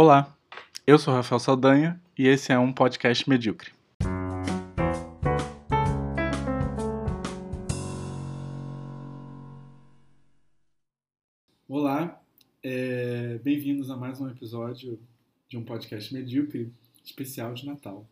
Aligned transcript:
Olá, 0.00 0.32
eu 0.86 0.96
sou 0.96 1.12
Rafael 1.12 1.40
Saldanha 1.40 2.00
e 2.16 2.28
esse 2.28 2.52
é 2.52 2.58
um 2.60 2.72
podcast 2.72 3.28
medíocre. 3.28 3.72
Olá, 11.68 12.22
é, 12.62 13.38
bem-vindos 13.38 13.90
a 13.90 13.96
mais 13.96 14.20
um 14.20 14.28
episódio 14.28 15.00
de 15.48 15.58
um 15.58 15.64
podcast 15.64 16.14
medíocre 16.14 16.72
especial 17.04 17.52
de 17.52 17.66
Natal. 17.66 18.08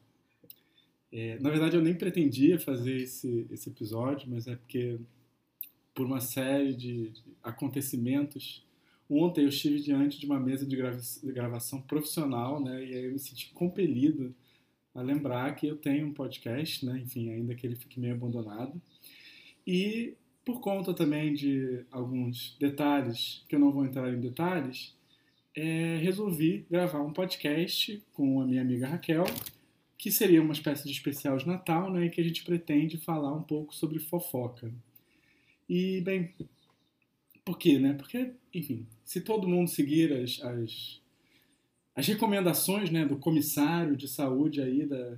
É, 1.12 1.38
na 1.38 1.50
verdade, 1.50 1.76
eu 1.76 1.82
nem 1.82 1.94
pretendia 1.94 2.58
fazer 2.58 2.96
esse, 2.96 3.46
esse 3.48 3.68
episódio, 3.68 4.28
mas 4.28 4.48
é 4.48 4.56
porque, 4.56 4.98
por 5.94 6.04
uma 6.04 6.20
série 6.20 6.74
de 6.74 7.12
acontecimentos, 7.44 8.65
ontem 9.08 9.42
eu 9.42 9.48
estive 9.48 9.80
diante 9.80 10.18
de 10.18 10.26
uma 10.26 10.40
mesa 10.40 10.66
de, 10.66 10.76
grava 10.76 10.98
de 10.98 11.32
gravação 11.32 11.80
profissional, 11.80 12.62
né, 12.62 12.84
e 12.84 12.94
aí 12.94 13.04
eu 13.04 13.12
me 13.12 13.18
senti 13.18 13.50
compelido 13.52 14.34
a 14.94 15.02
lembrar 15.02 15.54
que 15.54 15.66
eu 15.66 15.76
tenho 15.76 16.06
um 16.06 16.12
podcast, 16.12 16.84
né, 16.84 16.98
enfim, 16.98 17.30
ainda 17.30 17.54
que 17.54 17.66
ele 17.66 17.76
fique 17.76 18.00
meio 18.00 18.14
abandonado. 18.14 18.80
E 19.66 20.14
por 20.44 20.60
conta 20.60 20.94
também 20.94 21.34
de 21.34 21.84
alguns 21.90 22.56
detalhes, 22.58 23.44
que 23.48 23.56
eu 23.56 23.60
não 23.60 23.72
vou 23.72 23.84
entrar 23.84 24.12
em 24.12 24.20
detalhes, 24.20 24.94
é, 25.54 25.98
resolvi 25.98 26.64
gravar 26.70 27.00
um 27.00 27.12
podcast 27.12 28.02
com 28.12 28.40
a 28.40 28.46
minha 28.46 28.62
amiga 28.62 28.86
Raquel, 28.86 29.24
que 29.98 30.10
seria 30.10 30.42
uma 30.42 30.52
espécie 30.52 30.84
de 30.84 30.92
especial 30.92 31.36
de 31.36 31.46
Natal, 31.46 31.90
né, 31.90 32.08
que 32.08 32.20
a 32.20 32.24
gente 32.24 32.44
pretende 32.44 32.96
falar 32.96 33.34
um 33.34 33.42
pouco 33.42 33.74
sobre 33.74 33.98
fofoca. 33.98 34.72
E, 35.68 36.00
bem, 36.02 36.32
por 37.46 37.56
quê, 37.56 37.78
né? 37.78 37.94
Porque, 37.94 38.32
enfim, 38.52 38.84
se 39.04 39.20
todo 39.20 39.46
mundo 39.46 39.70
seguir 39.70 40.12
as, 40.12 40.42
as, 40.42 41.00
as 41.94 42.06
recomendações 42.08 42.90
né, 42.90 43.06
do 43.06 43.16
comissário 43.16 43.96
de 43.96 44.08
saúde 44.08 44.60
aí 44.60 44.84
da, 44.84 45.16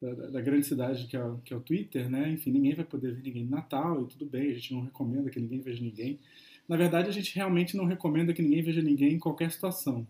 da, 0.00 0.26
da, 0.28 0.40
grande 0.40 0.64
cidade 0.64 1.08
que 1.08 1.16
é, 1.16 1.20
que 1.44 1.52
é 1.52 1.56
o 1.56 1.60
Twitter, 1.60 2.08
né? 2.08 2.30
Enfim, 2.30 2.52
ninguém 2.52 2.76
vai 2.76 2.84
poder 2.84 3.12
ver 3.12 3.24
ninguém 3.24 3.44
no 3.44 3.50
Natal 3.50 4.04
e 4.04 4.06
tudo 4.06 4.24
bem, 4.24 4.52
a 4.52 4.54
gente 4.54 4.72
não 4.72 4.82
recomenda 4.82 5.28
que 5.30 5.40
ninguém 5.40 5.60
veja 5.60 5.82
ninguém. 5.82 6.20
Na 6.68 6.76
verdade, 6.76 7.08
a 7.08 7.12
gente 7.12 7.34
realmente 7.34 7.76
não 7.76 7.86
recomenda 7.86 8.32
que 8.32 8.40
ninguém 8.42 8.62
veja 8.62 8.80
ninguém 8.80 9.14
em 9.14 9.18
qualquer 9.18 9.50
situação. 9.50 10.06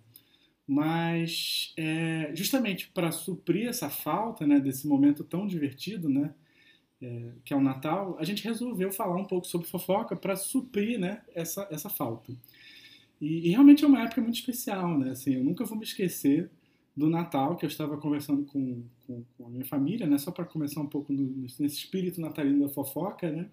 Mas, 0.66 1.72
é, 1.78 2.30
justamente 2.34 2.90
para 2.92 3.10
suprir 3.10 3.68
essa 3.68 3.88
falta 3.88 4.46
né, 4.46 4.60
desse 4.60 4.86
momento 4.86 5.24
tão 5.24 5.46
divertido, 5.46 6.10
né, 6.10 6.34
é, 7.00 7.30
que 7.44 7.52
é 7.52 7.56
o 7.56 7.60
Natal, 7.60 8.16
a 8.18 8.24
gente 8.24 8.44
resolveu 8.44 8.92
falar 8.92 9.16
um 9.16 9.24
pouco 9.24 9.46
sobre 9.46 9.68
fofoca 9.68 10.16
para 10.16 10.36
suprir 10.36 10.98
né, 10.98 11.22
essa, 11.34 11.66
essa 11.70 11.88
falta. 11.88 12.32
E, 13.20 13.48
e, 13.48 13.50
realmente 13.50 13.84
é 13.84 13.86
uma 13.86 14.02
época 14.02 14.20
muito 14.20 14.36
especial, 14.36 14.96
né? 14.98 15.10
Assim, 15.10 15.34
eu 15.34 15.44
nunca 15.44 15.64
vou 15.64 15.76
me 15.76 15.84
esquecer 15.84 16.50
do 16.96 17.08
Natal, 17.08 17.56
que 17.56 17.64
eu 17.64 17.68
estava 17.68 17.96
conversando 17.96 18.44
com, 18.44 18.82
com, 19.06 19.24
com 19.36 19.46
a 19.46 19.50
minha 19.50 19.64
família, 19.64 20.06
né? 20.06 20.18
Só 20.18 20.30
para 20.30 20.44
começar 20.44 20.80
um 20.80 20.86
pouco 20.86 21.12
no, 21.12 21.22
nesse 21.58 21.64
espírito 21.64 22.20
natalino 22.20 22.66
da 22.66 22.68
fofoca, 22.68 23.30
né? 23.30 23.48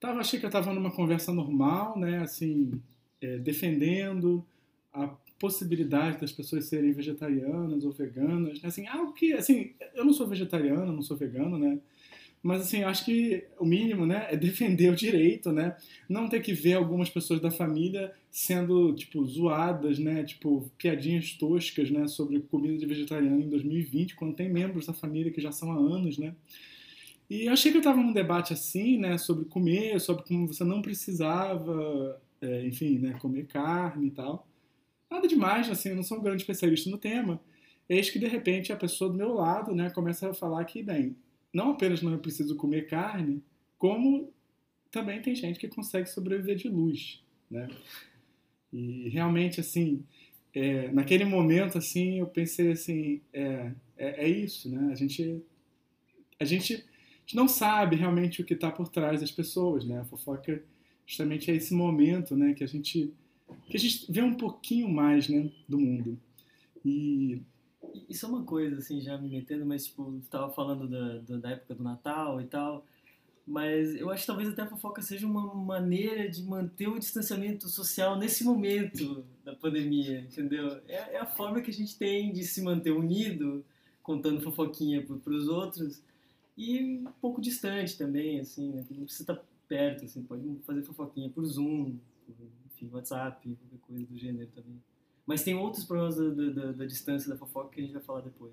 Tava, 0.00 0.20
achei 0.20 0.38
que 0.38 0.44
eu 0.44 0.48
estava 0.48 0.72
numa 0.72 0.90
conversa 0.90 1.32
normal, 1.32 1.96
né? 1.96 2.18
Assim, 2.18 2.80
é, 3.20 3.38
defendendo 3.38 4.44
a 4.92 5.08
possibilidade 5.38 6.20
das 6.20 6.32
pessoas 6.32 6.66
serem 6.66 6.92
vegetarianas 6.92 7.84
ou 7.84 7.90
veganas, 7.90 8.62
né? 8.62 8.68
assim, 8.68 8.86
algo 8.86 9.12
que, 9.12 9.32
assim, 9.32 9.72
eu 9.94 10.04
não 10.04 10.12
sou 10.12 10.26
vegetariano, 10.26 10.92
não 10.92 11.02
sou 11.02 11.16
vegano, 11.16 11.58
né? 11.58 11.80
Mas 12.42 12.62
assim, 12.62 12.82
acho 12.82 13.04
que 13.04 13.44
o 13.58 13.64
mínimo, 13.64 14.04
né, 14.04 14.26
é 14.30 14.36
defender 14.36 14.90
o 14.90 14.96
direito, 14.96 15.52
né? 15.52 15.76
Não 16.08 16.28
ter 16.28 16.40
que 16.40 16.52
ver 16.52 16.74
algumas 16.74 17.08
pessoas 17.08 17.40
da 17.40 17.52
família 17.52 18.12
sendo, 18.32 18.92
tipo, 18.94 19.24
zoadas, 19.24 19.98
né? 19.98 20.24
Tipo, 20.24 20.68
piadinhas 20.76 21.32
toscas, 21.34 21.90
né, 21.90 22.08
sobre 22.08 22.40
comida 22.40 22.76
de 22.76 22.86
vegetariano 22.86 23.40
em 23.40 23.48
2020, 23.48 24.16
quando 24.16 24.34
tem 24.34 24.50
membros 24.50 24.86
da 24.86 24.92
família 24.92 25.30
que 25.30 25.40
já 25.40 25.52
são 25.52 25.70
há 25.70 25.76
anos, 25.76 26.18
né? 26.18 26.34
E 27.30 27.46
eu 27.46 27.52
achei 27.52 27.70
que 27.70 27.78
eu 27.78 27.80
estava 27.80 28.02
num 28.02 28.12
debate 28.12 28.52
assim, 28.52 28.98
né, 28.98 29.16
sobre 29.18 29.44
comer, 29.44 30.00
sobre 30.00 30.24
como 30.24 30.48
você 30.48 30.64
não 30.64 30.82
precisava, 30.82 32.20
é, 32.40 32.66
enfim, 32.66 32.98
né, 32.98 33.14
comer 33.20 33.46
carne 33.46 34.08
e 34.08 34.10
tal. 34.10 34.46
Nada 35.10 35.28
demais, 35.28 35.70
assim, 35.70 35.90
eu 35.90 35.96
não 35.96 36.02
sou 36.02 36.18
um 36.18 36.22
grande 36.22 36.42
especialista 36.42 36.90
no 36.90 36.98
tema. 36.98 37.40
Eis 37.88 38.10
que, 38.10 38.18
de 38.18 38.26
repente, 38.26 38.72
a 38.72 38.76
pessoa 38.76 39.10
do 39.10 39.16
meu 39.16 39.32
lado, 39.32 39.74
né, 39.74 39.90
começa 39.90 40.28
a 40.30 40.34
falar 40.34 40.64
que, 40.64 40.82
bem, 40.82 41.16
não 41.52 41.70
apenas 41.70 42.02
não 42.02 42.14
é 42.14 42.16
preciso 42.16 42.56
comer 42.56 42.86
carne, 42.86 43.42
como 43.78 44.32
também 44.90 45.20
tem 45.20 45.34
gente 45.34 45.58
que 45.58 45.68
consegue 45.68 46.08
sobreviver 46.08 46.56
de 46.56 46.68
luz, 46.68 47.22
né? 47.50 47.68
E 48.72 49.08
realmente, 49.10 49.60
assim, 49.60 50.04
é, 50.54 50.90
naquele 50.92 51.24
momento, 51.24 51.78
assim, 51.78 52.18
eu 52.18 52.26
pensei 52.26 52.72
assim, 52.72 53.20
é, 53.32 53.72
é, 53.96 54.24
é, 54.24 54.28
isso, 54.28 54.70
né? 54.70 54.92
A 54.92 54.94
gente, 54.94 55.42
a 56.38 56.44
gente, 56.44 56.84
não 57.34 57.48
sabe 57.48 57.96
realmente 57.96 58.42
o 58.42 58.44
que 58.44 58.54
está 58.54 58.70
por 58.70 58.88
trás 58.88 59.20
das 59.20 59.30
pessoas, 59.30 59.84
né? 59.84 60.00
A 60.00 60.04
fofoca 60.04 60.62
justamente 61.06 61.50
é 61.50 61.54
esse 61.54 61.74
momento, 61.74 62.36
né? 62.36 62.52
Que 62.52 62.64
a 62.64 62.66
gente, 62.66 63.12
que 63.66 63.76
a 63.76 63.80
gente 63.80 64.10
vê 64.10 64.22
um 64.22 64.34
pouquinho 64.34 64.88
mais, 64.88 65.28
né? 65.28 65.50
Do 65.66 65.78
mundo. 65.78 66.18
E 66.84 67.40
isso 68.08 68.26
é 68.26 68.28
uma 68.28 68.44
coisa, 68.44 68.76
assim, 68.76 69.00
já 69.00 69.16
me 69.18 69.28
metendo, 69.28 69.64
mas, 69.66 69.86
tipo, 69.86 70.20
tava 70.30 70.52
falando 70.52 70.88
da, 70.88 71.36
da, 71.38 71.50
época 71.50 71.74
do 71.74 71.82
Natal 71.82 72.40
e 72.40 72.46
tal, 72.46 72.86
mas 73.46 73.94
eu 73.96 74.10
acho 74.10 74.22
que 74.22 74.26
talvez 74.26 74.48
até 74.48 74.62
a 74.62 74.66
fofoca 74.66 75.02
seja 75.02 75.26
uma 75.26 75.54
maneira 75.54 76.28
de 76.28 76.42
manter 76.42 76.88
o 76.88 76.98
distanciamento 76.98 77.68
social 77.68 78.16
nesse 78.16 78.44
momento 78.44 79.24
da 79.44 79.54
pandemia, 79.54 80.20
entendeu? 80.20 80.80
É, 80.86 81.14
é 81.14 81.18
a 81.18 81.26
forma 81.26 81.60
que 81.60 81.70
a 81.70 81.74
gente 81.74 81.98
tem 81.98 82.32
de 82.32 82.44
se 82.44 82.62
manter 82.62 82.92
unido, 82.92 83.64
contando 84.02 84.40
fofoquinha 84.40 85.04
para 85.04 85.32
os 85.32 85.48
outros, 85.48 86.02
e 86.56 86.98
um 87.06 87.12
pouco 87.20 87.40
distante 87.40 87.96
também, 87.96 88.40
assim, 88.40 88.70
né? 88.70 88.84
Não 88.90 89.04
precisa 89.04 89.32
estar 89.32 89.44
perto, 89.68 90.04
assim, 90.04 90.22
pode 90.22 90.44
fazer 90.64 90.82
fofoquinha 90.82 91.30
por 91.30 91.44
Zoom, 91.44 91.96
por, 92.26 92.36
enfim, 92.66 92.90
WhatsApp, 92.92 93.56
qualquer 93.56 93.86
coisa 93.86 94.04
do 94.04 94.18
gênero 94.18 94.48
também. 94.54 94.80
Mas 95.26 95.42
tem 95.42 95.54
outros 95.54 95.84
problemas 95.84 96.16
da, 96.16 96.50
da, 96.50 96.72
da, 96.72 96.86
distância 96.86 97.28
da 97.28 97.36
fofoca 97.36 97.70
que 97.74 97.80
a 97.80 97.84
gente 97.84 97.92
vai 97.92 98.02
falar 98.02 98.20
depois. 98.22 98.52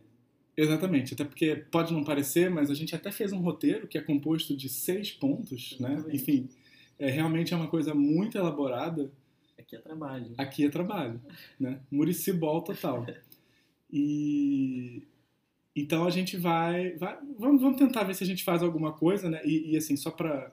Exatamente, 0.56 1.14
até 1.14 1.24
porque 1.24 1.56
pode 1.56 1.94
não 1.94 2.04
parecer, 2.04 2.50
mas 2.50 2.70
a 2.70 2.76
gente 2.76 2.94
até 2.94 3.12
fez 3.12 3.32
um 3.32 3.40
roteiro 3.40 3.88
que 3.88 3.98
é 3.98 4.02
composto 4.02 4.56
de 4.56 4.68
seis 4.68 5.12
pontos, 5.12 5.78
né? 5.80 5.94
Exatamente. 5.94 6.08
né? 6.08 6.16
Enfim, 6.16 6.50
é, 7.00 7.10
realmente 7.10 7.54
é 7.54 7.58
uma 7.58 7.68
coisa 7.68 7.96
muito 7.96 8.38
elaborada. 8.38 9.12
Aqui 9.58 9.76
é 9.76 9.80
trabalho. 9.80 10.34
Aqui 10.38 10.66
é 10.66 10.70
trabalho, 10.70 11.22
né? 11.60 11.80
Muricibol 11.90 12.62
total. 12.62 13.06
E 13.92 15.04
então 15.76 16.06
a 16.06 16.10
gente 16.10 16.36
vai, 16.38 16.92
vai 16.98 17.18
vamos, 17.38 17.62
vamos, 17.62 17.78
tentar 17.78 18.04
ver 18.04 18.14
se 18.14 18.24
a 18.24 18.28
gente 18.28 18.44
faz 18.44 18.62
alguma 18.62 18.92
coisa, 18.92 19.30
né? 19.30 19.42
E, 19.46 19.72
e 19.72 19.78
assim, 19.78 19.96
só 19.96 20.12
para 20.12 20.52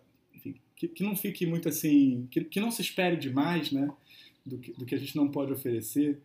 que, 0.76 0.88
que, 0.88 1.03
não 1.03 1.16
fique 1.16 1.47
muito 1.47 1.69
assim, 1.69 2.28
que, 2.31 2.44
que 2.44 2.60
não 2.60 2.71
se 2.71 2.82
espere 2.82 3.16
demais, 3.16 3.72
né? 3.72 3.91
Do 4.46 4.58
que, 4.58 4.72
do 4.72 4.86
que 4.86 4.94
a 4.94 4.98
gente 4.98 5.16
não 5.16 5.28
pode 5.28 5.52
oferecer. 5.52 6.20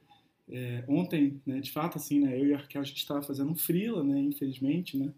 É, 0.49 0.83
ontem, 0.87 1.41
né, 1.45 1.59
de 1.59 1.71
fato, 1.71 1.97
assim, 1.97 2.19
né, 2.19 2.39
eu 2.39 2.47
e 2.47 2.53
a 2.53 2.57
Raquel, 2.57 2.81
a 2.81 2.85
gente 2.85 2.97
estava 2.97 3.21
fazendo 3.21 3.51
um 3.51 3.55
freela, 3.55 4.03
né, 4.03 4.19
infelizmente, 4.19 4.97
né, 4.97 5.13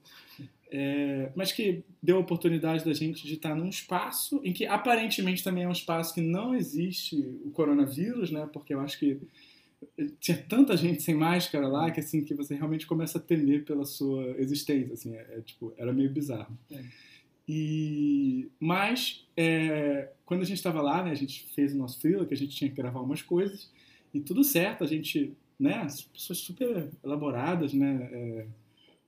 é, 0.72 1.32
mas 1.36 1.52
que 1.52 1.84
deu 2.02 2.18
a 2.18 2.20
oportunidade 2.20 2.84
da 2.86 2.94
gente 2.94 3.26
de 3.26 3.36
estar 3.36 3.56
num 3.56 3.70
espaço 3.70 4.42
em 4.44 4.52
que 4.52 4.66
aparentemente 4.66 5.44
também 5.44 5.64
é 5.64 5.68
um 5.68 5.72
espaço 5.72 6.14
que 6.14 6.22
não 6.22 6.56
existe 6.56 7.16
o 7.46 7.52
coronavírus, 7.52 8.32
né, 8.32 8.48
porque 8.52 8.74
eu 8.74 8.80
acho 8.80 9.00
que 9.00 9.20
tinha 10.20 10.38
tanta 10.38 10.78
gente 10.78 11.02
sem 11.02 11.16
máscara 11.16 11.68
lá 11.68 11.92
que 11.92 12.00
assim 12.00 12.24
que 12.24 12.34
você 12.34 12.56
realmente 12.56 12.88
começa 12.88 13.18
a 13.18 13.22
temer 13.22 13.66
pela 13.66 13.86
sua 13.86 14.36
existência, 14.40 14.94
assim, 14.94 15.16
é, 15.16 15.38
é 15.38 15.42
tipo, 15.42 15.74
era 15.78 15.92
meio 15.92 16.12
bizarro. 16.12 16.58
É. 16.72 16.84
E, 17.48 18.50
mas, 18.60 19.28
é, 19.36 20.12
quando 20.26 20.42
a 20.42 20.46
gente 20.46 20.58
estava 20.58 20.82
lá, 20.82 21.04
né, 21.04 21.12
a 21.12 21.16
gente 21.16 21.46
fez 21.54 21.74
o 21.74 21.78
nosso 21.78 22.00
freela, 22.00 22.26
que 22.26 22.34
a 22.34 22.38
gente 22.38 22.56
tinha 22.56 22.70
que 22.70 22.76
gravar 22.76 23.02
umas 23.02 23.22
coisas, 23.22 23.70
e 24.14 24.20
tudo 24.20 24.44
certo, 24.44 24.84
a 24.84 24.88
gente, 24.88 25.36
né, 25.60 25.86
pessoas 26.14 26.40
super 26.40 26.90
elaboradas, 27.04 27.74
né, 27.74 28.10
é, 28.12 28.48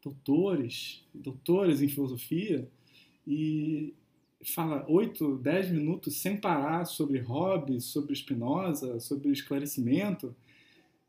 doutores, 0.04 1.04
doutores 1.14 1.82
em 1.82 1.88
filosofia, 1.88 2.68
e 3.26 3.94
fala 4.44 4.86
oito, 4.90 5.38
dez 5.38 5.70
minutos 5.70 6.18
sem 6.18 6.38
parar 6.38 6.86
sobre 6.86 7.20
Hobbes, 7.20 7.86
sobre 7.86 8.14
Spinoza, 8.14 9.00
sobre 9.00 9.32
esclarecimento, 9.32 10.36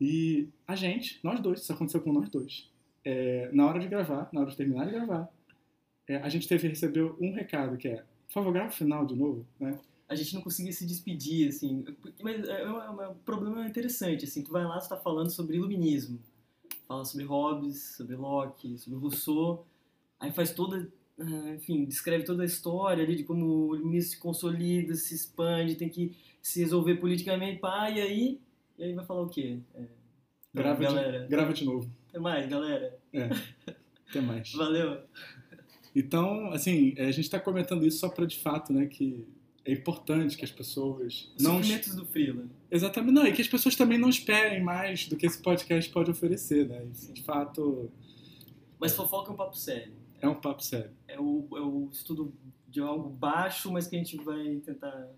e 0.01 0.49
a 0.67 0.77
gente, 0.77 1.19
nós 1.23 1.41
dois, 1.41 1.61
isso 1.61 1.73
aconteceu 1.73 2.01
com 2.01 2.13
nós 2.13 2.29
dois, 2.29 2.71
é, 3.05 3.51
na 3.53 3.67
hora 3.67 3.81
de 3.81 3.89
gravar, 3.89 4.29
na 4.33 4.43
hora 4.43 4.51
de 4.51 4.57
terminar 4.57 4.87
de 4.87 4.93
gravar, 4.93 5.29
é, 6.09 6.17
a 6.17 6.29
gente 6.29 6.47
teve 6.47 6.63
que 6.63 6.69
receber 6.69 7.03
um 7.21 7.33
recado 7.33 7.77
que 7.77 7.89
é, 7.89 8.05
por 8.27 8.35
favor, 8.35 8.53
grava 8.53 8.71
o 8.71 8.75
final 8.75 9.07
de 9.07 9.15
novo, 9.15 9.47
né? 9.59 9.79
A 10.09 10.15
gente 10.15 10.35
não 10.35 10.43
conseguia 10.43 10.73
se 10.73 10.87
despedir, 10.87 11.49
assim, 11.49 11.85
mas 12.23 12.49
é, 12.49 12.63
é, 12.63 12.71
um, 12.71 13.03
é 13.03 13.09
um 13.09 13.15
problema 13.15 13.67
interessante, 13.67 14.25
assim, 14.25 14.43
tu 14.43 14.53
vai 14.53 14.65
lá, 14.65 14.81
você 14.81 14.89
tá 14.89 14.97
falando 14.97 15.31
sobre 15.31 15.57
iluminismo, 15.57 16.21
fala 16.87 17.05
sobre 17.05 17.27
Hobbes, 17.27 17.97
sobre 17.97 18.15
Locke, 18.15 18.79
sobre 18.79 19.01
Rousseau, 19.01 19.67
aí 20.21 20.31
faz 20.31 20.53
toda, 20.53 20.89
ah, 21.19 21.55
enfim, 21.57 21.85
descreve 21.85 22.25
toda 22.25 22.45
a 22.45 22.47
história 22.47 23.03
ali 23.03 23.17
de 23.17 23.25
como 23.25 23.45
o 23.47 23.75
iluminismo 23.75 24.11
se 24.13 24.19
consolida, 24.19 24.95
se 24.95 25.13
expande, 25.13 25.75
tem 25.75 25.89
que 25.89 26.17
se 26.41 26.61
resolver 26.61 26.97
politicamente, 26.97 27.59
pá, 27.59 27.91
e 27.91 28.01
aí, 28.01 28.41
e 28.79 28.85
aí 28.85 28.95
vai 28.95 29.05
falar 29.05 29.23
o 29.23 29.29
quê? 29.29 29.59
É, 29.75 29.87
grava, 30.55 30.81
galera. 30.81 31.21
de, 31.21 31.29
grava 31.29 31.53
de 31.53 31.65
novo. 31.65 31.91
Até 32.09 32.21
mais, 32.21 32.49
galera. 32.49 32.97
É. 33.13 33.29
Até 34.09 34.21
mais. 34.21 34.53
Valeu. 34.55 35.03
Então, 35.99 36.53
assim, 36.53 36.93
a 36.99 37.07
gente 37.11 37.21
está 37.25 37.41
comentando 37.41 37.87
isso 37.87 37.99
só 38.01 38.09
para 38.11 38.27
de 38.27 38.37
fato, 38.39 38.71
né, 38.73 38.85
que 38.87 39.27
é 39.65 39.73
importante 39.73 40.37
que 40.37 40.45
as 40.45 40.51
pessoas 40.53 41.33
Os 41.37 41.43
não 41.43 41.57
sofrimentos 41.57 41.95
do 41.95 42.05
Freela. 42.05 42.45
exatamente 42.71 43.13
não 43.15 43.27
e 43.27 43.33
que 43.33 43.41
as 43.41 43.49
pessoas 43.49 43.75
também 43.75 43.97
não 43.99 44.09
esperem 44.11 44.63
mais 44.63 45.09
do 45.09 45.17
que 45.17 45.25
esse 45.27 45.41
podcast 45.41 45.91
pode 45.91 46.11
oferecer, 46.11 46.69
né? 46.69 46.87
E, 47.09 47.13
de 47.15 47.23
fato 47.23 47.91
Mas 48.79 48.93
fofoca 48.95 49.31
é 49.31 49.33
um 49.33 49.37
papo 49.37 49.57
sério. 49.57 49.93
é 50.21 50.29
um 50.29 50.35
papo 50.35 50.63
sério. 50.63 50.91
É 51.09 51.19
o, 51.19 51.49
é 51.57 51.61
o 51.61 51.89
estudo 51.91 52.33
de 52.69 52.79
algo 52.81 53.09
baixo, 53.09 53.73
mas 53.73 53.87
que 53.87 53.97
a 53.97 53.99
gente 53.99 54.17
vai 54.19 54.57
tentar 54.65 55.09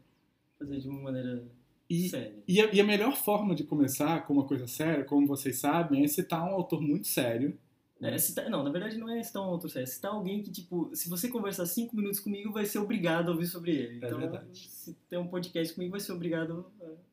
fazer 0.59 0.79
de 0.79 0.89
uma 0.89 1.03
maneira 1.03 1.45
E, 1.91 2.09
séria. 2.09 2.37
e, 2.47 2.61
a, 2.61 2.73
e 2.73 2.81
a 2.81 2.85
melhor 2.85 3.17
forma 3.17 3.53
de 3.55 3.65
começar 3.65 4.25
com 4.27 4.33
uma 4.35 4.45
coisa 4.45 4.67
séria, 4.69 5.05
como 5.05 5.27
vocês 5.27 5.59
sabem, 5.59 6.05
é 6.05 6.09
citar 6.09 6.43
um 6.45 6.55
autor 6.55 6.81
muito 6.81 7.09
sério. 7.09 7.59
É, 8.01 8.17
citar- 8.19 8.49
não, 8.49 8.63
na 8.63 8.71
verdade 8.71 8.97
não 8.97 9.09
é 9.09 9.21
citar 9.23 9.43
um 9.43 9.47
outro 9.49 9.69
sério. 9.69 9.83
É 9.85 9.87
citar 9.87 10.13
alguém 10.13 10.43
que, 10.43 10.51
tipo, 10.53 10.91
se 10.95 11.09
você 11.09 11.29
conversar 11.29 11.67
cinco 11.67 11.97
minutos 11.97 12.21
comigo, 12.21 12.53
vai 12.53 12.65
ser 12.65 12.79
obrigado 12.79 13.29
a 13.29 13.33
ouvir 13.33 13.47
sobre 13.47 13.73
ele. 13.73 13.95
É 13.95 14.07
Então, 14.07 14.19
verdade. 14.21 14.47
se 14.69 14.95
tem 15.09 15.19
um 15.19 15.27
podcast 15.27 15.75
comigo, 15.75 15.91
vai 15.91 16.01
ser 16.01 16.13
obrigado 16.13 16.65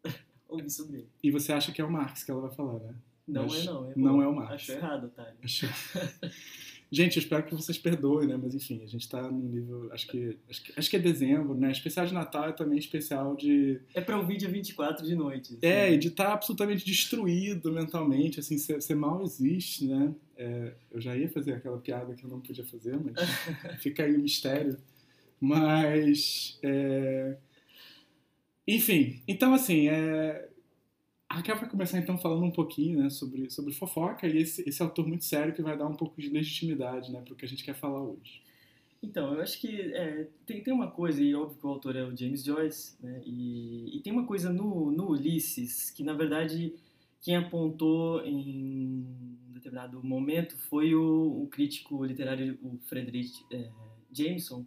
a 0.03 0.09
ouvir 0.47 0.69
sobre 0.69 0.97
ele. 0.97 1.09
E 1.23 1.31
você 1.31 1.51
acha 1.53 1.71
que 1.71 1.81
é 1.81 1.85
o 1.85 1.91
Marx 1.91 2.23
que 2.23 2.29
ela 2.31 2.41
vai 2.41 2.51
falar, 2.51 2.79
né? 2.79 2.93
Não 3.27 3.47
Mas 3.47 3.61
é 3.61 3.63
não. 3.65 3.89
É 3.89 3.93
não 3.95 4.21
é 4.21 4.27
o 4.27 4.35
Marx. 4.35 4.53
Achou 4.53 4.75
errado, 4.75 5.05
otário. 5.05 5.33
Acho- 5.43 5.65
Gente, 6.91 7.17
eu 7.17 7.23
espero 7.23 7.43
que 7.43 7.55
vocês 7.55 7.77
perdoem, 7.77 8.27
né? 8.27 8.37
Mas 8.41 8.53
enfim, 8.53 8.81
a 8.83 8.87
gente 8.87 9.09
tá 9.09 9.21
num 9.23 9.49
nível. 9.49 9.91
Acho 9.91 10.07
que, 10.07 10.37
acho 10.49 10.63
que, 10.63 10.73
acho 10.77 10.89
que 10.89 10.95
é 10.95 10.99
dezembro, 10.99 11.55
né? 11.55 11.71
Especial 11.71 12.05
de 12.05 12.13
Natal 12.13 12.49
é 12.49 12.51
também 12.51 12.77
especial 12.77 13.35
de. 13.35 13.81
É 13.93 14.01
pra 14.01 14.17
ouvir 14.17 14.37
dia 14.37 14.49
24 14.49 15.05
de 15.05 15.15
noite. 15.15 15.57
É, 15.61 15.85
assim. 15.85 15.95
e 15.95 15.97
de 15.97 16.07
estar 16.09 16.31
absolutamente 16.31 16.85
destruído 16.85 17.71
mentalmente, 17.71 18.39
assim, 18.39 18.57
você 18.57 18.93
mal 18.95 19.23
existe, 19.23 19.87
né? 19.87 20.13
É, 20.37 20.73
eu 20.91 21.01
já 21.01 21.15
ia 21.15 21.29
fazer 21.29 21.53
aquela 21.53 21.77
piada 21.79 22.13
que 22.13 22.23
eu 22.23 22.29
não 22.29 22.39
podia 22.39 22.65
fazer, 22.65 22.97
mas 22.97 23.15
fica 23.81 24.03
aí 24.03 24.15
o 24.15 24.19
mistério. 24.19 24.77
Mas. 25.39 26.59
é, 26.63 27.37
Enfim, 28.67 29.21
então 29.27 29.53
assim, 29.53 29.89
é... 29.89 30.49
Raquel 31.35 31.57
vai 31.57 31.69
começar 31.69 31.97
então 31.97 32.17
falando 32.17 32.45
um 32.45 32.51
pouquinho 32.51 33.03
né, 33.03 33.09
sobre, 33.09 33.49
sobre 33.49 33.73
fofoca 33.73 34.25
e 34.25 34.37
esse, 34.37 34.67
esse 34.67 34.81
autor 34.81 35.05
muito 35.05 35.25
sério 35.25 35.53
que 35.53 35.61
vai 35.61 35.77
dar 35.77 35.85
um 35.85 35.93
pouco 35.93 36.19
de 36.21 36.29
legitimidade 36.29 37.11
né, 37.11 37.21
para 37.21 37.33
o 37.33 37.35
que 37.35 37.45
a 37.45 37.47
gente 37.47 37.63
quer 37.63 37.75
falar 37.75 38.01
hoje. 38.01 38.41
Então, 39.03 39.33
eu 39.33 39.41
acho 39.41 39.59
que 39.59 39.81
é, 39.93 40.27
tem, 40.45 40.63
tem 40.63 40.73
uma 40.73 40.89
coisa, 40.89 41.21
e 41.21 41.35
óbvio 41.35 41.59
que 41.59 41.67
o 41.67 41.69
autor 41.69 41.95
é 41.95 42.03
o 42.03 42.15
James 42.15 42.43
Joyce, 42.43 42.95
né? 43.03 43.21
E, 43.23 43.97
e 43.97 43.99
tem 43.99 44.11
uma 44.11 44.25
coisa 44.25 44.51
no, 44.51 44.91
no 44.91 45.09
Ulisses 45.09 45.91
que, 45.91 46.03
na 46.03 46.13
verdade, 46.13 46.73
quem 47.21 47.35
apontou 47.35 48.25
em 48.25 49.05
um 49.47 49.53
determinado 49.53 50.03
momento 50.03 50.57
foi 50.57 50.95
o, 50.95 51.43
o 51.43 51.47
crítico 51.47 52.03
literário, 52.03 52.57
o 52.63 52.79
Frederick 52.87 53.45
é, 53.51 53.69
Jameson, 54.11 54.65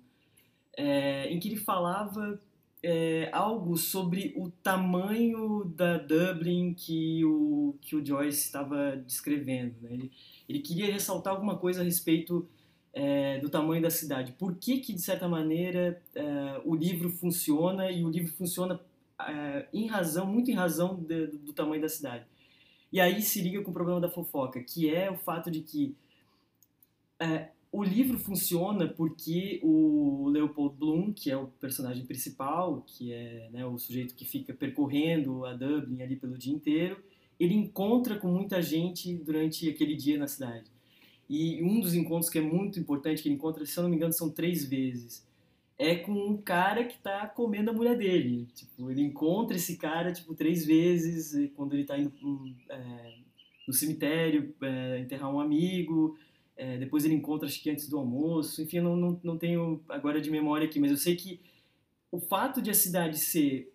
é, 0.77 1.29
em 1.33 1.41
que 1.41 1.49
ele 1.49 1.57
falava 1.57 2.41
é, 2.83 3.29
algo 3.33 3.77
sobre 3.77 4.33
o 4.37 4.51
tamanho 4.51 5.65
da 5.65 5.99
Dublin 5.99 6.75
que 6.75 7.25
o, 7.25 7.77
que 7.81 7.97
o 7.97 8.05
Joyce 8.05 8.47
estava 8.47 8.97
descrevendo. 8.97 9.75
Né? 9.83 9.91
Ele, 9.93 10.13
ele 10.49 10.59
queria 10.61 10.93
ressaltar 10.93 11.33
alguma 11.33 11.57
coisa 11.57 11.81
a 11.81 11.85
respeito 11.85 12.49
é, 12.93 13.39
do 13.39 13.51
tamanho 13.51 13.83
da 13.83 13.91
cidade. 13.91 14.33
Por 14.33 14.57
que, 14.57 14.79
que 14.79 14.93
de 14.93 15.01
certa 15.01 15.29
maneira, 15.29 16.01
é, 16.15 16.61
o 16.65 16.75
livro 16.75 17.11
funciona 17.11 17.91
e 17.91 18.05
o 18.05 18.09
livro 18.09 18.33
funciona 18.33 18.81
é, 19.27 19.67
em 19.73 19.87
razão, 19.87 20.27
muito 20.27 20.51
em 20.51 20.55
razão 20.55 20.97
de, 20.97 21.27
do, 21.27 21.39
do 21.39 21.53
tamanho 21.53 21.83
da 21.83 21.89
cidade. 21.89 22.25
E 22.93 23.01
aí 23.01 23.21
se 23.21 23.43
liga 23.43 23.63
com 23.63 23.71
o 23.71 23.75
problema 23.75 24.01
da 24.01 24.09
fofoca, 24.09 24.63
que 24.63 24.93
é 24.93 25.11
o 25.11 25.17
fato 25.17 25.51
de 25.51 25.61
que 25.61 25.95
é, 27.21 27.51
o 27.71 27.83
livro 27.83 28.19
funciona 28.19 28.89
porque 28.89 29.61
o 29.63 30.29
Leopold 30.31 30.77
Bloom, 30.77 31.13
que 31.13 31.31
é 31.31 31.37
o 31.37 31.47
personagem 31.47 32.05
principal, 32.07 32.83
que 32.87 33.13
é 33.13 33.49
né, 33.53 33.67
o 33.67 33.79
sujeito 33.79 34.15
que 34.15 34.25
fica 34.25 34.55
percorrendo 34.55 35.45
a 35.45 35.53
Dublin 35.53 36.03
ali 36.03 36.17
pelo 36.17 36.39
dia 36.39 36.53
inteiro, 36.53 37.03
ele 37.39 37.55
encontra 37.55 38.17
com 38.17 38.29
muita 38.29 38.61
gente 38.63 39.15
durante 39.15 39.69
aquele 39.69 39.95
dia 39.95 40.19
na 40.19 40.27
cidade. 40.27 40.71
E 41.29 41.63
um 41.63 41.79
dos 41.79 41.95
encontros 41.95 42.31
que 42.31 42.39
é 42.39 42.43
muito 42.43 42.81
importante, 42.81 43.23
que 43.23 43.29
ele 43.29 43.35
encontra, 43.35 43.65
se 43.67 43.77
eu 43.79 43.83
não 43.83 43.91
me 43.91 43.97
engano, 43.97 44.15
são 44.15 44.31
três 44.31 44.65
vezes, 44.65 45.27
é 45.79 45.95
com 45.95 46.13
um 46.13 46.37
cara 46.39 46.85
que 46.85 46.99
tá 46.99 47.29
comendo 47.29 47.71
a 47.71 47.75
mulher 47.75 47.97
dele. 47.97 48.49
Tipo, 48.55 48.91
ele 48.91 49.03
encontra 49.03 49.57
esse 49.57 49.77
cara, 49.77 50.11
tipo, 50.11 50.35
três 50.35 50.65
vezes, 50.65 51.51
quando 51.55 51.75
ele 51.75 51.85
tá 51.85 51.99
indo 51.99 52.13
hum, 52.23 52.55
é, 52.71 53.15
no 53.67 53.75
cemitério 53.75 54.55
é, 54.63 55.01
enterrar 55.01 55.33
um 55.33 55.39
amigo, 55.39 56.17
é, 56.59 56.77
depois 56.77 57.05
ele 57.05 57.15
encontra, 57.15 57.49
acho 57.49 57.63
que 57.63 57.71
antes 57.71 57.89
do 57.89 57.97
almoço, 57.97 58.61
enfim, 58.61 58.79
eu 58.79 58.83
não, 58.83 58.97
não, 58.97 59.21
não 59.23 59.39
tenho 59.39 59.81
agora 59.89 60.21
de 60.21 60.29
memória 60.29 60.67
aqui, 60.67 60.81
mas 60.81 60.91
eu 60.91 60.97
sei 60.97 61.15
que 61.15 61.41
o 62.11 62.19
fato 62.19 62.61
de 62.61 62.69
a 62.69 62.75
cidade 62.75 63.17
ser, 63.17 63.73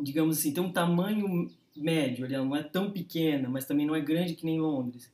digamos 0.00 0.38
assim, 0.38 0.52
ter 0.52 0.60
um 0.60 0.72
tamanho 0.72 1.50
médio, 1.76 2.24
ela 2.24 2.44
não 2.44 2.56
é 2.56 2.62
tão 2.62 2.90
pequena, 2.90 3.48
mas 3.48 3.66
também 3.66 3.86
não 3.86 3.94
é 3.94 4.00
grande 4.00 4.34
que 4.34 4.46
nem 4.46 4.58
Londres, 4.58 5.12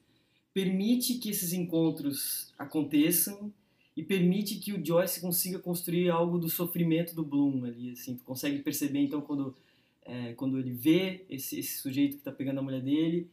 permite 0.54 1.14
que 1.14 1.30
esses 1.30 1.52
encontros 1.52 2.54
aconteçam 2.56 3.52
e 3.96 4.04
permite 4.04 4.56
que 4.56 4.72
o 4.72 4.84
Joyce 4.84 5.20
consiga 5.20 5.58
construir 5.58 6.10
algo 6.10 6.38
do 6.38 6.48
sofrimento 6.48 7.14
do 7.14 7.24
Bloom 7.24 7.64
ali, 7.64 7.90
assim, 7.90 8.14
tu 8.14 8.22
consegue 8.22 8.60
perceber 8.60 9.00
então 9.00 9.20
quando 9.20 9.54
é, 10.02 10.32
quando 10.34 10.58
ele 10.58 10.72
vê 10.72 11.24
esse, 11.28 11.58
esse 11.58 11.78
sujeito 11.78 12.12
que 12.12 12.20
está 12.20 12.32
pegando 12.32 12.58
a 12.58 12.62
mulher 12.62 12.80
dele, 12.80 13.28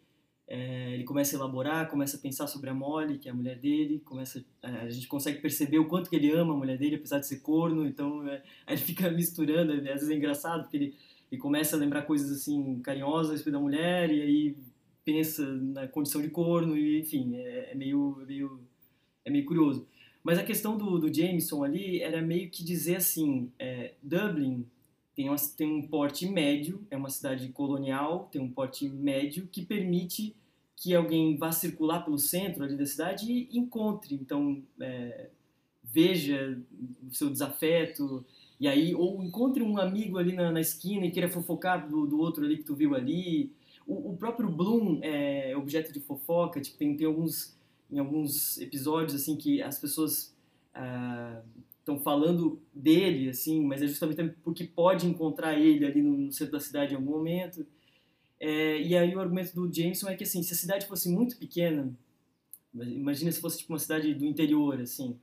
é, 0.47 0.93
ele 0.93 1.03
começa 1.03 1.35
a 1.35 1.39
elaborar, 1.39 1.89
começa 1.89 2.15
a 2.17 2.19
pensar 2.19 2.47
sobre 2.47 2.69
a 2.69 2.73
Molly, 2.73 3.17
que 3.17 3.27
é 3.27 3.31
a 3.31 3.35
mulher 3.35 3.57
dele, 3.59 3.99
começa 4.05 4.43
é, 4.63 4.67
a 4.67 4.89
gente 4.89 5.07
consegue 5.07 5.39
perceber 5.39 5.79
o 5.79 5.87
quanto 5.87 6.09
que 6.09 6.15
ele 6.15 6.31
ama 6.31 6.53
a 6.53 6.57
mulher 6.57 6.77
dele, 6.77 6.95
apesar 6.95 7.19
de 7.19 7.27
ser 7.27 7.41
corno, 7.41 7.85
então 7.85 8.25
é, 8.27 8.41
aí 8.65 8.75
ele 8.75 8.81
fica 8.81 9.09
misturando, 9.11 9.73
às 9.73 9.83
vezes 9.83 10.09
é 10.09 10.15
engraçado 10.15 10.63
porque 10.63 10.77
ele, 10.77 10.95
ele 11.31 11.41
começa 11.41 11.75
a 11.75 11.79
lembrar 11.79 12.03
coisas 12.03 12.31
assim 12.31 12.79
carinhosas 12.79 13.45
a 13.45 13.51
da 13.51 13.59
mulher 13.59 14.09
e 14.09 14.21
aí 14.21 14.57
pensa 15.03 15.45
na 15.45 15.87
condição 15.87 16.21
de 16.21 16.29
corno 16.29 16.77
e 16.77 16.99
enfim 16.99 17.35
é, 17.35 17.71
é 17.71 17.75
meio, 17.75 18.19
é 18.21 18.25
meio 18.25 18.59
é 19.27 19.29
meio 19.29 19.45
curioso. 19.45 19.85
Mas 20.23 20.39
a 20.39 20.43
questão 20.43 20.77
do, 20.77 20.97
do 20.97 21.13
Jameson 21.13 21.63
ali 21.63 22.01
era 22.01 22.21
meio 22.21 22.49
que 22.49 22.63
dizer 22.63 22.95
assim, 22.95 23.51
é, 23.59 23.93
Dublin 24.01 24.65
tem, 25.17 25.27
uma, 25.27 25.35
tem 25.57 25.67
um 25.67 25.81
porte 25.81 26.29
médio, 26.29 26.85
é 26.91 26.95
uma 26.95 27.09
cidade 27.09 27.49
colonial, 27.49 28.29
tem 28.31 28.39
um 28.39 28.51
porte 28.51 28.87
médio 28.87 29.49
que 29.51 29.65
permite 29.65 30.35
que 30.75 30.93
alguém 30.93 31.35
vá 31.35 31.51
circular 31.51 32.05
pelo 32.05 32.19
centro 32.19 32.63
ali 32.63 32.77
da 32.77 32.85
cidade 32.85 33.25
e 33.31 33.57
encontre, 33.57 34.13
então 34.13 34.61
é, 34.79 35.31
veja 35.83 36.61
o 37.09 37.15
seu 37.15 37.31
desafeto 37.31 38.23
e 38.59 38.67
aí 38.67 38.93
ou 38.93 39.23
encontre 39.23 39.63
um 39.63 39.79
amigo 39.79 40.19
ali 40.19 40.33
na, 40.33 40.51
na 40.51 40.61
esquina 40.61 41.07
e 41.07 41.11
queira 41.11 41.27
fofocar 41.27 41.89
do, 41.89 42.05
do 42.05 42.19
outro 42.19 42.45
ali 42.45 42.57
que 42.57 42.63
tu 42.63 42.75
viu 42.75 42.93
ali. 42.93 43.51
O, 43.87 44.11
o 44.11 44.17
próprio 44.17 44.47
Bloom 44.47 44.99
é 45.01 45.57
objeto 45.57 45.91
de 45.91 45.99
fofoca, 45.99 46.61
tipo, 46.61 46.77
tem, 46.77 46.95
tem 46.95 47.07
alguns 47.07 47.57
em 47.89 47.97
alguns 47.97 48.59
episódios 48.59 49.15
assim 49.19 49.35
que 49.35 49.63
as 49.63 49.79
pessoas 49.79 50.35
estão 51.87 51.99
falando 51.99 52.61
dele 52.73 53.29
assim 53.29 53.63
mas 53.65 53.81
é 53.81 53.87
justamente 53.87 54.35
porque 54.43 54.65
pode 54.65 55.07
encontrar 55.07 55.57
ele 55.57 55.85
ali 55.85 56.01
no, 56.01 56.31
centro 56.31 56.51
da 56.51 56.59
cidade 56.59 56.93
em 56.93 56.97
algum 56.97 57.11
momento. 57.11 57.65
É, 58.39 58.79
e 58.81 58.95
aí 58.95 59.15
o 59.15 59.19
argumento 59.19 59.55
do 59.55 59.73
Jameson 59.73 60.09
é 60.09 60.15
que 60.15 60.23
assim 60.23 60.43
se 60.43 60.53
a 60.53 60.57
cidade 60.57 60.85
fosse 60.85 61.09
muito 61.09 61.37
pequena 61.37 61.91
imagina 62.75 63.31
se 63.31 63.39
fosse 63.39 63.59
tipo 63.59 63.73
uma 63.73 63.79
cidade 63.79 64.13
do 64.13 64.25
interior 64.25 64.79
assim. 64.81 65.17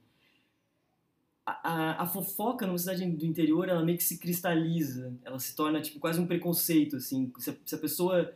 A, 1.47 1.52
a, 1.68 2.02
a 2.02 2.06
fofoca 2.06 2.66
numa 2.66 2.78
cidade 2.78 3.06
do 3.06 3.26
interior 3.26 3.68
ela 3.68 3.85
meio 3.85 3.99
que 3.99 4.04
se 4.04 4.18
cristaliza 4.18 5.14
ela 5.23 5.38
se 5.38 5.54
torna 5.54 5.83
tipo 5.83 6.00
quase 6.00 6.18
um 6.18 6.26
preconceito 6.26 6.97
assim. 6.97 7.30
Se 7.38 7.50
a, 7.50 7.56
se 7.64 7.75
a 7.75 7.78
pessoa 7.78 8.35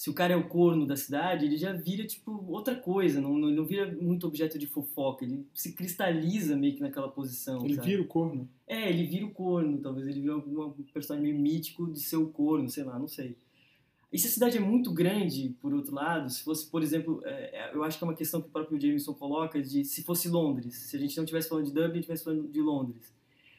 se 0.00 0.08
o 0.08 0.14
cara 0.14 0.32
é 0.32 0.36
o 0.36 0.48
corno 0.48 0.86
da 0.86 0.96
cidade, 0.96 1.44
ele 1.44 1.58
já 1.58 1.74
vira, 1.74 2.06
tipo, 2.06 2.42
outra 2.48 2.74
coisa, 2.74 3.20
não, 3.20 3.36
não, 3.36 3.50
não 3.50 3.66
vira 3.66 3.94
muito 4.00 4.26
objeto 4.26 4.58
de 4.58 4.66
fofoca, 4.66 5.26
ele 5.26 5.46
se 5.52 5.74
cristaliza 5.74 6.56
meio 6.56 6.74
que 6.74 6.80
naquela 6.80 7.10
posição, 7.10 7.62
Ele 7.66 7.74
sabe? 7.74 7.86
vira 7.86 8.00
o 8.00 8.06
corno. 8.06 8.48
É, 8.66 8.88
ele 8.88 9.04
vira 9.04 9.26
o 9.26 9.30
corno, 9.30 9.76
talvez 9.76 10.08
ele 10.08 10.22
vira 10.22 10.38
um 10.38 10.72
personagem 10.90 11.30
meio 11.30 11.38
mítico 11.38 11.86
de 11.92 12.00
ser 12.00 12.16
o 12.16 12.28
corno, 12.28 12.66
sei 12.70 12.82
lá, 12.82 12.98
não 12.98 13.08
sei. 13.08 13.36
E 14.10 14.18
se 14.18 14.28
a 14.28 14.30
cidade 14.30 14.56
é 14.56 14.60
muito 14.60 14.90
grande, 14.90 15.54
por 15.60 15.74
outro 15.74 15.94
lado, 15.94 16.30
se 16.30 16.42
fosse, 16.44 16.70
por 16.70 16.82
exemplo, 16.82 17.20
é, 17.26 17.70
eu 17.74 17.84
acho 17.84 17.98
que 17.98 18.04
é 18.04 18.06
uma 18.06 18.16
questão 18.16 18.40
que 18.40 18.48
o 18.48 18.50
próprio 18.50 18.80
Jameson 18.80 19.12
coloca, 19.12 19.60
de 19.60 19.84
se 19.84 20.02
fosse 20.02 20.30
Londres, 20.30 20.76
se 20.76 20.96
a 20.96 20.98
gente 20.98 21.14
não 21.14 21.24
estivesse 21.24 21.50
falando 21.50 21.66
de 21.66 21.74
Dublin, 21.74 21.98
estivesse 21.98 22.24
falando 22.24 22.48
de 22.48 22.62
Londres, 22.62 23.12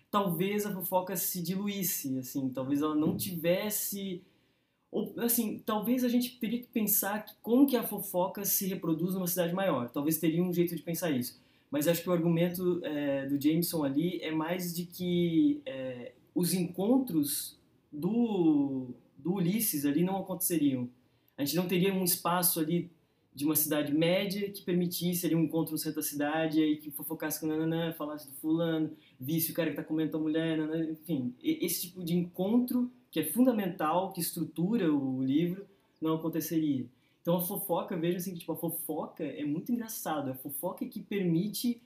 talvez 0.09 0.65
a 0.65 0.73
fofoca 0.73 1.15
se 1.15 1.39
diluísse, 1.39 2.17
assim, 2.17 2.49
talvez 2.49 2.81
ela 2.81 2.95
não 2.95 3.15
tivesse 3.15 4.23
ou, 4.91 5.13
assim, 5.17 5.61
talvez 5.65 6.03
a 6.03 6.09
gente 6.09 6.37
teria 6.37 6.59
que 6.59 6.67
pensar 6.67 7.25
como 7.41 7.65
que 7.65 7.77
a 7.77 7.83
fofoca 7.83 8.43
se 8.43 8.67
reproduz 8.67 9.13
numa 9.13 9.25
cidade 9.25 9.53
maior. 9.53 9.89
Talvez 9.89 10.17
teria 10.17 10.43
um 10.43 10.51
jeito 10.51 10.75
de 10.75 10.81
pensar 10.81 11.11
isso. 11.11 11.39
Mas 11.71 11.87
acho 11.87 12.03
que 12.03 12.09
o 12.09 12.13
argumento 12.13 12.81
é, 12.83 13.25
do 13.25 13.41
Jameson 13.41 13.85
ali 13.85 14.19
é 14.21 14.31
mais 14.31 14.75
de 14.75 14.85
que 14.85 15.61
é, 15.65 16.11
os 16.35 16.53
encontros 16.53 17.57
do, 17.89 18.89
do 19.17 19.35
Ulisses 19.35 19.85
ali 19.85 20.03
não 20.03 20.17
aconteceriam. 20.17 20.89
A 21.37 21.45
gente 21.45 21.55
não 21.55 21.67
teria 21.67 21.93
um 21.93 22.03
espaço 22.03 22.59
ali 22.59 22.91
de 23.33 23.45
uma 23.45 23.55
cidade 23.55 23.93
média 23.93 24.51
que 24.51 24.61
permitisse 24.61 25.25
ali 25.25 25.35
um 25.35 25.43
encontro 25.43 25.73
em 25.73 25.77
certa 25.77 26.01
cidade, 26.01 26.61
aí 26.61 26.75
que 26.75 26.91
fofocasse 26.91 27.39
com 27.39 27.47
nananã, 27.47 27.93
falasse 27.93 28.27
do 28.27 28.33
fulano, 28.33 28.91
visse 29.17 29.51
o 29.51 29.53
cara 29.53 29.69
que 29.69 29.77
tá 29.77 29.83
comendo 29.83 30.17
a 30.17 30.19
mulher, 30.19 30.57
nananã, 30.57 30.91
enfim, 30.91 31.33
esse 31.41 31.87
tipo 31.87 32.03
de 32.03 32.13
encontro 32.13 32.91
que 33.11 33.19
é 33.19 33.25
fundamental, 33.25 34.11
que 34.11 34.21
estrutura 34.21 34.91
o 34.91 35.21
livro, 35.21 35.65
não 36.01 36.15
aconteceria. 36.15 36.85
Então 37.21 37.37
a 37.37 37.41
fofoca, 37.41 37.95
veja 37.95 38.17
assim, 38.17 38.33
tipo, 38.33 38.51
a 38.51 38.55
fofoca 38.55 39.23
é 39.23 39.45
muito 39.45 39.71
engraçado, 39.71 40.29
é 40.29 40.31
a 40.31 40.35
fofoca 40.35 40.85
que 40.85 40.99
permite 41.01 41.79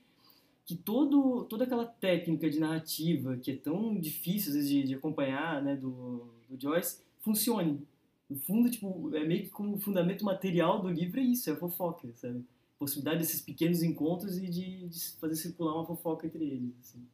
que 0.64 0.74
todo, 0.74 1.44
toda 1.44 1.64
aquela 1.64 1.84
técnica 1.84 2.48
de 2.48 2.58
narrativa 2.58 3.36
que 3.36 3.50
é 3.50 3.56
tão 3.56 3.98
difícil 3.98 4.50
às 4.50 4.54
vezes, 4.56 4.70
de, 4.70 4.82
de 4.84 4.94
acompanhar, 4.94 5.62
né, 5.62 5.76
do, 5.76 6.26
do 6.48 6.60
Joyce, 6.60 7.02
funcione 7.20 7.86
no 8.28 8.38
fundo, 8.40 8.68
tipo, 8.68 9.14
é 9.14 9.24
meio 9.24 9.44
que 9.44 9.50
como 9.50 9.76
o 9.76 9.80
fundamento 9.80 10.24
material 10.24 10.82
do 10.82 10.88
livro 10.88 11.20
é 11.20 11.22
isso, 11.22 11.48
é 11.48 11.52
a 11.52 11.56
fofoca, 11.56 12.08
sabe? 12.14 12.44
Possibilidade 12.78 13.20
desses 13.20 13.40
pequenos 13.40 13.82
encontros 13.82 14.36
e 14.36 14.48
de, 14.48 14.88
de, 14.88 15.00
fazer 15.20 15.36
circular 15.36 15.74
uma 15.74 15.86
fofoca 15.86 16.26
entre 16.26 16.44
eles, 16.44 16.74
assim. 16.80 17.06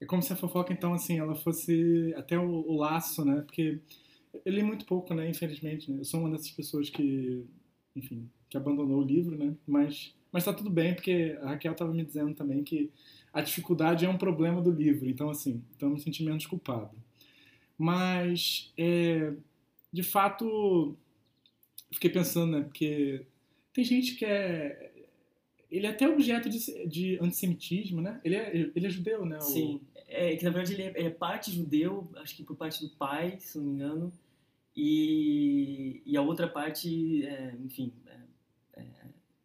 É 0.00 0.06
como 0.06 0.22
se 0.22 0.32
a 0.32 0.36
fofoca, 0.36 0.72
então, 0.72 0.94
assim, 0.94 1.18
ela 1.18 1.34
fosse 1.34 2.14
até 2.16 2.38
o, 2.38 2.48
o 2.48 2.76
laço, 2.76 3.24
né? 3.24 3.42
Porque 3.42 3.80
eu 4.44 4.52
li 4.52 4.62
muito 4.62 4.86
pouco, 4.86 5.12
né? 5.14 5.28
Infelizmente, 5.28 5.90
né? 5.90 6.00
Eu 6.00 6.04
sou 6.04 6.20
uma 6.20 6.30
dessas 6.30 6.50
pessoas 6.50 6.88
que, 6.88 7.44
enfim, 7.94 8.28
que 8.48 8.56
abandonou 8.56 9.00
o 9.00 9.04
livro, 9.04 9.36
né? 9.36 9.54
Mas, 9.66 10.14
mas 10.32 10.44
tá 10.44 10.52
tudo 10.52 10.70
bem, 10.70 10.94
porque 10.94 11.38
a 11.42 11.50
Raquel 11.50 11.72
estava 11.72 11.92
me 11.92 12.04
dizendo 12.04 12.34
também 12.34 12.64
que 12.64 12.90
a 13.32 13.40
dificuldade 13.40 14.04
é 14.04 14.08
um 14.08 14.18
problema 14.18 14.62
do 14.62 14.70
livro. 14.70 15.08
Então, 15.08 15.30
assim, 15.30 15.62
então 15.76 15.90
me 15.90 16.00
senti 16.00 16.24
menos 16.24 16.46
culpado. 16.46 16.96
Mas, 17.76 18.72
é, 18.76 19.32
de 19.92 20.02
fato, 20.02 20.96
fiquei 21.92 22.10
pensando, 22.10 22.52
né? 22.52 22.62
Porque 22.62 23.26
tem 23.72 23.84
gente 23.84 24.14
que 24.16 24.24
é. 24.24 24.92
Ele 25.70 25.86
é 25.86 25.90
até 25.90 26.08
objeto 26.08 26.50
de, 26.50 26.88
de 26.88 27.18
antissemitismo, 27.20 28.00
né? 28.00 28.20
Ele 28.24 28.34
é, 28.34 28.56
ele 28.74 28.86
é 28.86 28.90
judeu, 28.90 29.24
né? 29.24 29.38
O... 29.38 29.80
É, 30.10 30.36
que 30.36 30.44
na 30.44 30.50
verdade 30.50 30.74
ele 30.74 30.82
é, 30.82 31.06
é, 31.06 31.10
parte 31.10 31.52
judeu, 31.52 32.10
acho 32.16 32.36
que 32.36 32.42
por 32.42 32.56
parte 32.56 32.84
do 32.84 32.90
pai, 32.90 33.38
se 33.38 33.56
não 33.56 33.64
me 33.64 33.72
engano. 33.72 34.12
E, 34.76 36.02
e 36.04 36.16
a 36.16 36.22
outra 36.22 36.48
parte, 36.48 37.24
é, 37.24 37.54
enfim, 37.64 37.92
é, 38.06 38.80
é 38.80 38.84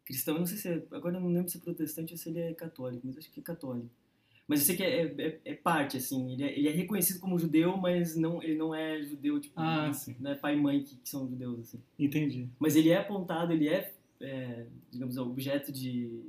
cristão. 0.04 0.34
Eu 0.34 0.40
não 0.40 0.46
sei 0.46 0.58
se 0.58 0.68
é, 0.68 0.82
agora 0.90 1.16
eu 1.16 1.20
não 1.20 1.32
lembro 1.32 1.48
se 1.48 1.58
é 1.58 1.60
protestante 1.60 2.12
ou 2.12 2.18
se 2.18 2.28
ele 2.28 2.40
é 2.40 2.52
católico, 2.52 3.06
mas 3.06 3.16
acho 3.16 3.30
que 3.30 3.38
é 3.38 3.42
católico. 3.42 3.90
Mas 4.48 4.60
eu 4.60 4.66
sei 4.66 4.76
que 4.76 4.82
é, 4.82 5.04
é, 5.18 5.40
é 5.44 5.54
parte, 5.54 5.96
assim, 5.96 6.32
ele 6.32 6.44
é, 6.44 6.58
ele 6.58 6.68
é, 6.68 6.72
reconhecido 6.72 7.18
como 7.18 7.38
judeu, 7.38 7.76
mas 7.76 8.14
não, 8.16 8.40
ele 8.40 8.54
não 8.54 8.72
é 8.72 9.02
judeu, 9.02 9.40
tipo, 9.40 9.54
ah, 9.58 9.90
não 10.20 10.30
é 10.30 10.34
pai 10.36 10.56
e 10.56 10.60
mãe 10.60 10.82
que, 10.84 10.96
que, 10.96 11.08
são 11.08 11.28
judeus, 11.28 11.60
assim. 11.60 11.82
Entendi. 11.98 12.48
Mas 12.58 12.76
ele 12.76 12.90
é 12.90 12.98
apontado, 12.98 13.52
ele 13.52 13.68
é, 13.68 13.92
é 14.20 14.66
digamos, 14.90 15.16
objeto 15.16 15.72
de, 15.72 16.22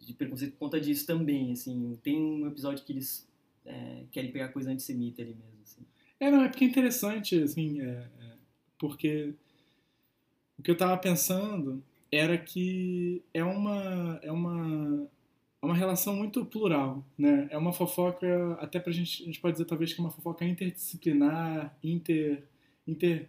de 0.00 0.14
preconceito 0.14 0.52
por 0.52 0.60
conta 0.60 0.80
disso 0.80 1.06
também, 1.06 1.52
assim. 1.52 1.98
Tem 2.02 2.18
um 2.18 2.46
episódio 2.46 2.82
que 2.84 2.92
eles 2.92 3.27
é, 3.68 4.04
querem 4.10 4.32
pegar 4.32 4.48
coisa 4.48 4.70
antissemita 4.70 5.22
ali 5.22 5.34
mesmo, 5.34 5.62
assim. 5.62 5.86
É, 6.18 6.30
não, 6.30 6.42
é 6.42 6.48
porque 6.48 6.64
é 6.64 6.68
interessante, 6.68 7.40
assim, 7.40 7.80
é, 7.80 7.84
é 7.84 8.32
porque 8.78 9.34
o 10.58 10.62
que 10.62 10.70
eu 10.70 10.76
tava 10.76 10.96
pensando 10.96 11.82
era 12.10 12.36
que 12.36 13.22
é 13.32 13.44
uma, 13.44 14.18
é 14.22 14.32
uma 14.32 15.08
é 15.60 15.66
uma 15.66 15.74
relação 15.74 16.14
muito 16.14 16.44
plural, 16.46 17.04
né? 17.16 17.48
É 17.50 17.58
uma 17.58 17.72
fofoca, 17.72 18.54
até 18.60 18.78
pra 18.78 18.92
gente, 18.92 19.22
a 19.22 19.26
gente 19.26 19.40
pode 19.40 19.54
dizer 19.54 19.64
talvez 19.64 19.92
que 19.92 20.00
é 20.00 20.04
uma 20.04 20.10
fofoca 20.10 20.44
interdisciplinar, 20.44 21.76
inter, 21.82 22.44
inter, 22.86 23.28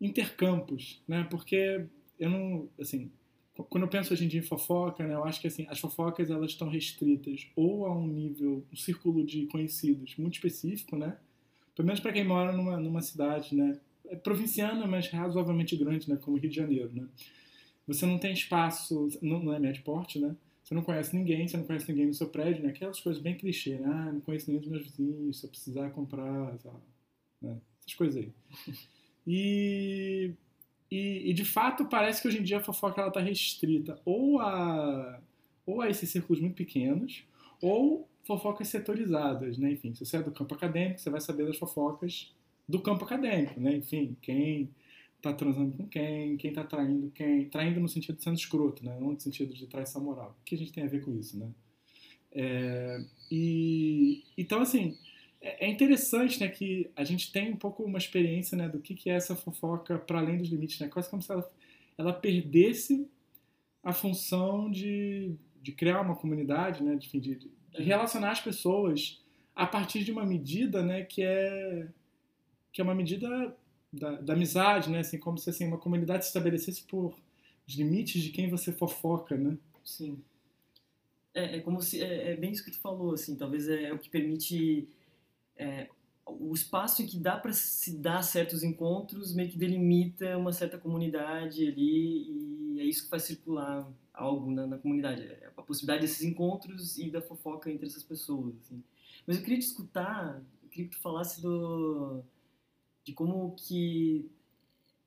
intercampos, 0.00 1.02
né? 1.06 1.26
Porque 1.28 1.84
eu 2.18 2.30
não, 2.30 2.68
assim, 2.80 3.10
quando 3.64 3.84
eu 3.84 3.88
penso 3.88 4.12
hoje 4.12 4.24
em 4.24 4.28
dia 4.28 4.40
em 4.40 4.44
fofoca, 4.44 5.06
né, 5.06 5.14
eu 5.14 5.24
acho 5.24 5.40
que 5.40 5.48
assim, 5.48 5.66
as 5.68 5.80
fofocas 5.80 6.30
elas 6.30 6.52
estão 6.52 6.68
restritas 6.68 7.46
ou 7.56 7.86
a 7.86 7.96
um 7.96 8.06
nível, 8.06 8.64
um 8.72 8.76
círculo 8.76 9.24
de 9.24 9.46
conhecidos 9.46 10.16
muito 10.16 10.34
específico, 10.34 10.96
né? 10.96 11.16
Pelo 11.74 11.86
menos 11.86 12.00
para 12.00 12.12
quem 12.12 12.24
mora 12.24 12.52
numa, 12.52 12.78
numa 12.78 13.02
cidade, 13.02 13.54
né, 13.54 13.78
é 14.06 14.16
provinciana, 14.16 14.86
mas 14.86 15.08
razoavelmente 15.08 15.76
grande, 15.76 16.08
né, 16.08 16.16
como 16.16 16.36
Rio 16.36 16.50
de 16.50 16.56
Janeiro, 16.56 16.90
né? 16.92 17.06
Você 17.86 18.04
não 18.04 18.18
tem 18.18 18.32
espaço, 18.32 19.08
não, 19.22 19.42
não 19.42 19.54
é 19.54 19.58
médio 19.58 19.82
porte, 19.82 20.18
né? 20.18 20.36
Você 20.62 20.74
não 20.74 20.82
conhece 20.82 21.16
ninguém, 21.16 21.48
você 21.48 21.56
não 21.56 21.64
conhece 21.64 21.88
ninguém 21.90 22.06
no 22.06 22.14
seu 22.14 22.28
prédio, 22.28 22.62
né? 22.62 22.68
Aquelas 22.68 23.00
coisas 23.00 23.22
bem 23.22 23.34
clichê, 23.34 23.78
né? 23.78 23.86
Ah, 23.86 24.12
não 24.12 24.20
conheço 24.20 24.50
nenhum 24.50 24.60
dos 24.60 24.70
meus 24.70 24.84
vizinhos, 24.84 25.40
se 25.40 25.46
eu 25.46 25.50
precisar 25.50 25.88
comprar, 25.90 26.54
né? 27.40 27.58
essas 27.80 27.94
coisas 27.94 28.16
aí. 28.16 28.32
E, 29.26 30.32
e, 30.90 31.30
e, 31.30 31.32
de 31.34 31.44
fato 31.44 31.84
parece 31.86 32.22
que 32.22 32.28
hoje 32.28 32.38
em 32.38 32.42
dia 32.42 32.58
a 32.58 32.62
fofoca 32.62 33.00
ela 33.00 33.08
está 33.08 33.20
restrita 33.20 34.00
ou 34.04 34.40
a, 34.40 35.20
ou 35.66 35.82
a 35.82 35.90
esses 35.90 36.08
círculos 36.08 36.40
muito 36.40 36.56
pequenos, 36.56 37.24
ou 37.60 38.08
fofocas 38.24 38.68
setorizadas, 38.68 39.58
né? 39.58 39.72
Enfim, 39.72 39.94
se 39.94 40.04
você 40.04 40.18
é 40.18 40.22
do 40.22 40.30
campo 40.30 40.54
acadêmico, 40.54 41.00
você 41.00 41.10
vai 41.10 41.20
saber 41.20 41.46
das 41.46 41.56
fofocas 41.56 42.34
do 42.68 42.80
campo 42.80 43.04
acadêmico, 43.04 43.60
né? 43.60 43.76
Enfim, 43.76 44.16
quem 44.20 44.70
tá 45.20 45.32
transando 45.32 45.76
com 45.76 45.86
quem, 45.88 46.36
quem 46.36 46.52
tá 46.52 46.64
traindo 46.64 47.10
quem. 47.10 47.46
Traindo 47.46 47.80
no 47.80 47.88
sentido 47.88 48.16
de 48.16 48.22
sendo 48.22 48.36
escroto, 48.36 48.84
né? 48.84 48.96
Não 49.00 49.12
no 49.12 49.20
sentido 49.20 49.52
de 49.54 49.66
traição 49.66 50.02
moral. 50.02 50.36
O 50.40 50.44
que 50.44 50.54
a 50.54 50.58
gente 50.58 50.72
tem 50.72 50.84
a 50.84 50.88
ver 50.88 51.04
com 51.04 51.12
isso, 51.18 51.38
né? 51.38 51.50
É, 52.30 52.98
e, 53.30 54.22
então, 54.36 54.60
assim, 54.60 54.96
é, 55.40 55.66
é 55.66 55.68
interessante 55.68 56.40
né, 56.40 56.48
que 56.48 56.90
a 56.96 57.04
gente 57.04 57.30
tem 57.32 57.52
um 57.52 57.56
pouco 57.56 57.82
uma 57.82 57.98
experiência 57.98 58.56
né, 58.56 58.68
do 58.68 58.80
que, 58.80 58.94
que 58.94 59.10
é 59.10 59.14
essa 59.14 59.36
fofoca 59.36 59.98
para 59.98 60.18
além 60.18 60.38
dos 60.38 60.48
limites, 60.48 60.78
né? 60.80 60.88
Quase 60.88 61.08
como 61.08 61.22
se 61.22 61.30
ela, 61.30 61.50
ela 61.96 62.12
perdesse 62.12 63.08
a 63.82 63.92
função 63.92 64.70
de, 64.70 65.34
de 65.62 65.72
criar 65.72 66.00
uma 66.00 66.16
comunidade, 66.16 66.82
né? 66.82 66.96
De, 66.96 67.08
de, 67.20 67.34
de 67.36 67.82
relacionar 67.82 68.32
as 68.32 68.40
pessoas 68.40 69.22
a 69.54 69.66
partir 69.66 70.04
de 70.04 70.12
uma 70.12 70.24
medida 70.24 70.82
né, 70.82 71.02
que 71.02 71.22
é 71.22 71.88
que 72.72 72.80
é 72.80 72.84
uma 72.84 72.94
medida 72.94 73.56
da, 73.92 74.12
da, 74.20 74.32
amizade, 74.34 74.90
né? 74.90 75.00
Assim, 75.00 75.18
como 75.18 75.38
se 75.38 75.50
assim, 75.50 75.66
uma 75.66 75.78
comunidade 75.78 76.24
se 76.24 76.28
estabelecesse 76.28 76.82
por 76.82 77.16
os 77.66 77.74
limites 77.74 78.22
de 78.22 78.30
quem 78.30 78.48
você 78.48 78.72
fofoca, 78.72 79.36
né? 79.36 79.56
Sim. 79.84 80.22
É, 81.34 81.56
é 81.56 81.60
como 81.60 81.80
se 81.80 82.00
é, 82.00 82.32
é, 82.32 82.36
bem 82.36 82.52
isso 82.52 82.64
que 82.64 82.70
tu 82.70 82.78
falou, 82.78 83.14
assim. 83.14 83.36
Talvez 83.36 83.68
é, 83.68 83.84
é 83.84 83.92
o 83.92 83.98
que 83.98 84.08
permite 84.08 84.88
é, 85.58 85.88
o 86.24 86.54
espaço 86.54 87.02
em 87.02 87.06
que 87.06 87.18
dá 87.18 87.36
para 87.36 87.52
se 87.52 87.96
dar 87.96 88.22
certos 88.22 88.62
encontros 88.62 89.34
meio 89.34 89.50
que 89.50 89.58
delimita 89.58 90.36
uma 90.36 90.52
certa 90.52 90.78
comunidade 90.78 91.66
ali 91.66 92.74
e 92.76 92.80
é 92.80 92.84
isso 92.84 93.04
que 93.04 93.10
faz 93.10 93.24
circular 93.24 93.90
algo 94.12 94.50
na, 94.50 94.66
na 94.66 94.78
comunidade, 94.78 95.22
é 95.22 95.50
a 95.56 95.62
possibilidade 95.62 96.02
desses 96.02 96.22
encontros 96.22 96.98
e 96.98 97.10
da 97.10 97.22
fofoca 97.22 97.70
entre 97.70 97.86
essas 97.86 98.02
pessoas, 98.02 98.54
assim. 98.62 98.82
Mas 99.26 99.36
eu 99.36 99.42
queria 99.42 99.58
te 99.58 99.66
escutar, 99.66 100.42
eu 100.62 100.68
queria 100.68 100.88
que 100.88 100.96
tu 100.96 101.02
falasse 101.02 101.40
do 101.40 102.22
de 103.04 103.12
como 103.14 103.54
que 103.56 104.30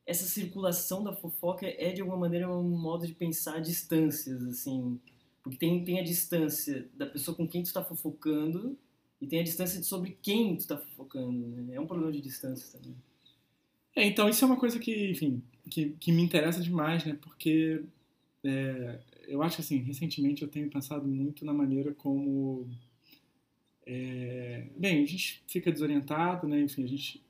essa 0.06 0.26
circulação 0.26 1.04
da 1.04 1.14
fofoca 1.14 1.68
é 1.68 1.92
de 1.92 2.02
alguma 2.02 2.18
maneira 2.18 2.50
um 2.50 2.64
modo 2.64 3.06
de 3.06 3.14
pensar 3.14 3.60
distâncias, 3.62 4.44
assim, 4.44 5.00
porque 5.44 5.58
tem, 5.58 5.84
tem 5.84 6.00
a 6.00 6.04
distância 6.04 6.90
da 6.96 7.06
pessoa 7.06 7.36
com 7.38 7.48
quem 7.48 7.62
tu 7.62 7.68
está 7.68 7.84
fofocando 7.84 8.78
e 9.22 9.28
tem 9.28 9.40
a 9.40 9.44
distância 9.44 9.82
sobre 9.84 10.18
quem 10.22 10.56
tu 10.56 10.62
está 10.62 10.78
fofocando, 10.78 11.48
né? 11.48 11.76
É 11.76 11.80
um 11.80 11.86
problema 11.86 12.12
de 12.12 12.20
distância 12.20 12.78
também. 12.78 12.96
É, 13.96 14.06
então 14.06 14.28
isso 14.28 14.44
é 14.44 14.48
uma 14.48 14.58
coisa 14.58 14.80
que, 14.80 15.12
enfim, 15.12 15.44
que, 15.70 15.90
que 16.00 16.12
me 16.12 16.24
interessa 16.24 16.62
demais, 16.62 17.06
né? 17.06 17.18
Porque 17.22 17.84
é, 18.44 19.00
eu 19.28 19.44
acho 19.44 19.58
que, 19.58 19.62
assim, 19.62 19.78
recentemente 19.78 20.42
eu 20.42 20.48
tenho 20.48 20.70
pensado 20.70 21.08
muito 21.08 21.46
na 21.46 21.54
maneira 21.54 21.94
como... 21.94 22.68
É, 23.86 24.68
bem, 24.78 25.04
a 25.04 25.06
gente 25.06 25.44
fica 25.48 25.72
desorientado, 25.72 26.48
né? 26.48 26.60
Enfim, 26.62 26.84
a 26.84 26.88
gente 26.88 27.22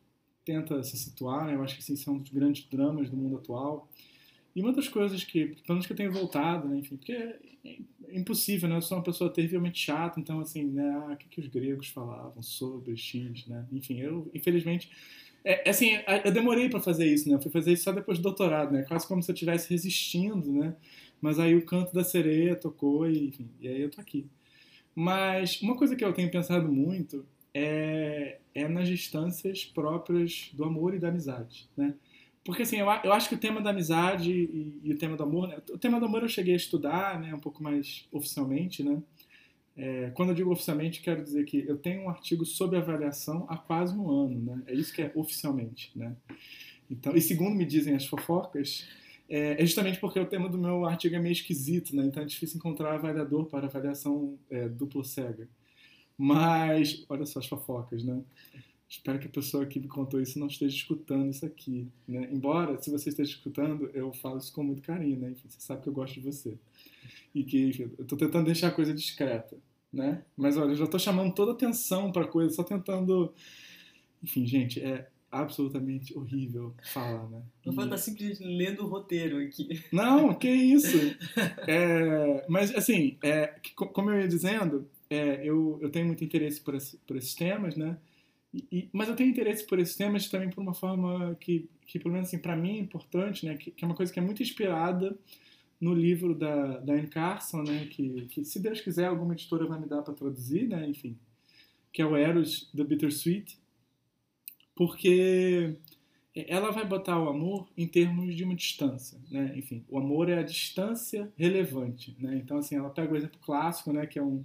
tenta 0.46 0.82
se 0.84 0.98
situar, 0.98 1.46
né? 1.46 1.56
eu 1.56 1.64
acho 1.64 1.76
que 1.76 1.82
assim, 1.82 1.96
são 1.96 2.16
um 2.16 2.20
dos 2.20 2.32
grandes 2.32 2.66
dramas 2.68 3.10
do 3.10 3.18
mundo 3.18 3.38
atual. 3.38 3.90
E 4.56 4.62
uma 4.62 4.74
das 4.74 4.88
coisas 4.88 5.24
que, 5.24 5.48
pelo 5.48 5.64
menos 5.70 5.86
que 5.86 5.94
eu 5.94 5.98
tenho 5.98 6.12
voltado, 6.12 6.68
né, 6.68 6.78
enfim, 6.78 6.98
porque 6.98 7.14
é, 7.14 7.40
é 7.64 8.18
impossível, 8.18 8.68
né? 8.68 8.76
Eu 8.76 8.82
sou 8.82 8.98
uma 8.98 9.04
pessoa 9.04 9.30
terrivelmente 9.32 9.80
chata, 9.80 10.20
então, 10.20 10.40
assim, 10.40 10.66
né? 10.66 10.90
Ah, 10.90 11.14
o 11.14 11.18
que, 11.18 11.28
que 11.30 11.40
os 11.40 11.48
gregos 11.48 11.88
falavam 11.88 12.42
sobre 12.42 12.96
X, 12.98 13.48
né? 13.48 13.66
Enfim, 13.72 14.00
eu, 14.00 14.30
infelizmente... 14.34 14.90
É, 15.44 15.68
assim, 15.70 15.98
eu 16.24 16.32
demorei 16.32 16.70
para 16.70 16.80
fazer 16.80 17.06
isso, 17.06 17.28
né? 17.28 17.36
Eu 17.36 17.42
fui 17.42 17.50
fazer 17.52 17.72
isso 17.74 17.84
só 17.84 17.92
depois 17.92 18.20
do 18.20 18.24
doutorado, 18.24 18.72
né? 18.74 18.84
Quase 18.84 19.08
como 19.08 19.24
se 19.24 19.32
eu 19.32 19.34
estivesse 19.34 19.70
resistindo, 19.70 20.52
né? 20.52 20.76
Mas 21.20 21.40
aí 21.40 21.56
o 21.56 21.66
canto 21.66 21.94
da 21.94 22.04
sereia 22.04 22.56
tocou 22.56 23.10
e, 23.10 23.28
enfim, 23.28 23.50
e 23.60 23.68
aí 23.68 23.82
eu 23.82 23.90
tô 23.90 24.02
aqui. 24.02 24.28
Mas 24.94 25.62
uma 25.62 25.76
coisa 25.76 25.96
que 25.96 26.04
eu 26.04 26.14
tenho 26.14 26.30
pensado 26.30 26.72
muito 26.72 27.26
é, 27.54 28.40
é 28.54 28.68
nas 28.68 28.88
distâncias 28.88 29.66
próprias 29.66 30.50
do 30.54 30.64
amor 30.64 30.94
e 30.94 31.00
da 31.00 31.10
amizade, 31.10 31.70
né? 31.76 31.96
Porque 32.44 32.64
assim, 32.64 32.78
eu, 32.78 32.88
eu 33.04 33.14
acho 33.14 33.30
que 33.30 33.36
o 33.36 33.40
tema 33.40 33.62
da 33.62 33.70
amizade 33.70 34.32
e, 34.32 34.80
e 34.84 34.94
o 34.94 34.98
tema 34.98 35.16
do 35.16 35.24
amor, 35.24 35.48
né? 35.48 35.58
o 35.70 35.78
tema 35.78 36.00
do 36.00 36.06
amor 36.06 36.24
eu 36.24 36.30
cheguei 36.30 36.54
a 36.54 36.58
estudar, 36.58 37.20
né, 37.20 37.34
um 37.34 37.40
pouco 37.40 37.62
mais 37.62 38.08
oficialmente, 38.12 38.84
né? 38.84 39.02
É, 39.78 40.12
quando 40.14 40.30
eu 40.30 40.36
digo 40.36 40.52
oficialmente, 40.52 41.02
quero 41.02 41.24
dizer 41.24 41.46
que 41.46 41.66
eu 41.68 41.78
tenho 41.78 42.04
um 42.04 42.10
artigo 42.10 42.46
sobre 42.46 42.78
avaliação 42.78 43.46
há 43.48 43.58
quase 43.58 43.96
um 43.96 44.10
ano, 44.10 44.40
né? 44.40 44.64
É 44.68 44.74
isso 44.74 44.94
que 44.94 45.02
é 45.02 45.12
oficialmente, 45.16 45.92
né? 45.96 46.16
Então, 46.90 47.16
e 47.16 47.22
segundo 47.22 47.56
me 47.56 47.66
dizem 47.66 47.96
as 47.96 48.06
fofocas, 48.06 48.86
é, 49.30 49.62
é, 49.62 49.66
justamente 49.66 49.98
porque 49.98 50.20
o 50.20 50.26
tema 50.26 50.50
do 50.50 50.58
meu 50.58 50.86
artigo 50.86 51.16
é 51.16 51.20
meio 51.20 51.32
esquisito, 51.32 51.96
né? 51.96 52.04
Então 52.06 52.22
é 52.22 52.26
difícil 52.26 52.58
encontrar 52.58 52.96
avaliador 52.96 53.46
para 53.46 53.68
avaliação 53.68 54.38
é, 54.50 54.68
duplo 54.68 55.06
cega. 55.06 55.48
Mas, 56.18 57.06
olha 57.08 57.26
só 57.26 57.40
as 57.40 57.48
fofocas, 57.48 58.04
né? 58.04 58.22
Espero 58.92 59.20
que 59.20 59.28
a 59.28 59.30
pessoa 59.30 59.66
que 59.66 59.80
me 59.80 59.88
contou 59.88 60.20
isso 60.20 60.38
não 60.38 60.48
esteja 60.48 60.76
escutando 60.76 61.30
isso 61.30 61.46
aqui, 61.46 61.88
né? 62.06 62.28
Embora, 62.30 62.78
se 62.84 62.92
você 62.92 63.08
esteja 63.08 63.32
escutando, 63.32 63.90
eu 63.94 64.12
falo 64.12 64.38
isso 64.38 64.52
com 64.52 64.62
muito 64.62 64.82
carinho, 64.82 65.18
né? 65.18 65.30
Enfim, 65.32 65.48
você 65.48 65.62
sabe 65.62 65.82
que 65.82 65.88
eu 65.88 65.94
gosto 65.94 66.16
de 66.16 66.20
você. 66.20 66.58
E 67.34 67.42
que, 67.42 67.70
enfim, 67.70 67.90
eu 67.98 68.04
estou 68.04 68.18
tentando 68.18 68.48
deixar 68.48 68.68
a 68.68 68.72
coisa 68.72 68.94
discreta, 68.94 69.58
né? 69.94 70.26
Mas, 70.36 70.58
olha, 70.58 70.72
eu 70.72 70.76
já 70.76 70.84
estou 70.84 71.00
chamando 71.00 71.34
toda 71.34 71.52
a 71.52 71.54
atenção 71.54 72.12
para 72.12 72.26
a 72.26 72.28
coisa, 72.28 72.54
só 72.54 72.64
tentando... 72.64 73.34
Enfim, 74.22 74.46
gente, 74.46 74.82
é, 74.82 75.08
absolutamente 75.32 76.14
horrível 76.18 76.76
falar, 76.84 77.30
né? 77.30 77.42
Não 77.66 77.74
vai 77.74 77.86
estar 77.86 77.98
simplesmente 77.98 78.44
lendo 78.44 78.84
o 78.84 78.90
roteiro 78.90 79.38
aqui. 79.38 79.82
Não, 79.94 80.34
que 80.34 80.50
isso. 80.50 80.98
É, 81.66 82.46
mas, 82.50 82.76
assim, 82.76 83.18
é, 83.24 83.56
como 83.74 84.10
eu 84.10 84.20
ia 84.20 84.28
dizendo, 84.28 84.86
é, 85.10 85.48
eu, 85.48 85.80
eu 85.82 85.90
tenho 85.90 86.08
muito 86.08 86.26
interesse 86.26 86.60
por, 86.60 86.76
esse, 86.76 86.98
por 87.08 87.16
esses 87.16 87.34
temas, 87.34 87.78
né? 87.78 87.98
E, 88.54 88.90
mas 88.92 89.08
eu 89.08 89.16
tenho 89.16 89.30
interesse 89.30 89.66
por 89.66 89.80
esses 89.80 89.96
temas 89.96 90.28
também 90.28 90.50
por 90.50 90.62
uma 90.62 90.74
forma 90.74 91.36
que, 91.40 91.70
que 91.86 91.98
pelo 91.98 92.14
menos 92.14 92.28
assim, 92.28 92.40
para 92.40 92.56
mim 92.56 92.78
é 92.78 92.80
importante, 92.80 93.46
né? 93.46 93.56
Que, 93.56 93.72
que, 93.72 93.84
é 93.84 93.88
uma 93.88 93.96
coisa 93.96 94.12
que 94.12 94.20
é 94.20 94.22
muito 94.22 94.44
inspirada 94.44 95.18
no 95.80 95.94
livro 95.94 96.36
da, 96.36 96.78
da 96.80 96.94
Anne 96.94 97.08
Carson, 97.08 97.64
né? 97.64 97.88
Que, 97.90 98.28
que, 98.28 98.44
se 98.44 98.60
Deus 98.60 98.82
quiser, 98.82 99.06
alguma 99.06 99.34
editora 99.34 99.66
vai 99.66 99.80
me 99.80 99.88
dar 99.88 100.02
para 100.02 100.14
traduzir, 100.14 100.68
né? 100.68 100.88
Enfim, 100.90 101.18
que 101.94 102.02
é 102.02 102.06
o 102.06 102.16
Eros 102.16 102.70
the 102.76 102.84
Bittersweet 102.84 103.62
porque 104.76 105.78
ela 106.34 106.72
vai 106.72 106.86
botar 106.86 107.20
o 107.20 107.30
amor 107.30 107.70
em 107.78 107.88
termos 107.88 108.36
de 108.36 108.44
uma 108.44 108.56
distância, 108.56 109.20
né? 109.30 109.54
Enfim, 109.56 109.84
o 109.90 109.98
amor 109.98 110.30
é 110.30 110.40
a 110.40 110.44
distância 110.44 111.32
relevante, 111.36 112.16
né? 112.20 112.38
Então, 112.38 112.58
assim, 112.58 112.76
ela 112.76 112.90
pega 112.90 113.14
o 113.14 113.18
exemplo 113.18 113.40
clássico, 113.42 113.92
né? 113.92 114.06
Que 114.06 114.18
é 114.18 114.24
um, 114.24 114.44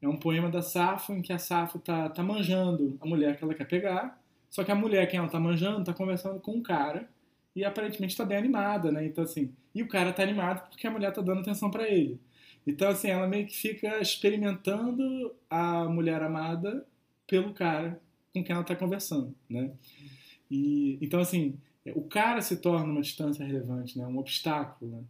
é 0.00 0.08
um 0.08 0.16
poema 0.16 0.50
da 0.50 0.62
Safo 0.62 1.12
em 1.12 1.22
que 1.22 1.32
a 1.32 1.38
Safo 1.38 1.78
tá, 1.78 2.08
tá 2.08 2.22
manjando 2.22 2.96
a 3.00 3.06
mulher 3.06 3.36
que 3.36 3.44
ela 3.44 3.54
quer 3.54 3.66
pegar, 3.66 4.20
só 4.50 4.62
que 4.64 4.70
a 4.70 4.74
mulher 4.74 5.06
que 5.08 5.16
ela 5.16 5.28
tá 5.28 5.40
manjando 5.40 5.84
tá 5.84 5.92
conversando 5.92 6.40
com 6.40 6.52
um 6.52 6.62
cara 6.62 7.08
e 7.54 7.64
aparentemente 7.64 8.12
está 8.12 8.24
bem 8.24 8.36
animada, 8.36 8.92
né? 8.92 9.06
Então, 9.06 9.24
assim, 9.24 9.52
e 9.74 9.82
o 9.82 9.88
cara 9.88 10.12
tá 10.12 10.22
animado 10.22 10.68
porque 10.68 10.86
a 10.86 10.90
mulher 10.90 11.12
tá 11.12 11.22
dando 11.22 11.40
atenção 11.40 11.70
para 11.70 11.88
ele. 11.88 12.20
Então, 12.66 12.88
assim, 12.88 13.08
ela 13.08 13.26
meio 13.26 13.46
que 13.46 13.56
fica 13.56 14.00
experimentando 14.00 15.34
a 15.48 15.84
mulher 15.84 16.22
amada 16.22 16.86
pelo 17.26 17.54
cara 17.54 18.00
com 18.32 18.44
quem 18.44 18.52
ela 18.52 18.62
está 18.62 18.76
conversando, 18.76 19.34
né? 19.48 19.70
E, 20.50 20.98
então, 21.00 21.20
assim, 21.20 21.58
o 21.94 22.02
cara 22.02 22.42
se 22.42 22.56
torna 22.58 22.92
uma 22.92 23.00
distância 23.00 23.44
relevante, 23.44 23.98
né? 23.98 24.06
Um 24.06 24.18
obstáculo, 24.18 24.90
né? 24.90 25.02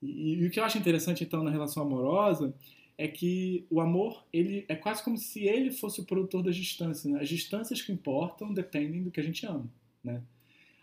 E, 0.00 0.34
e, 0.34 0.46
o 0.46 0.50
que 0.50 0.58
eu 0.58 0.64
acho 0.64 0.78
interessante, 0.78 1.24
então, 1.24 1.42
na 1.42 1.50
relação 1.50 1.82
amorosa 1.82 2.54
é 3.00 3.08
que 3.08 3.64
o 3.70 3.80
amor, 3.80 4.26
ele 4.30 4.66
é 4.68 4.76
quase 4.76 5.02
como 5.02 5.16
se 5.16 5.44
ele 5.44 5.70
fosse 5.70 6.02
o 6.02 6.04
produtor 6.04 6.42
das 6.42 6.54
distâncias, 6.54 7.10
né? 7.10 7.18
As 7.18 7.30
distâncias 7.30 7.80
que 7.80 7.90
importam 7.90 8.52
dependem 8.52 9.02
do 9.02 9.10
que 9.10 9.18
a 9.18 9.22
gente 9.22 9.46
ama, 9.46 9.66
né? 10.04 10.22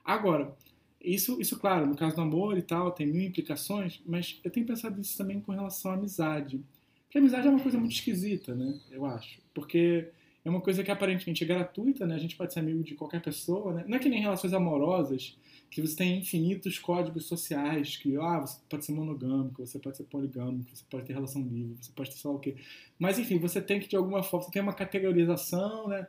Agora, 0.04 0.52
isso, 1.00 1.40
isso, 1.40 1.60
claro, 1.60 1.86
no 1.86 1.96
caso 1.96 2.16
do 2.16 2.24
amor 2.24 2.58
e 2.58 2.64
tal, 2.64 2.90
tem 2.90 3.06
mil 3.06 3.22
implicações, 3.22 4.02
mas 4.04 4.40
eu 4.44 4.50
tenho 4.50 4.66
pensado 4.66 5.00
isso 5.00 5.16
também 5.16 5.40
com 5.40 5.52
relação 5.52 5.92
à 5.92 5.94
amizade. 5.94 6.60
Porque 7.04 7.20
a 7.20 7.22
amizade 7.22 7.46
é 7.46 7.52
uma 7.52 7.60
coisa 7.60 7.78
muito 7.78 7.94
esquisita, 7.94 8.56
né? 8.56 8.80
Eu 8.90 9.06
acho. 9.06 9.40
Porque 9.54 10.10
é 10.44 10.50
uma 10.50 10.60
coisa 10.60 10.84
que 10.84 10.90
aparentemente 10.90 11.44
é 11.44 11.48
gratuita, 11.48 12.08
né? 12.08 12.16
A 12.16 12.20
gente 12.20 12.36
pode 12.36 12.52
ser 12.52 12.62
amigo 12.62 12.84
de 12.84 12.96
qualquer 12.96 13.22
pessoa, 13.22 13.76
né? 13.76 13.86
Não 13.88 13.96
é 13.96 14.00
que 14.00 14.10
nem 14.10 14.22
relações 14.22 14.54
amorosas, 14.54 15.38
que 15.70 15.82
você 15.82 15.96
tem 15.96 16.18
infinitos 16.20 16.80
códigos 16.80 17.26
sociais, 17.26 17.98
que 17.98 18.16
ah, 18.18 18.40
você 18.40 18.60
pode 18.70 18.86
ser 18.86 18.94
monogâmico, 18.94 19.66
você 19.66 19.78
pode 19.78 19.98
ser 19.98 20.04
poligâmico, 20.04 20.76
você 20.76 20.84
pode 20.90 21.06
ter 21.06 21.14
relação 21.14 21.42
livre, 21.42 21.78
você 21.82 21.92
pode 21.94 22.10
ter 22.10 22.18
sei 22.18 22.32
lá 22.32 22.38
o 22.38 22.40
quê. 22.40 22.56
Mas 22.98 23.20
enfim, 23.20 23.38
você 23.38 23.62
tem 23.62 23.80
que 23.80 23.88
de 23.88 23.96
alguma 23.96 24.24
forma, 24.24 24.46
você 24.46 24.52
tem 24.52 24.62
uma 24.62 24.74
categorização, 24.74 25.88
né? 25.88 26.08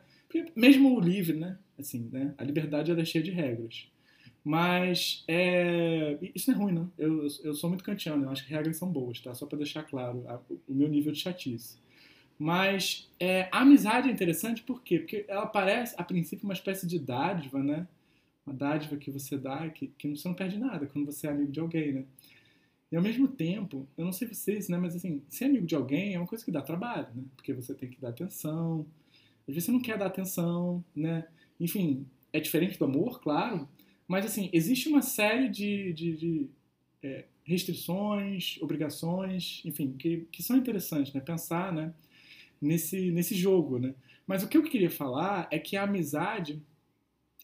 Mesmo 0.55 0.95
o 0.95 0.99
livre, 0.99 1.37
né? 1.37 1.57
Assim, 1.77 2.09
né? 2.11 2.33
A 2.37 2.43
liberdade 2.43 2.91
é 2.91 3.05
cheia 3.05 3.23
de 3.23 3.31
regras. 3.31 3.87
Mas 4.43 5.23
é... 5.27 6.17
isso 6.33 6.49
não 6.49 6.57
é 6.57 6.61
ruim, 6.63 6.73
não. 6.73 6.91
Eu, 6.97 7.27
eu 7.43 7.53
sou 7.53 7.69
muito 7.69 7.83
kantiano, 7.83 8.23
eu 8.23 8.29
acho 8.29 8.45
que 8.45 8.51
regras 8.51 8.77
são 8.77 8.89
boas, 8.89 9.19
tá? 9.19 9.33
Só 9.33 9.45
para 9.45 9.57
deixar 9.57 9.83
claro 9.83 10.25
o 10.67 10.73
meu 10.73 10.87
nível 10.87 11.11
de 11.11 11.19
chatice. 11.19 11.77
Mas 12.37 13.11
é, 13.19 13.49
a 13.51 13.59
amizade 13.59 14.07
é 14.07 14.11
interessante 14.11 14.63
por 14.63 14.81
quê? 14.81 14.99
Porque 14.99 15.25
ela 15.27 15.45
parece, 15.45 15.93
a 15.97 16.03
princípio, 16.03 16.45
uma 16.45 16.53
espécie 16.53 16.87
de 16.87 16.97
dádiva, 16.97 17.61
né? 17.61 17.85
Uma 18.49 18.57
dádiva 18.57 18.97
que 18.97 19.11
você 19.11 19.37
dá, 19.37 19.69
que, 19.69 19.87
que 19.87 20.09
você 20.09 20.27
não 20.27 20.35
perde 20.35 20.57
nada 20.57 20.87
quando 20.87 21.05
você 21.05 21.27
é 21.27 21.29
amigo 21.29 21.51
de 21.51 21.59
alguém, 21.59 21.93
né? 21.93 22.05
E 22.91 22.95
ao 22.95 23.03
mesmo 23.03 23.27
tempo, 23.27 23.87
eu 23.95 24.03
não 24.03 24.11
sei 24.11 24.27
vocês, 24.27 24.67
né? 24.67 24.77
Mas 24.77 24.95
assim, 24.95 25.21
ser 25.29 25.45
amigo 25.45 25.67
de 25.67 25.75
alguém 25.75 26.15
é 26.15 26.17
uma 26.17 26.25
coisa 26.25 26.43
que 26.43 26.51
dá 26.51 26.61
trabalho, 26.61 27.07
né? 27.13 27.23
Porque 27.35 27.53
você 27.53 27.75
tem 27.75 27.89
que 27.89 28.01
dar 28.01 28.09
atenção. 28.09 28.85
Às 29.47 29.53
vezes 29.53 29.65
você 29.65 29.71
não 29.71 29.81
quer 29.81 29.97
dar 29.97 30.07
atenção, 30.07 30.83
né? 30.95 31.27
Enfim, 31.59 32.07
é 32.33 32.39
diferente 32.39 32.79
do 32.79 32.85
amor, 32.85 33.21
claro. 33.21 33.69
Mas 34.07 34.25
assim, 34.25 34.49
existe 34.51 34.89
uma 34.89 35.03
série 35.03 35.49
de, 35.49 35.93
de, 35.93 36.17
de 36.17 36.49
é, 37.03 37.25
restrições, 37.43 38.57
obrigações, 38.61 39.61
enfim, 39.63 39.93
que, 39.93 40.27
que 40.31 40.41
são 40.41 40.57
interessantes, 40.57 41.13
né? 41.13 41.21
Pensar, 41.21 41.71
né? 41.71 41.93
nesse, 42.61 43.11
nesse 43.11 43.35
jogo, 43.35 43.79
né? 43.79 43.93
Mas 44.27 44.43
o 44.43 44.47
que 44.47 44.57
eu 44.57 44.63
queria 44.63 44.91
falar 44.91 45.47
é 45.51 45.57
que 45.57 45.75
a 45.75 45.83
amizade 45.83 46.61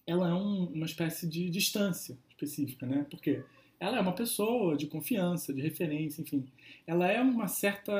ela 0.06 0.30
é 0.30 0.34
um, 0.34 0.65
uma 0.65 0.86
espécie 0.86 1.28
de 1.28 1.50
distância 1.50 2.18
específica, 2.30 2.86
né? 2.86 3.06
Porque 3.10 3.44
ela 3.80 3.98
é 3.98 4.02
uma 4.02 4.13
pessoa 4.13 4.76
de 4.78 4.88
confiança, 4.88 5.54
de 5.54 5.62
referência, 5.62 6.22
enfim. 6.22 6.46
Ela 6.88 7.08
é 7.08 7.22
uma 7.22 7.48
certa 7.48 7.91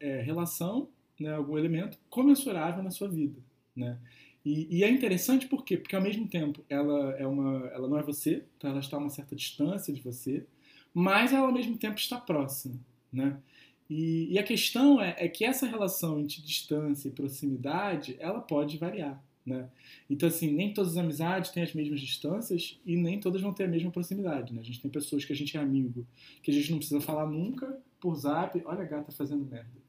é, 0.00 0.22
relação, 0.22 0.88
né, 1.18 1.34
algum 1.34 1.58
elemento 1.58 1.98
comensurável 2.08 2.82
na 2.82 2.90
sua 2.90 3.08
vida, 3.08 3.40
né? 3.74 3.98
E, 4.44 4.78
e, 4.78 4.84
é 4.84 4.90
interessante 4.90 5.46
por 5.46 5.64
quê? 5.64 5.76
Porque 5.76 5.94
ao 5.94 6.02
mesmo 6.02 6.26
tempo 6.26 6.64
ela 6.68 7.12
é 7.12 7.24
uma, 7.24 7.68
ela 7.68 7.86
não 7.86 7.96
é 7.96 8.02
você, 8.02 8.44
então 8.56 8.70
ela 8.70 8.80
está 8.80 8.96
a 8.96 9.00
uma 9.00 9.08
certa 9.08 9.36
distância 9.36 9.94
de 9.94 10.00
você, 10.00 10.44
mas 10.92 11.32
ela 11.32 11.46
ao 11.46 11.52
mesmo 11.52 11.76
tempo 11.76 11.98
está 11.98 12.18
próxima, 12.18 12.74
né? 13.12 13.38
E, 13.88 14.32
e 14.32 14.38
a 14.38 14.42
questão 14.42 15.00
é, 15.00 15.14
é, 15.18 15.28
que 15.28 15.44
essa 15.44 15.66
relação 15.66 16.18
entre 16.18 16.40
distância 16.42 17.08
e 17.08 17.12
proximidade, 17.12 18.16
ela 18.18 18.40
pode 18.40 18.78
variar, 18.78 19.22
né? 19.44 19.68
Então, 20.08 20.28
assim, 20.28 20.52
nem 20.52 20.72
todas 20.72 20.92
as 20.92 20.96
amizades 20.96 21.50
têm 21.50 21.62
as 21.62 21.74
mesmas 21.74 22.00
distâncias 22.00 22.80
e 22.86 22.96
nem 22.96 23.18
todas 23.18 23.42
vão 23.42 23.52
ter 23.52 23.64
a 23.64 23.68
mesma 23.68 23.90
proximidade, 23.90 24.52
né? 24.52 24.60
A 24.60 24.64
gente 24.64 24.80
tem 24.80 24.90
pessoas 24.90 25.24
que 25.24 25.32
a 25.32 25.36
gente 25.36 25.56
é 25.56 25.60
amigo, 25.60 26.06
que 26.42 26.50
a 26.50 26.54
gente 26.54 26.70
não 26.70 26.78
precisa 26.78 27.00
falar 27.00 27.26
nunca 27.26 27.80
por 28.00 28.14
zap. 28.14 28.60
Olha 28.64 28.82
a 28.82 28.86
gata 28.86 29.12
fazendo 29.12 29.44
merda. 29.44 29.82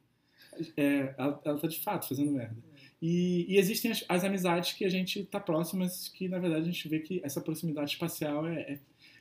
É, 0.78 1.16
ela, 1.18 1.42
ela 1.44 1.60
tá 1.60 1.68
de 1.68 1.80
fato 1.80 2.08
fazendo 2.08 2.32
merda. 2.32 2.58
E, 3.02 3.46
e 3.50 3.58
existem 3.58 3.92
as, 3.92 4.06
as, 4.08 4.24
amizades 4.24 4.74
que 4.74 4.86
a 4.86 4.90
gente 4.90 5.26
tá 5.26 5.40
próximo, 5.40 5.80
mas 5.80 6.08
que, 6.08 6.30
na 6.30 6.40
verdade, 6.40 6.62
a 6.62 6.72
gente 6.72 6.88
vê 6.88 7.00
que 7.00 7.20
essa 7.24 7.42
proximidade 7.42 7.92
espacial 7.92 8.48
é, 8.48 8.62
é 8.62 8.80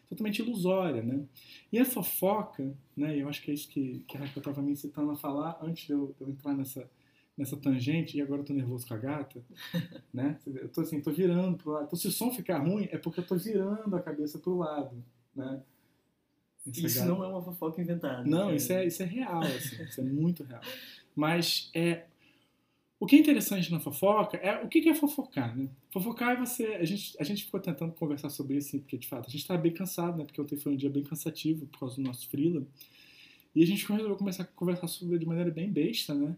totalmente 0.09 0.41
ilusória, 0.41 1.03
né? 1.03 1.25
E 1.73 1.79
a 1.79 1.85
fofoca, 1.85 2.73
né? 2.97 3.19
Eu 3.19 3.29
acho 3.29 3.43
que 3.43 3.51
é 3.51 3.55
isso 3.55 3.69
que, 3.69 4.05
que 4.07 4.17
a 4.17 4.21
Raquel 4.21 4.41
estava 4.41 4.63
me 4.63 4.73
incitando 4.73 5.11
a 5.11 5.17
falar 5.17 5.59
antes 5.61 5.87
de 5.87 5.93
eu, 5.93 6.15
de 6.17 6.23
eu, 6.23 6.29
entrar 6.29 6.55
nessa, 6.55 6.89
nessa 7.37 7.57
tangente, 7.57 8.17
e 8.17 8.23
agora 8.23 8.43
eu 8.43 8.45
tô 8.45 8.53
nervoso 8.53 8.87
com 8.87 8.95
a 8.95 8.99
gata, 8.99 9.43
né? 10.13 10.39
Eu 10.47 10.69
tô 10.69 10.83
assim, 10.83 11.01
tô 11.01 11.11
virando 11.11 11.57
pro 11.57 11.73
lado. 11.73 11.87
Então, 11.87 11.99
se 11.99 12.09
o 12.09 12.13
som 12.13 12.31
ficar 12.33 12.59
ruim, 12.59 12.89
é 12.91 12.99
porque 12.99 13.21
eu 13.21 13.27
tô 13.27 13.37
virando 13.37 13.95
a 13.97 14.01
cabeça 14.01 14.39
pro 14.39 14.57
lado, 14.59 15.03
né? 15.35 15.63
Essa 16.67 16.87
isso 16.87 16.99
gata... 16.99 17.11
não 17.11 17.25
é 17.25 17.29
uma 17.29 17.43
fofoca 17.43 17.81
inventada. 17.81 18.25
Não, 18.25 18.51
é... 18.51 18.57
Isso, 18.57 18.73
é, 18.73 18.87
isso 18.87 19.03
é 19.03 19.07
real, 19.07 19.43
assim, 19.43 19.83
isso 19.83 20.01
é 20.01 20.05
muito 20.05 20.45
real. 20.45 20.61
Mas 21.17 21.71
é, 21.75 22.05
o 23.03 23.07
que 23.07 23.17
é 23.17 23.19
interessante 23.19 23.73
na 23.73 23.81
fofoca 23.81 24.37
é 24.37 24.63
o 24.63 24.69
que 24.69 24.89
é 24.89 24.95
fofocar, 24.95 25.57
né? 25.57 25.69
Fofocar 25.91 26.37
é 26.37 26.37
você. 26.37 26.67
A 26.77 26.85
gente, 26.85 27.17
a 27.19 27.25
gente 27.25 27.45
ficou 27.45 27.59
tentando 27.59 27.93
conversar 27.95 28.31
sobre 28.31 28.57
isso, 28.57 28.79
porque 28.79 28.97
de 28.97 29.09
fato 29.09 29.27
a 29.27 29.29
gente 29.29 29.41
estava 29.41 29.61
bem 29.61 29.73
cansado, 29.73 30.17
né? 30.17 30.25
Porque 30.25 30.41
ontem 30.41 30.57
foi 30.57 30.73
um 30.73 30.77
dia 30.77 30.89
bem 30.89 31.03
cansativo 31.03 31.67
por 31.67 31.81
causa 31.81 31.97
do 31.97 32.03
nosso 32.03 32.29
freela. 32.29 32.65
E 33.57 33.61
a 33.61 33.67
gente 33.67 33.85
resolveu 33.91 34.17
começar 34.17 34.45
a 34.45 34.47
conversar 34.47 34.87
sobre 34.87 35.19
de 35.19 35.27
maneira 35.27 35.51
bem 35.51 35.69
besta, 35.69 36.15
né? 36.15 36.37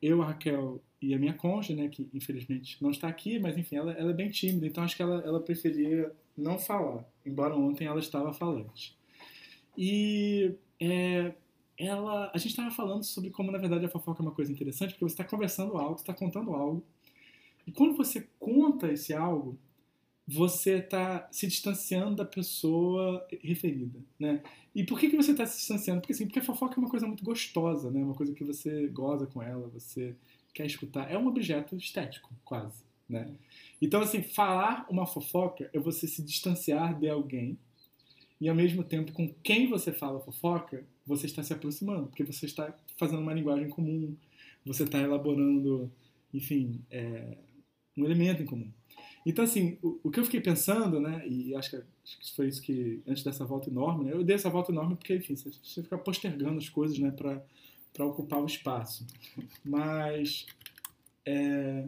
Eu, 0.00 0.22
a 0.22 0.26
Raquel 0.26 0.80
e 1.00 1.14
a 1.14 1.18
minha 1.18 1.34
conja, 1.34 1.74
né? 1.74 1.88
Que 1.88 2.08
infelizmente 2.14 2.82
não 2.82 2.90
está 2.90 3.08
aqui, 3.08 3.38
mas 3.38 3.56
enfim, 3.58 3.76
ela, 3.76 3.92
ela 3.92 4.10
é 4.10 4.14
bem 4.14 4.30
tímida, 4.30 4.66
então 4.66 4.84
acho 4.84 4.96
que 4.96 5.02
ela, 5.02 5.20
ela 5.26 5.40
preferia 5.40 6.12
não 6.36 6.58
falar, 6.58 7.04
embora 7.26 7.54
ontem 7.54 7.86
ela 7.86 7.98
estava 7.98 8.32
falante. 8.32 8.96
E 9.76 10.54
é, 10.80 11.34
ela, 11.78 12.30
a 12.32 12.38
gente 12.38 12.50
estava 12.50 12.70
falando 12.70 13.04
sobre 13.04 13.30
como 13.30 13.50
na 13.50 13.58
verdade 13.58 13.84
a 13.84 13.88
fofoca 13.88 14.22
é 14.22 14.26
uma 14.26 14.34
coisa 14.34 14.52
interessante, 14.52 14.90
porque 14.90 15.04
você 15.04 15.14
está 15.14 15.24
conversando 15.24 15.76
algo, 15.76 15.96
está 15.96 16.14
contando 16.14 16.52
algo, 16.52 16.84
e 17.66 17.72
quando 17.72 17.96
você 17.96 18.28
conta 18.38 18.92
esse 18.92 19.12
algo, 19.12 19.58
você 20.26 20.78
está 20.78 21.28
se 21.32 21.46
distanciando 21.46 22.16
da 22.16 22.24
pessoa 22.24 23.26
referida, 23.42 23.98
né? 24.18 24.42
E 24.74 24.84
por 24.84 24.98
que, 24.98 25.10
que 25.10 25.16
você 25.16 25.32
está 25.32 25.44
se 25.44 25.58
distanciando? 25.58 26.00
Porque 26.00 26.12
assim, 26.12 26.26
porque 26.26 26.38
a 26.38 26.44
fofoca 26.44 26.76
é 26.76 26.78
uma 26.78 26.88
coisa 26.88 27.06
muito 27.06 27.24
gostosa, 27.24 27.90
né? 27.90 28.02
Uma 28.02 28.14
coisa 28.14 28.32
que 28.32 28.44
você 28.44 28.86
goza 28.88 29.26
com 29.26 29.42
ela, 29.42 29.68
você 29.68 30.14
quer 30.54 30.66
escutar. 30.66 31.10
É 31.10 31.18
um 31.18 31.26
objeto 31.26 31.76
estético, 31.76 32.30
quase, 32.44 32.82
né? 33.08 33.34
Então 33.80 34.00
assim, 34.00 34.22
falar 34.22 34.86
uma 34.88 35.06
fofoca 35.06 35.68
é 35.72 35.78
você 35.78 36.06
se 36.06 36.22
distanciar 36.22 36.98
de 36.98 37.08
alguém 37.08 37.58
e 38.42 38.48
ao 38.48 38.56
mesmo 38.56 38.82
tempo 38.82 39.12
com 39.12 39.32
quem 39.42 39.68
você 39.68 39.92
fala 39.92 40.18
fofoca, 40.18 40.84
você 41.06 41.26
está 41.26 41.44
se 41.44 41.52
aproximando, 41.52 42.08
porque 42.08 42.24
você 42.24 42.46
está 42.46 42.76
fazendo 42.96 43.22
uma 43.22 43.32
linguagem 43.32 43.68
comum, 43.68 44.16
você 44.66 44.82
está 44.82 44.98
elaborando, 44.98 45.88
enfim, 46.34 46.80
é, 46.90 47.36
um 47.96 48.04
elemento 48.04 48.42
em 48.42 48.44
comum. 48.44 48.68
Então, 49.24 49.44
assim, 49.44 49.78
o, 49.82 50.00
o, 50.02 50.10
que 50.10 50.18
eu 50.18 50.24
fiquei 50.24 50.40
pensando, 50.40 51.00
né, 51.00 51.26
e 51.28 51.54
acho 51.54 51.70
que, 51.70 51.76
acho 51.76 52.18
que 52.18 52.34
foi 52.34 52.48
isso 52.48 52.60
que, 52.60 53.00
antes 53.06 53.22
dessa 53.22 53.44
volta 53.44 53.70
enorme, 53.70 54.04
né, 54.04 54.12
eu 54.12 54.24
dei 54.24 54.34
essa 54.34 54.50
volta 54.50 54.72
enorme 54.72 54.96
porque, 54.96 55.14
enfim, 55.14 55.36
você, 55.36 55.50
você 55.62 55.82
fica 55.82 55.96
postergando 55.96 56.58
as 56.58 56.68
coisas, 56.68 56.98
né, 56.98 57.10
para 57.12 58.06
ocupar 58.06 58.42
o 58.42 58.46
espaço. 58.46 59.06
Mas 59.64 60.46
é, 61.24 61.86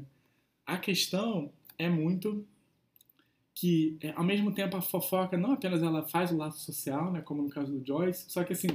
a 0.64 0.79
questão 0.79 1.51
é 1.77 1.88
muito 1.88 2.47
que, 3.53 3.97
é, 4.01 4.12
ao 4.12 4.25
mesmo 4.25 4.53
tempo, 4.53 4.77
a 4.77 4.83
fofoca 4.83 5.37
não 5.37 5.53
apenas 5.53 5.83
ela 5.83 6.07
faz 6.07 6.31
o 6.31 6.37
laço 6.37 6.61
social, 6.61 7.12
né, 7.12 7.20
como 7.20 7.42
no 7.42 7.51
caso 7.51 7.73
do 7.73 7.85
Joyce, 7.85 8.27
só 8.29 8.44
que, 8.44 8.53
assim, 8.53 8.68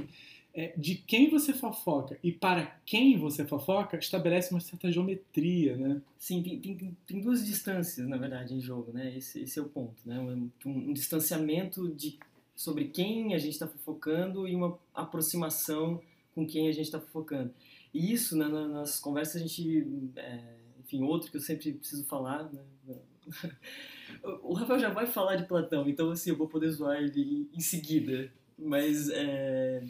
é, 0.52 0.72
de 0.76 0.96
quem 0.96 1.30
você 1.30 1.52
fofoca 1.52 2.18
e 2.22 2.32
para 2.32 2.66
quem 2.84 3.18
você 3.18 3.44
fofoca 3.44 3.96
estabelece 3.96 4.50
uma 4.50 4.60
certa 4.60 4.90
geometria, 4.90 5.76
né? 5.76 6.02
Sim, 6.18 6.42
tem, 6.42 6.60
tem, 6.60 6.96
tem 7.06 7.20
duas 7.20 7.46
distâncias, 7.46 8.06
na 8.08 8.16
verdade, 8.16 8.54
em 8.54 8.60
jogo, 8.60 8.92
né? 8.92 9.16
Esse, 9.16 9.42
esse 9.42 9.58
é 9.58 9.62
o 9.62 9.68
ponto, 9.68 9.96
né? 10.04 10.18
Um, 10.18 10.50
um 10.64 10.92
distanciamento 10.92 11.88
de, 11.94 12.18
sobre 12.54 12.86
quem 12.86 13.34
a 13.34 13.38
gente 13.38 13.52
está 13.52 13.66
fofocando 13.66 14.48
e 14.48 14.54
uma 14.54 14.78
aproximação 14.94 16.00
com 16.34 16.46
quem 16.46 16.68
a 16.68 16.72
gente 16.72 16.86
está 16.86 17.00
fofocando. 17.00 17.54
E 17.94 18.12
isso, 18.12 18.36
né, 18.36 18.48
nas 18.48 18.98
conversas, 18.98 19.36
a 19.36 19.46
gente... 19.46 20.10
É, 20.16 20.60
enfim, 20.84 21.02
outro 21.02 21.30
que 21.30 21.36
eu 21.36 21.40
sempre 21.40 21.72
preciso 21.72 22.04
falar, 22.06 22.50
né? 22.52 22.60
O 24.42 24.52
Rafael 24.52 24.80
já 24.80 24.90
vai 24.90 25.06
falar 25.06 25.36
de 25.36 25.46
Platão, 25.46 25.88
então 25.88 26.10
assim, 26.10 26.30
eu 26.30 26.36
vou 26.36 26.48
poder 26.48 26.68
zoar 26.70 26.98
ele 26.98 27.48
em 27.54 27.60
seguida. 27.60 28.30
Mas 28.58 29.08
é, 29.08 29.82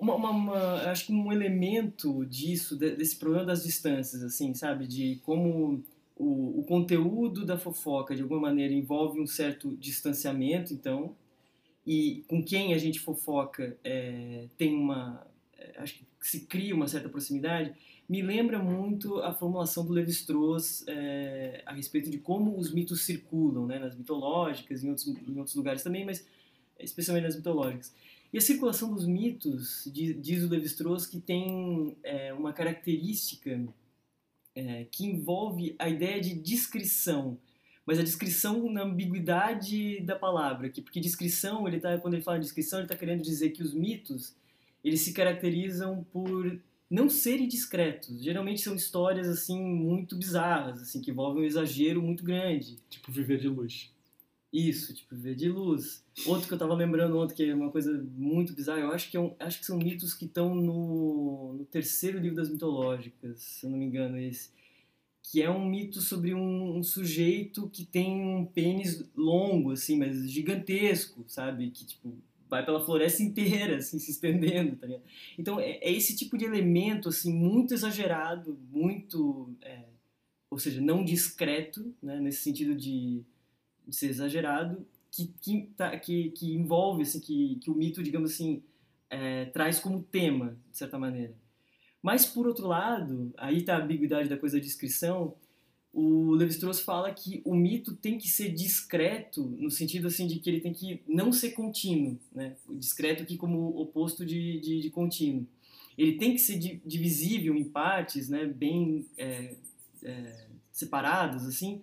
uma, 0.00 0.14
uma, 0.14 0.30
uma, 0.30 0.90
acho 0.90 1.06
que 1.06 1.12
um 1.12 1.30
elemento 1.30 2.24
disso, 2.24 2.76
desse 2.76 3.16
problema 3.16 3.44
das 3.44 3.62
distâncias, 3.62 4.22
assim, 4.22 4.54
sabe? 4.54 4.86
De 4.86 5.20
como 5.22 5.84
o, 6.16 6.60
o 6.60 6.64
conteúdo 6.64 7.44
da 7.44 7.58
fofoca, 7.58 8.16
de 8.16 8.22
alguma 8.22 8.40
maneira, 8.40 8.72
envolve 8.72 9.20
um 9.20 9.26
certo 9.26 9.76
distanciamento, 9.76 10.72
então, 10.72 11.14
e 11.86 12.24
com 12.26 12.42
quem 12.42 12.72
a 12.72 12.78
gente 12.78 12.98
fofoca 12.98 13.76
é, 13.84 14.48
tem 14.56 14.74
uma. 14.74 15.26
É, 15.58 15.74
acho 15.78 15.94
que 15.94 16.06
se 16.20 16.46
cria 16.46 16.74
uma 16.74 16.88
certa 16.88 17.08
proximidade, 17.08 17.74
me 18.08 18.22
lembra 18.22 18.58
muito 18.58 19.18
a 19.18 19.32
formulação 19.32 19.86
do 19.86 19.92
Levi-Strauss 19.92 20.84
é, 20.88 21.62
a 21.64 21.74
respeito 21.74 22.10
de 22.10 22.18
como 22.18 22.58
os 22.58 22.72
mitos 22.72 23.02
circulam, 23.02 23.66
né, 23.66 23.78
nas 23.78 23.94
mitológicas, 23.94 24.82
em 24.82 24.88
outros, 24.88 25.06
em 25.06 25.38
outros 25.38 25.54
lugares 25.54 25.82
também, 25.82 26.04
mas 26.04 26.26
especialmente 26.78 27.24
nas 27.24 27.36
mitológicas. 27.36 27.94
E 28.32 28.38
a 28.38 28.40
circulação 28.40 28.94
dos 28.94 29.06
mitos, 29.06 29.88
diz 29.92 30.44
o 30.44 30.48
Levi-Strauss, 30.48 31.06
que 31.06 31.20
tem 31.20 31.96
é, 32.04 32.32
uma 32.32 32.52
característica 32.52 33.60
é, 34.54 34.84
que 34.84 35.04
envolve 35.04 35.74
a 35.78 35.88
ideia 35.88 36.20
de 36.20 36.34
descrição, 36.34 37.38
mas 37.84 37.98
a 37.98 38.04
descrição 38.04 38.70
na 38.70 38.82
ambiguidade 38.82 40.00
da 40.02 40.14
palavra, 40.14 40.68
que, 40.68 40.80
porque 40.80 41.00
descrição, 41.00 41.66
ele 41.66 41.80
tá, 41.80 41.98
quando 41.98 42.14
ele 42.14 42.22
fala 42.22 42.38
de 42.38 42.44
descrição, 42.44 42.78
ele 42.78 42.86
está 42.86 42.96
querendo 42.96 43.22
dizer 43.22 43.50
que 43.50 43.62
os 43.62 43.74
mitos 43.74 44.36
eles 44.82 45.00
se 45.00 45.12
caracterizam 45.12 46.04
por 46.12 46.60
não 46.88 47.08
serem 47.08 47.46
discretos. 47.46 48.22
Geralmente 48.22 48.60
são 48.60 48.74
histórias 48.74 49.28
assim 49.28 49.60
muito 49.60 50.16
bizarras, 50.16 50.82
assim 50.82 51.00
que 51.00 51.10
envolvem 51.10 51.42
um 51.42 51.46
exagero 51.46 52.02
muito 52.02 52.24
grande. 52.24 52.78
Tipo 52.88 53.12
viver 53.12 53.38
de 53.38 53.48
luz. 53.48 53.92
Isso, 54.52 54.92
tipo, 54.92 55.14
ver 55.14 55.36
de 55.36 55.48
luz. 55.48 56.04
Outro 56.26 56.48
que 56.48 56.54
eu 56.54 56.58
tava 56.58 56.74
lembrando 56.74 57.16
ontem, 57.16 57.34
que 57.34 57.44
é 57.44 57.54
uma 57.54 57.70
coisa 57.70 58.02
muito 58.16 58.52
bizarra, 58.52 58.80
eu 58.80 58.90
acho 58.90 59.08
que, 59.08 59.16
é 59.16 59.20
um, 59.20 59.34
acho 59.38 59.60
que 59.60 59.66
são 59.66 59.78
mitos 59.78 60.12
que 60.12 60.24
estão 60.24 60.56
no, 60.56 61.54
no, 61.54 61.64
terceiro 61.66 62.18
livro 62.18 62.36
das 62.36 62.50
mitológicas, 62.50 63.40
se 63.40 63.66
eu 63.66 63.70
não 63.70 63.78
me 63.78 63.84
engano, 63.84 64.18
esse. 64.18 64.50
Que 65.22 65.40
é 65.40 65.48
um 65.48 65.64
mito 65.64 66.00
sobre 66.00 66.34
um, 66.34 66.78
um, 66.78 66.82
sujeito 66.82 67.70
que 67.70 67.84
tem 67.84 68.10
um 68.10 68.44
pênis 68.44 69.08
longo, 69.14 69.70
assim, 69.70 69.96
mas 69.96 70.28
gigantesco, 70.28 71.24
sabe? 71.28 71.70
Que, 71.70 71.86
tipo, 71.86 72.18
vai 72.48 72.64
pela 72.64 72.84
floresta 72.84 73.22
inteira, 73.22 73.76
assim, 73.76 74.00
se 74.00 74.10
estendendo, 74.10 74.74
tá 74.74 74.86
ligado? 74.88 75.04
Então, 75.38 75.60
é, 75.60 75.78
é 75.80 75.92
esse 75.92 76.16
tipo 76.16 76.36
de 76.36 76.44
elemento, 76.44 77.08
assim, 77.08 77.32
muito 77.32 77.72
exagerado, 77.72 78.58
muito... 78.72 79.54
É, 79.62 79.84
ou 80.50 80.58
seja, 80.58 80.80
não 80.80 81.04
discreto, 81.04 81.94
né? 82.02 82.18
Nesse 82.18 82.42
sentido 82.42 82.74
de 82.74 83.24
de 83.86 83.94
ser 83.94 84.08
exagerado, 84.08 84.86
que, 85.10 85.32
que, 85.40 85.70
tá, 85.76 85.96
que, 85.98 86.30
que 86.30 86.54
envolve, 86.54 87.02
assim, 87.02 87.20
que, 87.20 87.56
que 87.56 87.70
o 87.70 87.74
mito, 87.74 88.02
digamos 88.02 88.32
assim, 88.32 88.62
é, 89.08 89.46
traz 89.46 89.80
como 89.80 90.02
tema, 90.02 90.56
de 90.70 90.76
certa 90.76 90.98
maneira. 90.98 91.34
Mas, 92.02 92.24
por 92.24 92.46
outro 92.46 92.66
lado, 92.66 93.32
aí 93.36 93.58
está 93.58 93.76
a 93.76 93.82
ambiguidade 93.82 94.28
da 94.28 94.36
coisa 94.36 94.56
da 94.56 94.62
descrição, 94.62 95.34
o 95.92 96.32
Levi-Strauss 96.32 96.80
fala 96.80 97.12
que 97.12 97.42
o 97.44 97.54
mito 97.54 97.96
tem 97.96 98.16
que 98.16 98.28
ser 98.28 98.50
discreto, 98.50 99.44
no 99.58 99.70
sentido 99.70 100.06
assim 100.06 100.26
de 100.26 100.38
que 100.38 100.48
ele 100.48 100.60
tem 100.60 100.72
que 100.72 101.02
não 101.06 101.32
ser 101.32 101.50
contínuo, 101.50 102.18
né? 102.32 102.56
discreto 102.70 103.24
aqui 103.24 103.36
como 103.36 103.76
oposto 103.76 104.24
de, 104.24 104.60
de, 104.60 104.80
de 104.82 104.90
contínuo. 104.90 105.46
Ele 105.98 106.12
tem 106.12 106.32
que 106.32 106.38
ser 106.38 106.56
divisível 106.86 107.56
em 107.56 107.64
partes, 107.64 108.28
né? 108.28 108.46
bem 108.46 109.04
é, 109.18 109.56
é, 110.04 110.46
separadas, 110.72 111.44
assim, 111.44 111.82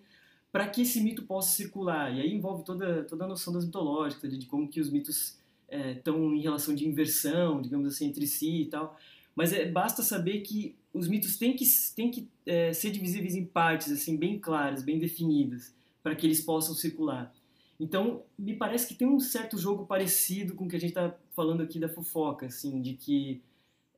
para 0.57 0.67
que 0.67 0.81
esse 0.81 0.99
mito 1.01 1.21
possa 1.21 1.51
circular. 1.51 2.11
E 2.11 2.19
aí 2.19 2.33
envolve 2.33 2.63
toda, 2.63 3.03
toda 3.03 3.25
a 3.25 3.27
noção 3.27 3.53
das 3.53 3.63
mitológicas, 3.63 4.31
de, 4.31 4.39
de 4.39 4.47
como 4.47 4.67
que 4.67 4.81
os 4.81 4.89
mitos 4.89 5.37
estão 5.69 6.31
é, 6.31 6.35
em 6.35 6.41
relação 6.41 6.73
de 6.73 6.87
inversão, 6.87 7.61
digamos 7.61 7.87
assim, 7.93 8.07
entre 8.07 8.25
si 8.25 8.63
e 8.63 8.65
tal. 8.65 8.97
Mas 9.35 9.53
é, 9.53 9.69
basta 9.69 10.01
saber 10.01 10.41
que 10.41 10.75
os 10.91 11.07
mitos 11.07 11.37
têm 11.37 11.55
que, 11.55 11.63
têm 11.95 12.09
que 12.09 12.27
é, 12.43 12.73
ser 12.73 12.89
divisíveis 12.89 13.35
em 13.35 13.45
partes, 13.45 13.91
assim, 13.91 14.17
bem 14.17 14.39
claras, 14.39 14.81
bem 14.81 14.97
definidas, 14.97 15.75
para 16.01 16.15
que 16.15 16.25
eles 16.25 16.41
possam 16.41 16.73
circular. 16.73 17.31
Então, 17.79 18.23
me 18.35 18.55
parece 18.55 18.87
que 18.87 18.95
tem 18.95 19.07
um 19.07 19.19
certo 19.19 19.59
jogo 19.59 19.85
parecido 19.85 20.55
com 20.55 20.65
o 20.65 20.67
que 20.67 20.75
a 20.75 20.79
gente 20.79 20.89
está 20.89 21.15
falando 21.35 21.61
aqui 21.61 21.77
da 21.77 21.87
fofoca, 21.87 22.47
assim, 22.47 22.81
de 22.81 22.93
que, 22.93 23.43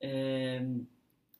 é, 0.01 0.67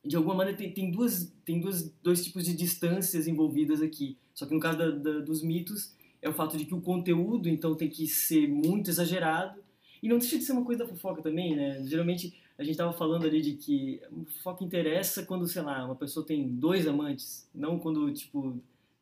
de 0.05 0.15
alguma 0.15 0.35
maneira, 0.35 0.57
tem, 0.57 0.71
tem, 0.71 0.91
duas, 0.91 1.33
tem 1.45 1.59
duas, 1.59 1.91
dois 2.01 2.23
tipos 2.23 2.45
de 2.45 2.53
distâncias 2.53 3.27
envolvidas 3.27 3.81
aqui. 3.81 4.17
Só 4.33 4.45
que 4.45 4.53
no 4.53 4.59
caso 4.59 4.77
da, 4.77 4.91
da, 4.91 5.19
dos 5.19 5.43
mitos, 5.43 5.93
é 6.21 6.29
o 6.29 6.33
fato 6.33 6.57
de 6.57 6.65
que 6.65 6.73
o 6.73 6.81
conteúdo, 6.81 7.49
então, 7.49 7.75
tem 7.75 7.89
que 7.89 8.07
ser 8.07 8.47
muito 8.47 8.89
exagerado. 8.89 9.61
E 10.01 10.07
não 10.07 10.17
deixa 10.17 10.37
de 10.37 10.45
ser 10.45 10.53
uma 10.53 10.63
coisa 10.63 10.83
da 10.83 10.89
fofoca 10.89 11.21
também, 11.21 11.55
né? 11.55 11.83
Geralmente, 11.85 12.33
a 12.57 12.63
gente 12.63 12.71
estava 12.71 12.93
falando 12.93 13.25
ali 13.25 13.41
de 13.41 13.53
que 13.53 14.01
fofoca 14.37 14.63
interessa 14.63 15.25
quando, 15.25 15.47
sei 15.47 15.61
lá, 15.61 15.85
uma 15.85 15.95
pessoa 15.95 16.25
tem 16.25 16.47
dois 16.47 16.87
amantes, 16.87 17.49
não 17.53 17.77
quando, 17.77 18.11
tipo, 18.13 18.61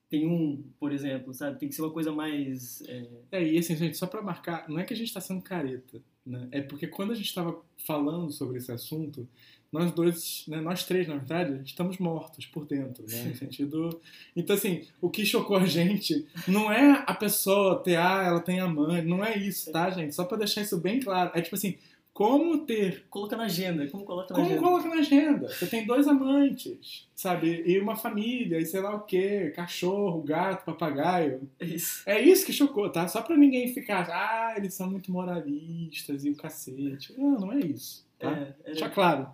tem 0.09 0.27
um, 0.27 0.63
por 0.79 0.91
exemplo, 0.91 1.33
sabe? 1.33 1.59
Tem 1.59 1.69
que 1.69 1.75
ser 1.75 1.81
uma 1.81 1.91
coisa 1.91 2.11
mais... 2.11 2.81
É, 2.87 3.07
é 3.31 3.53
e 3.53 3.57
assim, 3.57 3.75
gente, 3.75 3.97
só 3.97 4.07
para 4.07 4.21
marcar, 4.21 4.67
não 4.67 4.79
é 4.79 4.83
que 4.83 4.93
a 4.93 4.97
gente 4.97 5.07
está 5.07 5.21
sendo 5.21 5.41
careta, 5.41 6.01
né? 6.25 6.47
É 6.51 6.61
porque 6.61 6.87
quando 6.87 7.11
a 7.11 7.15
gente 7.15 7.27
estava 7.27 7.61
falando 7.85 8.31
sobre 8.31 8.57
esse 8.57 8.71
assunto, 8.71 9.27
nós 9.71 9.91
dois, 9.91 10.43
né, 10.47 10.61
nós 10.61 10.85
três, 10.85 11.07
na 11.07 11.15
verdade, 11.15 11.61
estamos 11.65 11.97
mortos 11.97 12.45
por 12.45 12.65
dentro, 12.65 13.05
né? 13.07 13.23
No 13.23 13.35
sentido. 13.35 14.01
Então, 14.35 14.55
assim, 14.55 14.83
o 15.01 15.09
que 15.09 15.25
chocou 15.25 15.57
a 15.57 15.65
gente 15.65 16.25
não 16.47 16.71
é 16.71 17.03
a 17.05 17.13
pessoa 17.13 17.81
ter, 17.83 17.97
ah, 17.97 18.23
ela 18.23 18.39
tem 18.39 18.59
a 18.59 18.67
mãe, 18.67 19.01
não 19.01 19.23
é 19.23 19.37
isso, 19.37 19.71
tá, 19.71 19.89
gente? 19.89 20.15
Só 20.15 20.25
para 20.25 20.37
deixar 20.37 20.61
isso 20.61 20.77
bem 20.77 20.99
claro. 20.99 21.31
É 21.33 21.41
tipo 21.41 21.55
assim, 21.55 21.77
como 22.17 22.65
ter. 22.65 23.05
Coloca 23.11 23.37
na 23.37 23.43
agenda, 23.43 23.87
como 23.89 24.03
coloca 24.03 24.33
na 24.33 24.35
como 24.35 24.47
agenda? 24.47 24.59
Como 24.59 24.71
coloca 24.71 24.95
na 24.95 25.01
agenda? 25.01 25.49
Você 25.49 25.67
tem 25.67 25.85
dois 25.85 26.07
amantes, 26.07 27.07
sabe? 27.13 27.61
E 27.63 27.79
uma 27.79 27.95
família, 27.95 28.57
e 28.57 28.65
sei 28.65 28.81
lá 28.81 28.95
o 28.95 29.01
quê, 29.01 29.53
cachorro, 29.55 30.23
gato, 30.23 30.65
papagaio. 30.65 31.47
É 31.59 31.65
isso. 31.65 32.01
É 32.07 32.19
isso 32.19 32.43
que 32.43 32.51
chocou, 32.51 32.89
tá? 32.89 33.07
Só 33.07 33.21
pra 33.21 33.37
ninguém 33.37 33.71
ficar, 33.71 34.09
ah, 34.09 34.55
eles 34.57 34.73
são 34.73 34.89
muito 34.89 35.11
moralistas 35.11 36.25
e 36.25 36.31
o 36.31 36.35
cacete. 36.35 37.13
Não, 37.15 37.39
não 37.39 37.51
é 37.53 37.59
isso. 37.59 38.03
Tá? 38.17 38.31
É, 38.31 38.55
é... 38.63 38.71
Deixa 38.71 38.89
claro. 38.89 39.27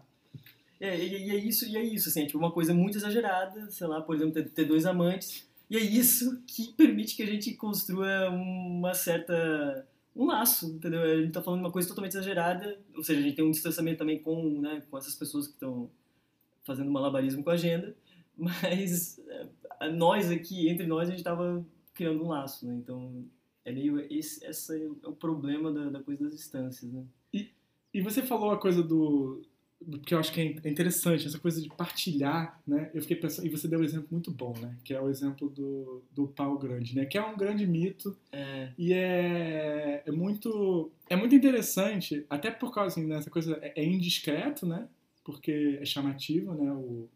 É, 0.84 1.00
e, 1.00 1.28
e, 1.28 1.32
é 1.32 1.38
isso, 1.38 1.66
e 1.66 1.78
é 1.78 1.82
isso, 1.82 2.10
assim, 2.10 2.24
é 2.24 2.26
tipo 2.26 2.38
uma 2.38 2.52
coisa 2.52 2.74
muito 2.74 2.98
exagerada, 2.98 3.72
sei 3.72 3.88
lá, 3.88 4.02
por 4.02 4.18
exemplo, 4.18 4.34
ter, 4.34 4.50
ter 4.50 4.66
dois 4.66 4.86
amantes, 4.86 5.48
e 5.70 5.78
é 5.78 5.80
isso 5.80 6.44
que 6.46 6.74
permite 6.74 7.16
que 7.16 7.24
a 7.24 7.26
gente 7.26 7.54
construa 7.54 8.30
uma 8.30 8.94
certa 8.94 9.88
um 10.14 10.26
laço, 10.26 10.68
entendeu? 10.76 11.02
A 11.02 11.22
gente 11.22 11.32
tá 11.32 11.42
falando 11.42 11.62
de 11.62 11.66
uma 11.68 11.72
coisa 11.72 11.88
totalmente 11.88 12.12
exagerada, 12.12 12.78
ou 12.94 13.02
seja, 13.02 13.22
a 13.22 13.24
gente 13.24 13.34
tem 13.34 13.46
um 13.46 13.52
distanciamento 13.52 14.00
também 14.00 14.20
com, 14.20 14.60
né, 14.60 14.84
com 14.92 14.98
essas 14.98 15.16
pessoas 15.16 15.48
que 15.48 15.54
estão 15.54 15.90
fazendo 16.66 16.92
malabarismo 16.92 17.46
com 17.46 17.50
a 17.50 17.54
agenda, 17.54 17.96
mas 18.36 19.22
é, 19.80 19.90
nós 19.90 20.30
aqui, 20.30 20.68
entre 20.68 20.86
nós, 20.86 21.08
a 21.08 21.12
gente 21.12 21.20
estava 21.20 21.66
criando 21.94 22.26
um 22.26 22.28
laço, 22.28 22.68
né? 22.68 22.76
Então, 22.76 23.24
é 23.64 23.72
meio 23.72 24.02
esse, 24.12 24.46
esse 24.46 24.86
é 25.02 25.08
o 25.08 25.14
problema 25.14 25.72
da, 25.72 25.90
da 25.92 26.04
coisa 26.04 26.26
das 26.26 26.36
distâncias, 26.36 26.92
né? 26.92 27.06
E, 27.34 27.50
e 27.94 28.02
você 28.02 28.22
falou 28.22 28.52
a 28.52 28.60
coisa 28.60 28.84
do 28.84 29.44
porque 29.90 30.14
eu 30.14 30.20
acho 30.20 30.32
que 30.32 30.42
é 30.64 30.70
interessante 30.70 31.28
essa 31.28 31.40
coisa 31.40 31.62
de 31.62 31.70
partilhar, 31.70 32.60
né? 32.66 32.90
Eu 32.94 33.02
fiquei 33.02 33.18
pensando, 33.18 33.46
e 33.46 33.50
você 33.50 33.68
deu 33.68 33.80
um 33.80 33.84
exemplo 33.84 34.08
muito 34.12 34.32
bom, 34.32 34.54
né? 34.60 34.76
Que 34.84 34.94
é 34.94 35.02
o 35.02 35.10
exemplo 35.10 35.50
do, 35.50 36.04
do 36.12 36.28
pau 36.28 36.58
grande, 36.58 36.96
né? 36.96 37.06
Que 37.06 37.18
é 37.18 37.26
um 37.26 37.38
grande 37.38 37.66
mito 37.66 38.18
É, 38.32 38.70
e 38.78 38.94
é, 38.94 40.04
é 40.06 40.12
muito 40.12 40.92
é 41.10 41.16
muito 41.16 41.36
interessante, 41.36 42.26
até 42.30 42.50
por 42.50 42.74
causa 42.74 43.00
assim, 43.00 43.08
dessa 43.08 43.30
coisa 43.30 43.58
é, 43.62 43.82
é 43.82 43.86
indiscreto, 43.86 44.66
né? 44.66 44.88
Porque 45.24 45.80
é 45.82 45.86
chamativo, 45.86 46.54
né? 46.54 46.72
O, 46.72 47.08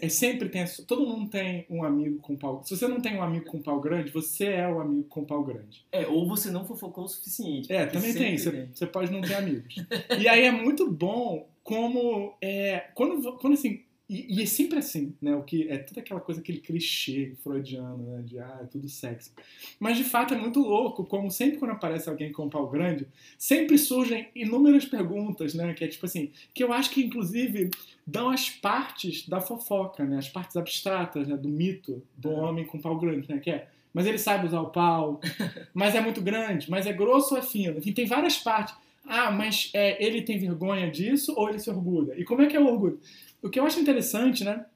é, 0.00 0.08
sempre 0.08 0.48
tem 0.48 0.64
todo 0.86 1.06
mundo 1.06 1.30
tem 1.30 1.66
um 1.68 1.84
amigo 1.84 2.18
com 2.20 2.36
pau. 2.36 2.62
Se 2.64 2.76
você 2.76 2.86
não 2.86 3.00
tem 3.00 3.16
um 3.16 3.22
amigo 3.22 3.46
com 3.46 3.60
pau 3.60 3.80
grande, 3.80 4.10
você 4.10 4.46
é 4.46 4.68
o 4.68 4.80
amigo 4.80 5.04
com 5.04 5.24
pau 5.24 5.44
grande. 5.44 5.84
é, 5.90 6.06
ou 6.06 6.28
você 6.28 6.50
não 6.50 6.64
fofocou 6.64 7.04
o 7.04 7.08
suficiente. 7.08 7.72
É, 7.72 7.86
também 7.86 8.14
tem. 8.14 8.38
você 8.38 8.86
pode 8.86 9.10
não 9.10 9.20
ter 9.20 9.34
amigos. 9.34 9.74
e 10.18 10.28
aí 10.28 10.44
é 10.44 10.52
muito 10.52 10.90
bom 10.90 11.48
como 11.68 12.34
é 12.40 12.86
quando 12.94 13.36
quando 13.36 13.52
assim 13.52 13.82
e, 14.08 14.38
e 14.38 14.42
é 14.42 14.46
sempre 14.46 14.78
assim, 14.78 15.14
né? 15.20 15.36
O 15.36 15.42
que 15.42 15.68
é 15.68 15.76
toda 15.76 16.00
aquela 16.00 16.18
coisa, 16.18 16.40
aquele 16.40 16.60
clichê 16.60 17.34
freudiano, 17.44 17.98
né? 18.10 18.22
De 18.24 18.38
ah, 18.38 18.60
é 18.62 18.64
tudo 18.64 18.88
sexy. 18.88 19.30
Mas 19.78 19.98
de 19.98 20.04
fato 20.04 20.32
é 20.32 20.38
muito 20.38 20.60
louco, 20.60 21.04
como 21.04 21.30
sempre 21.30 21.58
quando 21.58 21.72
aparece 21.72 22.08
alguém 22.08 22.32
com 22.32 22.46
um 22.46 22.48
pau 22.48 22.66
grande, 22.70 23.06
sempre 23.36 23.76
surgem 23.76 24.28
inúmeras 24.34 24.86
perguntas, 24.86 25.52
né? 25.52 25.74
Que 25.74 25.84
é 25.84 25.88
tipo 25.88 26.06
assim, 26.06 26.30
que 26.54 26.64
eu 26.64 26.72
acho 26.72 26.88
que 26.90 27.04
inclusive 27.04 27.70
dão 28.06 28.30
as 28.30 28.48
partes 28.48 29.28
da 29.28 29.42
fofoca, 29.42 30.02
né? 30.06 30.16
As 30.16 30.28
partes 30.30 30.56
abstratas, 30.56 31.28
né? 31.28 31.36
Do 31.36 31.50
mito 31.50 32.02
do 32.16 32.30
Uhum. 32.30 32.44
homem 32.44 32.64
com 32.64 32.80
pau 32.80 32.98
grande, 32.98 33.28
né? 33.28 33.38
Que 33.38 33.50
é, 33.50 33.68
mas 33.92 34.06
ele 34.06 34.16
sabe 34.16 34.46
usar 34.46 34.62
o 34.62 34.70
pau, 34.70 35.20
mas 35.74 35.94
é 35.94 36.00
muito 36.00 36.22
grande, 36.22 36.70
mas 36.70 36.86
é 36.86 36.94
grosso 36.94 37.34
ou 37.34 37.40
é 37.40 37.42
fino. 37.42 37.76
Enfim, 37.76 37.92
tem 37.92 38.06
várias 38.06 38.38
partes. 38.38 38.74
Ah, 39.08 39.30
mas 39.30 39.70
é, 39.74 40.04
ele 40.04 40.22
tem 40.22 40.38
vergonha 40.38 40.90
disso 40.90 41.32
ou 41.36 41.48
ele 41.48 41.58
se 41.58 41.70
orgulha? 41.70 42.14
E 42.20 42.24
como 42.24 42.42
é 42.42 42.46
que 42.46 42.56
é 42.56 42.60
o 42.60 42.66
orgulho? 42.66 43.00
O 43.42 43.48
que 43.48 43.58
eu 43.58 43.64
acho 43.64 43.80
interessante, 43.80 44.44
né? 44.44 44.66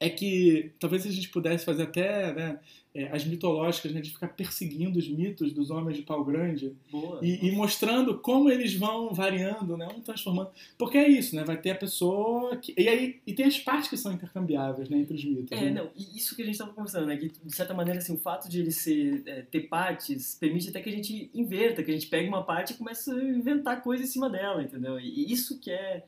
É 0.00 0.08
que 0.08 0.72
talvez 0.78 1.06
a 1.06 1.10
gente 1.10 1.28
pudesse 1.28 1.64
fazer 1.64 1.82
até 1.82 2.32
né, 2.32 2.58
é, 2.94 3.08
as 3.12 3.24
mitológicas, 3.24 3.92
né, 3.92 4.00
de 4.00 4.10
ficar 4.10 4.28
perseguindo 4.28 4.98
os 4.98 5.08
mitos 5.08 5.52
dos 5.52 5.70
homens 5.70 5.96
de 5.96 6.02
pau 6.02 6.24
grande 6.24 6.74
Boa. 6.90 7.20
e, 7.22 7.46
e 7.46 7.52
mostrando 7.52 8.18
como 8.18 8.50
eles 8.50 8.74
vão 8.74 9.12
variando, 9.12 9.76
né, 9.76 9.86
um 9.96 10.00
transformando. 10.00 10.50
Porque 10.76 10.98
é 10.98 11.08
isso, 11.08 11.36
né? 11.36 11.44
Vai 11.44 11.56
ter 11.56 11.70
a 11.70 11.74
pessoa 11.76 12.56
que. 12.56 12.74
E 12.76 12.88
aí 12.88 13.20
e 13.26 13.32
tem 13.32 13.46
as 13.46 13.58
partes 13.58 13.88
que 13.88 13.96
são 13.96 14.12
intercambiáveis 14.12 14.88
né, 14.88 14.98
entre 14.98 15.14
os 15.14 15.24
mitos. 15.24 15.52
É, 15.52 15.66
né? 15.66 15.70
não, 15.70 15.90
e 15.96 16.16
isso 16.16 16.34
que 16.34 16.42
a 16.42 16.44
gente 16.44 16.54
estava 16.54 16.72
conversando, 16.72 17.06
né? 17.06 17.16
Que, 17.16 17.28
de 17.28 17.54
certa 17.54 17.74
maneira, 17.74 18.00
assim, 18.00 18.14
o 18.14 18.18
fato 18.18 18.48
de 18.48 18.60
ele 18.60 18.72
ser, 18.72 19.22
é, 19.26 19.42
ter 19.42 19.68
partes 19.68 20.36
permite 20.40 20.70
até 20.70 20.80
que 20.80 20.88
a 20.88 20.92
gente 20.92 21.30
inverta, 21.34 21.82
que 21.82 21.90
a 21.90 21.94
gente 21.94 22.08
pegue 22.08 22.28
uma 22.28 22.42
parte 22.42 22.72
e 22.72 22.76
comece 22.76 23.10
a 23.10 23.14
inventar 23.14 23.82
coisa 23.82 24.02
em 24.02 24.06
cima 24.06 24.28
dela, 24.28 24.62
entendeu? 24.62 24.98
E 24.98 25.30
isso 25.30 25.60
que 25.60 25.70
é 25.70 26.04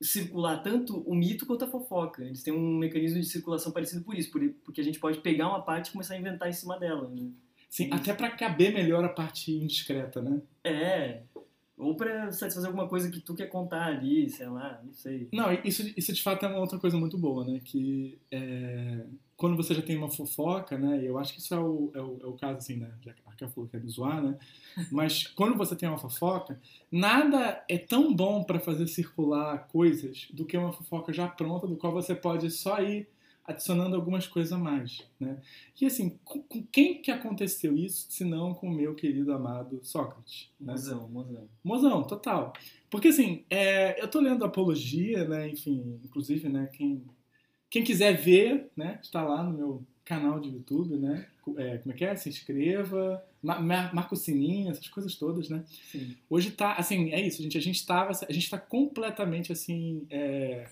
circular 0.00 0.58
tanto 0.62 0.98
o 1.00 1.14
mito 1.14 1.44
quanto 1.46 1.64
a 1.64 1.68
fofoca. 1.68 2.22
Eles 2.22 2.42
têm 2.42 2.52
um 2.54 2.78
mecanismo 2.78 3.18
de 3.20 3.26
circulação 3.26 3.72
parecido 3.72 4.04
por 4.04 4.14
isso, 4.16 4.30
por- 4.30 4.48
porque 4.64 4.80
a 4.80 4.84
gente 4.84 4.98
pode 5.00 5.18
pegar 5.20 5.48
uma 5.48 5.62
parte 5.62 5.88
e 5.88 5.92
começar 5.92 6.14
a 6.14 6.18
inventar 6.18 6.48
em 6.48 6.52
cima 6.52 6.78
dela, 6.78 7.08
né? 7.08 7.28
Sim, 7.68 7.90
até 7.92 8.14
para 8.14 8.30
caber 8.30 8.72
melhor 8.72 9.04
a 9.04 9.08
parte 9.08 9.52
indiscreta, 9.52 10.22
né? 10.22 10.40
É, 10.64 11.22
ou 11.76 11.94
pra 11.94 12.32
satisfazer 12.32 12.68
alguma 12.68 12.88
coisa 12.88 13.10
que 13.10 13.20
tu 13.20 13.34
quer 13.34 13.46
contar 13.48 13.86
ali, 13.86 14.28
sei 14.30 14.48
lá, 14.48 14.80
não 14.84 14.92
sei. 14.94 15.28
Não, 15.32 15.52
isso, 15.64 15.82
isso 15.96 16.12
de 16.12 16.22
fato 16.22 16.46
é 16.46 16.48
uma 16.48 16.60
outra 16.60 16.78
coisa 16.78 16.96
muito 16.96 17.18
boa, 17.18 17.44
né? 17.44 17.60
Que 17.62 18.18
é, 18.30 19.04
quando 19.38 19.56
você 19.56 19.72
já 19.72 19.80
tem 19.80 19.96
uma 19.96 20.10
fofoca, 20.10 20.76
né? 20.76 21.00
Eu 21.00 21.16
acho 21.16 21.32
que 21.32 21.38
isso 21.38 21.54
é 21.54 21.60
o, 21.60 21.92
é 21.94 22.02
o, 22.02 22.18
é 22.20 22.26
o 22.26 22.32
caso, 22.32 22.58
assim, 22.58 22.76
né? 22.76 22.90
Já 23.00 23.12
que 23.12 23.44
a 23.44 23.48
falou 23.48 23.70
que 23.70 23.76
é 23.76 23.80
me 23.80 23.88
zoar, 23.88 24.20
né? 24.20 24.36
Mas 24.90 25.28
quando 25.28 25.56
você 25.56 25.76
tem 25.76 25.88
uma 25.88 25.96
fofoca, 25.96 26.60
nada 26.90 27.64
é 27.68 27.78
tão 27.78 28.12
bom 28.12 28.42
para 28.42 28.58
fazer 28.58 28.88
circular 28.88 29.68
coisas 29.68 30.26
do 30.32 30.44
que 30.44 30.58
uma 30.58 30.72
fofoca 30.72 31.12
já 31.12 31.28
pronta, 31.28 31.68
do 31.68 31.76
qual 31.76 31.92
você 31.92 32.16
pode 32.16 32.50
só 32.50 32.82
ir 32.82 33.08
adicionando 33.44 33.94
algumas 33.94 34.26
coisas 34.26 34.52
a 34.52 34.58
mais, 34.58 35.08
né? 35.20 35.40
E 35.80 35.86
assim, 35.86 36.18
com, 36.24 36.42
com 36.42 36.62
quem 36.64 37.00
que 37.00 37.10
aconteceu 37.12 37.76
isso, 37.76 38.08
se 38.10 38.24
não 38.24 38.52
com 38.52 38.68
o 38.68 38.74
meu 38.74 38.92
querido 38.96 39.32
amado 39.32 39.78
Sócrates, 39.84 40.50
né? 40.60 40.72
Mozão, 40.72 41.08
mozão. 41.08 41.48
Mozão, 41.62 42.02
total. 42.02 42.52
Porque 42.90 43.08
assim, 43.08 43.44
é, 43.48 44.02
eu 44.02 44.08
tô 44.08 44.18
lendo 44.18 44.44
Apologia, 44.44 45.26
né? 45.28 45.48
Enfim, 45.48 46.00
inclusive, 46.04 46.48
né? 46.48 46.68
Quem, 46.72 47.04
quem 47.70 47.84
quiser 47.84 48.12
ver, 48.16 48.70
né? 48.76 48.98
Está 49.02 49.22
lá 49.22 49.42
no 49.42 49.56
meu 49.56 49.82
canal 50.04 50.40
de 50.40 50.48
YouTube, 50.48 50.96
né? 50.96 51.26
É, 51.56 51.78
como 51.78 51.94
é 51.94 51.96
que 51.96 52.04
é? 52.04 52.14
Se 52.16 52.28
inscreva, 52.28 53.22
ma- 53.42 53.60
ma- 53.60 53.92
marca 53.92 54.14
o 54.14 54.16
sininho, 54.16 54.70
essas 54.70 54.88
coisas 54.88 55.14
todas, 55.16 55.48
né? 55.48 55.64
Sim. 55.90 56.16
Hoje 56.28 56.50
tá, 56.50 56.74
assim, 56.74 57.10
é 57.10 57.20
isso, 57.26 57.42
gente. 57.42 57.56
A 57.58 57.60
gente 57.60 57.84
tava, 57.86 58.12
a 58.28 58.32
gente 58.32 58.48
tá 58.50 58.58
completamente, 58.58 59.52
assim, 59.52 60.06
é, 60.10 60.66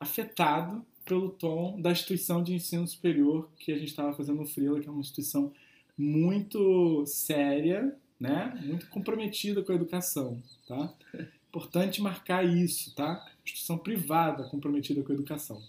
afetado 0.00 0.84
pelo 1.04 1.30
tom 1.30 1.80
da 1.80 1.90
instituição 1.90 2.42
de 2.42 2.54
ensino 2.54 2.86
superior 2.86 3.48
que 3.58 3.72
a 3.72 3.78
gente 3.78 3.88
estava 3.88 4.12
fazendo 4.12 4.38
no 4.38 4.46
Frila, 4.46 4.80
que 4.80 4.88
é 4.88 4.90
uma 4.90 5.00
instituição 5.00 5.52
muito 5.96 7.04
séria, 7.06 7.94
né? 8.20 8.58
Muito 8.64 8.88
comprometida 8.88 9.62
com 9.62 9.72
a 9.72 9.74
educação, 9.74 10.42
tá? 10.66 10.92
Importante 11.48 12.02
marcar 12.02 12.44
isso, 12.44 12.94
tá? 12.94 13.26
Instituição 13.44 13.78
privada 13.78 14.44
comprometida 14.44 15.02
com 15.02 15.10
a 15.12 15.14
educação. 15.14 15.60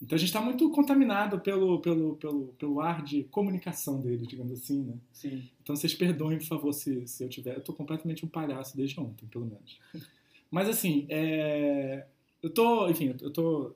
Então 0.00 0.14
a 0.14 0.18
gente 0.18 0.28
está 0.28 0.40
muito 0.40 0.70
contaminado 0.70 1.40
pelo, 1.40 1.80
pelo, 1.80 2.14
pelo, 2.16 2.46
pelo 2.58 2.80
ar 2.80 3.02
de 3.02 3.24
comunicação 3.24 4.00
deles, 4.00 4.28
digamos 4.28 4.52
assim, 4.52 4.82
né? 4.84 4.94
Sim. 5.12 5.48
Então 5.62 5.74
vocês 5.74 5.92
perdoem, 5.94 6.38
por 6.38 6.46
favor, 6.46 6.72
se, 6.72 7.06
se 7.08 7.24
eu 7.24 7.28
tiver. 7.28 7.56
Eu 7.56 7.60
tô 7.62 7.72
completamente 7.72 8.24
um 8.24 8.28
palhaço 8.28 8.76
desde 8.76 8.98
ontem, 9.00 9.26
pelo 9.26 9.46
menos. 9.46 9.78
Mas 10.50 10.68
assim, 10.68 11.04
é, 11.08 12.06
eu 12.42 12.48
tô, 12.48 12.88
enfim, 12.88 13.14
eu 13.20 13.30
tô, 13.32 13.74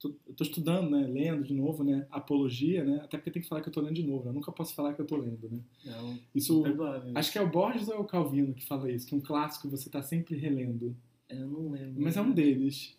tô, 0.00 0.08
eu 0.26 0.34
tô 0.34 0.42
estudando, 0.42 0.90
né, 0.90 1.06
lendo 1.06 1.44
de 1.44 1.54
novo, 1.54 1.84
né, 1.84 2.06
apologia, 2.10 2.82
né, 2.82 3.00
até 3.04 3.16
porque 3.18 3.30
tem 3.30 3.40
que 3.42 3.48
falar 3.48 3.60
que 3.60 3.68
eu 3.68 3.72
tô 3.72 3.80
lendo 3.80 3.94
de 3.94 4.02
novo, 4.02 4.24
né? 4.24 4.30
eu 4.30 4.34
nunca 4.34 4.50
posso 4.50 4.74
falar 4.74 4.94
que 4.94 5.00
eu 5.00 5.06
tô 5.06 5.16
lendo, 5.16 5.48
né. 5.48 5.60
Não, 5.84 6.18
Isso, 6.34 6.60
perdoável. 6.62 7.12
acho 7.14 7.30
que 7.30 7.38
é 7.38 7.42
o 7.42 7.48
Borges 7.48 7.86
ou 7.88 7.94
é 7.94 7.98
o 7.98 8.04
Calvino 8.04 8.52
que 8.52 8.66
fala 8.66 8.90
isso, 8.90 9.06
que 9.06 9.14
um 9.14 9.20
clássico 9.20 9.68
você 9.68 9.88
tá 9.88 10.02
sempre 10.02 10.34
relendo, 10.34 10.96
Eu 11.28 11.46
não 11.46 11.70
lembro. 11.70 12.02
mas 12.02 12.16
é 12.16 12.20
um 12.22 12.32
deles. 12.32 12.96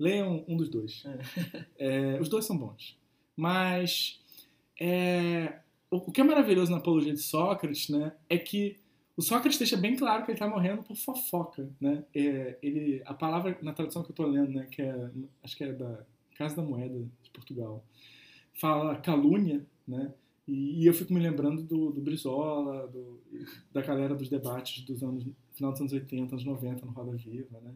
Leiam 0.00 0.42
um 0.48 0.56
dos 0.56 0.70
dois. 0.70 1.04
É, 1.78 2.18
os 2.20 2.28
dois 2.28 2.46
são 2.46 2.56
bons. 2.56 2.98
Mas 3.36 4.20
é, 4.80 5.60
o, 5.90 6.10
que 6.10 6.20
é 6.20 6.24
maravilhoso 6.24 6.70
na 6.70 6.78
apologia 6.78 7.12
de 7.12 7.20
Sócrates, 7.20 7.90
né, 7.90 8.12
é 8.28 8.38
que 8.38 8.78
o 9.16 9.22
Sócrates 9.22 9.58
deixa 9.58 9.76
bem 9.76 9.96
claro 9.96 10.24
que 10.24 10.30
ele 10.30 10.36
está 10.36 10.48
morrendo 10.48 10.82
por 10.82 10.96
fofoca, 10.96 11.68
né? 11.78 12.02
É, 12.14 12.58
ele, 12.62 13.02
a 13.04 13.12
palavra 13.12 13.58
na 13.60 13.74
tradução 13.74 14.02
que 14.02 14.10
eu 14.10 14.14
estou 14.14 14.26
lendo, 14.26 14.52
né, 14.52 14.66
que 14.70 14.80
é, 14.80 15.10
acho 15.42 15.56
que 15.56 15.64
é 15.64 15.72
da 15.72 16.02
Casa 16.36 16.56
da 16.56 16.62
Moeda 16.62 16.98
de 17.22 17.30
Portugal, 17.30 17.84
fala 18.54 18.96
calúnia, 18.96 19.66
né? 19.86 20.14
E, 20.48 20.82
e 20.82 20.86
eu 20.86 20.94
fico 20.94 21.12
me 21.12 21.20
lembrando 21.20 21.62
do, 21.62 21.92
do 21.92 22.00
Brizola, 22.00 22.88
do, 22.88 23.20
da 23.70 23.82
galera 23.82 24.14
dos 24.14 24.30
debates 24.30 24.82
dos 24.84 25.02
anos 25.02 25.26
final 25.52 25.72
dos 25.72 25.80
anos 25.82 25.92
80, 25.92 26.34
anos 26.34 26.44
90 26.44 26.86
no 26.86 26.92
Roda 26.92 27.12
Viva, 27.16 27.60
né? 27.60 27.74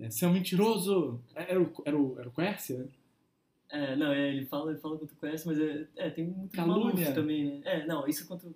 É, 0.00 0.10
Você 0.10 0.24
é 0.24 0.28
um 0.28 0.32
mentiroso! 0.32 1.20
Era 1.34 1.62
o, 1.62 1.72
era 1.84 1.98
o, 1.98 2.18
era 2.18 2.28
o 2.28 2.32
Quércia? 2.32 2.88
É, 3.70 3.96
não, 3.96 4.12
é, 4.12 4.28
ele 4.28 4.46
fala, 4.46 4.70
ele 4.70 4.80
fala 4.80 4.98
que 4.98 5.06
tu 5.06 5.16
conhece, 5.16 5.46
mas 5.46 5.58
é, 5.58 5.86
é 5.96 6.10
tem 6.10 6.26
muito 6.26 6.54
Calúnia. 6.54 7.12
Também, 7.12 7.44
né? 7.44 7.60
É, 7.64 7.86
não, 7.86 8.06
isso 8.06 8.24
é 8.24 8.26
contra 8.26 8.48
o... 8.48 8.54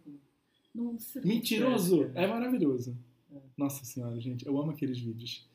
Nossa, 0.75 1.21
Mentiroso! 1.21 1.97
conhece, 1.99 2.19
É 2.19 2.27
maravilhoso. 2.27 2.97
É. 3.33 3.39
Nossa 3.57 3.85
senhora, 3.85 4.21
gente, 4.21 4.47
eu 4.47 4.59
amo 4.59 4.71
aqueles 4.71 4.99
vídeos. 4.99 5.49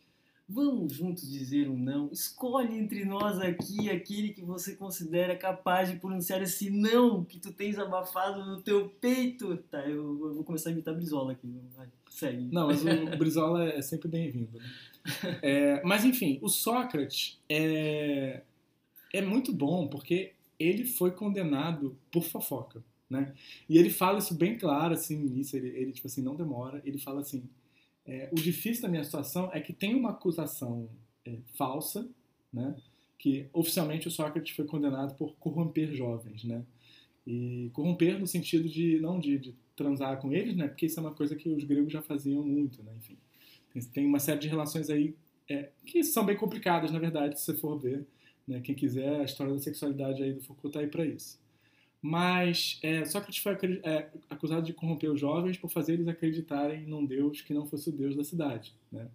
Vamos 0.48 0.93
juntos 0.93 1.30
dizer 1.30 1.69
um 1.69 1.78
não. 1.78 2.10
Escolhe 2.12 2.78
entre 2.78 3.06
nós 3.06 3.39
aqui 3.39 3.89
aquele 3.89 4.34
que 4.34 4.41
você 4.43 4.76
considera 4.76 5.38
capaz 5.38 5.89
de 5.89 5.98
pronunciar 5.98 6.41
esse 6.41 6.69
não 6.69 7.24
que 7.24 7.39
tu 7.39 7.54
tens 7.54 7.80
abafado 7.80 8.46
no 8.46 8.62
teu 8.62 8.89
peito. 8.89 9.56
Tá, 9.72 9.80
eu, 9.88 10.28
eu 10.28 10.34
vou 10.36 10.43
começar 10.43 10.69
a 10.69 10.74
imitar 10.74 10.93
Brizola 10.93 11.32
aqui. 11.32 11.48
Vai, 11.76 11.88
segue. 12.10 12.50
Não, 12.52 12.67
mas 12.67 12.84
o 12.84 12.88
Brizola 13.17 13.63
é 13.69 13.82
sempre 13.82 14.10
bem-vindo. 14.10 14.58
Né? 14.58 14.65
É, 15.41 15.83
mas 15.83 16.05
enfim, 16.05 16.39
o 16.41 16.47
Sócrates 16.47 17.39
é, 17.49 18.41
é 19.11 19.21
muito 19.21 19.53
bom 19.53 19.87
porque 19.87 20.33
ele 20.59 20.85
foi 20.85 21.11
condenado 21.11 21.97
por 22.11 22.23
fofoca, 22.23 22.83
né? 23.09 23.33
E 23.67 23.77
ele 23.77 23.89
fala 23.89 24.19
isso 24.19 24.33
bem 24.33 24.57
claro, 24.57 24.93
assim, 24.93 25.17
no 25.17 25.27
início, 25.27 25.57
ele, 25.57 25.67
ele 25.77 25.91
tipo 25.91 26.07
assim, 26.07 26.21
não 26.21 26.35
demora, 26.35 26.81
ele 26.85 26.97
fala 26.97 27.21
assim, 27.21 27.43
é, 28.05 28.29
o 28.31 28.35
difícil 28.35 28.83
da 28.83 28.89
minha 28.89 29.03
situação 29.03 29.49
é 29.53 29.59
que 29.59 29.73
tem 29.73 29.95
uma 29.95 30.11
acusação 30.11 30.89
é, 31.25 31.37
falsa, 31.55 32.07
né? 32.51 32.75
Que 33.17 33.47
oficialmente 33.53 34.07
o 34.07 34.11
Sócrates 34.11 34.55
foi 34.55 34.65
condenado 34.65 35.15
por 35.15 35.35
corromper 35.35 35.93
jovens, 35.93 36.43
né? 36.43 36.63
E 37.25 37.69
corromper 37.73 38.19
no 38.19 38.27
sentido 38.27 38.67
de, 38.67 38.99
não 38.99 39.19
de, 39.19 39.37
de 39.37 39.55
transar 39.75 40.19
com 40.19 40.33
eles, 40.33 40.55
né? 40.55 40.67
Porque 40.67 40.85
isso 40.85 40.99
é 40.99 41.03
uma 41.03 41.13
coisa 41.13 41.35
que 41.35 41.49
os 41.49 41.63
gregos 41.63 41.91
já 41.91 42.01
faziam 42.01 42.43
muito, 42.43 42.83
né? 42.83 42.91
Enfim, 42.97 43.17
tem, 43.91 44.05
uma 44.05 44.19
série 44.19 44.39
de 44.39 44.47
relações 44.47 44.89
aí 44.89 45.15
é, 45.49 45.69
que 45.86 46.03
são 46.03 46.25
bem 46.25 46.36
complicadas, 46.36 46.91
na 46.91 46.99
verdade, 46.99 47.39
se 47.39 47.45
você 47.45 47.55
for 47.55 47.77
ver. 47.77 48.05
Né? 48.47 48.59
Quem 48.62 48.75
quiser, 48.75 49.21
a 49.21 49.23
história 49.23 49.53
da 49.53 49.59
sexualidade 49.59 50.21
aí 50.21 50.33
do 50.33 50.41
Foucault 50.41 50.73
tá 50.73 50.79
aí 50.79 50.88
para 50.88 51.05
isso. 51.05 51.41
Mas 52.01 52.79
é, 52.83 53.05
Sócrates 53.05 53.41
foi 53.41 53.53
é, 53.83 54.09
acusado 54.29 54.65
de 54.65 54.73
corromper 54.73 55.09
os 55.09 55.19
jovens 55.19 55.57
por 55.57 55.69
fazer 55.69 55.93
eles 55.93 56.07
acreditarem 56.07 56.86
num 56.86 57.05
Deus 57.05 57.41
que 57.41 57.53
não 57.53 57.65
fosse 57.65 57.89
o 57.89 57.93
Deus 57.93 58.15
da 58.15 58.25
cidade. 58.25 58.73
Né? 58.91 59.07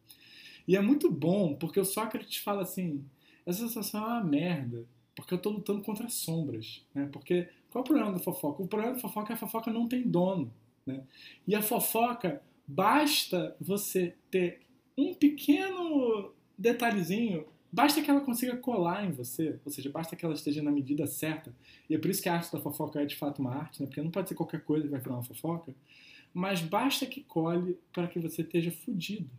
E 0.66 0.74
é 0.74 0.80
muito 0.80 1.10
bom, 1.10 1.54
porque 1.54 1.78
o 1.78 1.84
Sócrates 1.84 2.38
fala 2.38 2.62
assim: 2.62 3.04
essa 3.44 3.68
situação 3.68 4.02
é 4.02 4.06
uma 4.06 4.24
merda, 4.24 4.86
porque 5.14 5.34
eu 5.34 5.36
estou 5.36 5.52
lutando 5.52 5.82
contra 5.82 6.08
sombras. 6.08 6.82
Né? 6.94 7.08
Porque 7.12 7.48
qual 7.70 7.82
é 7.82 7.84
o 7.84 7.84
problema 7.84 8.12
da 8.12 8.18
fofoca? 8.18 8.62
O 8.62 8.68
problema 8.68 8.94
da 8.94 9.00
fofoca 9.00 9.26
é 9.26 9.26
que 9.28 9.32
a 9.34 9.46
fofoca 9.46 9.70
não 9.70 9.86
tem 9.86 10.02
dono. 10.02 10.50
Né? 10.86 11.02
E 11.46 11.54
a 11.54 11.60
fofoca, 11.60 12.42
basta 12.68 13.56
você 13.60 14.14
ter 14.30 14.60
um 14.96 15.14
pequeno 15.14 16.32
detalhezinho 16.56 17.46
Basta 17.70 18.00
que 18.00 18.10
ela 18.10 18.22
consiga 18.22 18.56
colar 18.56 19.04
em 19.04 19.12
você, 19.12 19.60
ou 19.64 19.70
seja, 19.70 19.90
basta 19.90 20.16
que 20.16 20.24
ela 20.24 20.32
esteja 20.32 20.62
na 20.62 20.70
medida 20.70 21.06
certa. 21.06 21.54
E 21.88 21.94
é 21.94 21.98
por 21.98 22.10
isso 22.10 22.22
que 22.22 22.28
a 22.28 22.34
arte 22.34 22.50
da 22.50 22.58
fofoca 22.58 23.00
é 23.00 23.04
de 23.04 23.14
fato 23.14 23.40
uma 23.40 23.54
arte, 23.54 23.80
né? 23.80 23.86
porque 23.86 24.00
não 24.00 24.10
pode 24.10 24.28
ser 24.30 24.34
qualquer 24.34 24.64
coisa 24.64 24.84
que 24.84 24.90
vai 24.90 25.00
virar 25.00 25.14
uma 25.14 25.22
fofoca. 25.22 25.74
Mas 26.32 26.62
basta 26.62 27.04
que 27.04 27.22
cole 27.22 27.78
para 27.92 28.08
que 28.08 28.18
você 28.18 28.40
esteja 28.40 28.70
fudido. 28.70 29.30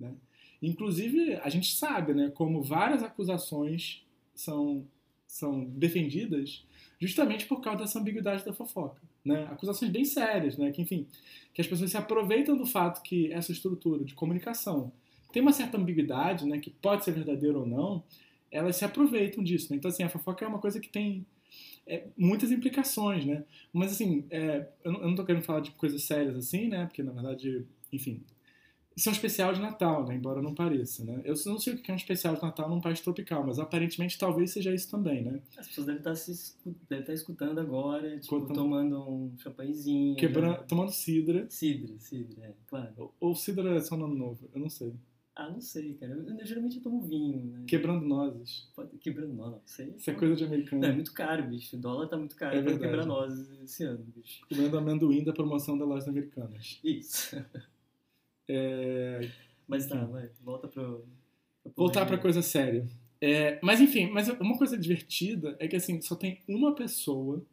Né? 0.00 0.12
Inclusive, 0.60 1.34
a 1.36 1.48
gente 1.48 1.76
sabe 1.76 2.12
né, 2.12 2.28
como 2.30 2.60
várias 2.60 3.04
acusações 3.04 4.04
são, 4.34 4.84
são 5.24 5.64
defendidas 5.64 6.66
justamente 6.98 7.46
por 7.46 7.60
causa 7.60 7.84
dessa 7.84 8.00
ambiguidade 8.00 8.44
da 8.44 8.52
fofoca. 8.52 9.00
Né? 9.26 9.48
Acusações 9.50 9.90
bem 9.90 10.04
sérias, 10.04 10.56
né? 10.56 10.70
que, 10.70 10.80
enfim, 10.80 11.06
que 11.52 11.60
as 11.60 11.66
pessoas 11.66 11.90
se 11.90 11.96
aproveitam 11.96 12.56
do 12.56 12.64
fato 12.64 13.02
que 13.02 13.32
essa 13.32 13.52
estrutura 13.52 14.04
de 14.04 14.14
comunicação 14.14 14.92
tem 15.32 15.42
uma 15.42 15.52
certa 15.52 15.76
ambiguidade, 15.76 16.46
né, 16.46 16.58
que 16.58 16.70
pode 16.70 17.04
ser 17.04 17.12
verdadeiro 17.12 17.60
ou 17.60 17.66
não, 17.66 18.02
elas 18.50 18.76
se 18.76 18.86
aproveitam 18.86 19.44
disso. 19.44 19.70
Né? 19.70 19.76
Então, 19.76 19.90
assim, 19.90 20.02
a 20.02 20.08
fofoca 20.08 20.44
é 20.44 20.48
uma 20.48 20.58
coisa 20.58 20.80
que 20.80 20.88
tem 20.88 21.26
é, 21.86 22.04
muitas 22.16 22.50
implicações, 22.50 23.24
né? 23.26 23.44
Mas, 23.72 23.92
assim, 23.92 24.24
é, 24.30 24.66
eu, 24.82 24.92
não, 24.92 25.10
estou 25.10 25.26
querendo 25.26 25.42
falar 25.42 25.60
de 25.60 25.72
coisas 25.72 26.02
sérias 26.04 26.36
assim, 26.36 26.68
né? 26.68 26.86
Porque, 26.86 27.02
na 27.02 27.12
verdade, 27.12 27.66
enfim, 27.92 28.22
isso 28.96 29.10
é 29.10 29.12
um 29.12 29.14
especial 29.14 29.52
de 29.52 29.60
Natal, 29.60 30.06
né? 30.06 30.14
Embora 30.14 30.40
não 30.40 30.54
pareça, 30.54 31.04
né? 31.04 31.20
Eu 31.22 31.34
não 31.44 31.58
sei 31.58 31.74
o 31.74 31.82
que 31.82 31.90
é 31.90 31.94
um 31.94 31.98
especial 31.98 32.34
de 32.34 32.42
Natal 32.42 32.68
num 32.70 32.80
país 32.80 32.98
tropical, 33.00 33.44
mas 33.46 33.58
aparentemente 33.58 34.18
talvez 34.18 34.52
seja 34.52 34.74
isso 34.74 34.90
também, 34.90 35.22
né? 35.22 35.42
As 35.58 35.68
pessoas 35.68 35.86
devem 35.86 36.00
estar, 36.00 36.14
se, 36.14 36.56
devem 36.88 37.02
estar 37.02 37.12
escutando 37.12 37.58
agora, 37.58 38.18
tipo, 38.18 38.40
tomando 38.46 38.98
um 39.06 39.36
champanhezinho. 39.36 40.16
Quebrando, 40.16 40.66
Tomando 40.66 40.92
cidra. 40.92 41.46
Cidra, 41.50 41.94
cidra, 41.98 42.46
é, 42.46 42.54
claro. 42.66 42.92
Ou, 42.96 43.14
ou 43.20 43.34
cidra 43.34 43.76
é 43.76 43.80
só 43.80 43.98
nome 43.98 44.18
novo, 44.18 44.48
eu 44.54 44.60
não 44.60 44.70
sei. 44.70 44.94
Ah, 45.34 45.50
não 45.50 45.60
sei, 45.60 45.92
cara. 45.92 46.12
Eu, 46.14 46.38
eu, 46.38 46.46
geralmente 46.46 46.78
eu 46.78 46.82
tomo 46.82 47.02
vinho, 47.02 47.44
né? 47.44 47.64
Quebrando 47.68 48.06
nozes. 48.06 48.70
Pode, 48.74 48.96
quebrando 48.96 49.34
nozes, 49.34 49.60
não 49.60 49.66
sei. 49.66 49.94
Isso 49.94 50.10
é 50.10 50.14
coisa 50.14 50.34
de 50.34 50.44
americano. 50.44 50.80
Não, 50.80 50.88
é 50.88 50.92
muito 50.94 51.12
caro, 51.12 51.46
bicho. 51.46 51.76
O 51.76 51.78
dólar 51.78 52.08
tá 52.08 52.16
muito 52.16 52.34
caro 52.34 52.56
é 52.56 52.62
pra 52.62 52.78
quebrar 52.78 53.04
nozes 53.04 53.46
esse 53.62 53.84
ano, 53.84 54.02
bicho. 54.16 54.40
Comendo 54.48 54.78
amendoim 54.78 55.22
da 55.22 55.34
promoção 55.34 55.76
das 55.76 55.86
lojas 55.86 56.08
americanas. 56.08 56.80
Isso. 56.82 57.36
É... 58.48 59.28
Mas 59.66 59.86
tá, 59.86 60.04
vai. 60.04 60.30
Volta 60.42 60.68
pro... 60.68 61.04
pro 61.62 61.72
Voltar 61.74 62.06
pra 62.06 62.18
coisa 62.18 62.42
séria. 62.42 62.86
É, 63.20 63.58
mas 63.62 63.80
enfim, 63.80 64.08
mas 64.10 64.28
uma 64.28 64.58
coisa 64.58 64.76
divertida 64.78 65.56
é 65.58 65.66
que 65.66 65.76
assim, 65.76 66.00
só 66.02 66.14
tem 66.14 66.40
uma 66.46 66.74
pessoa 66.74 67.44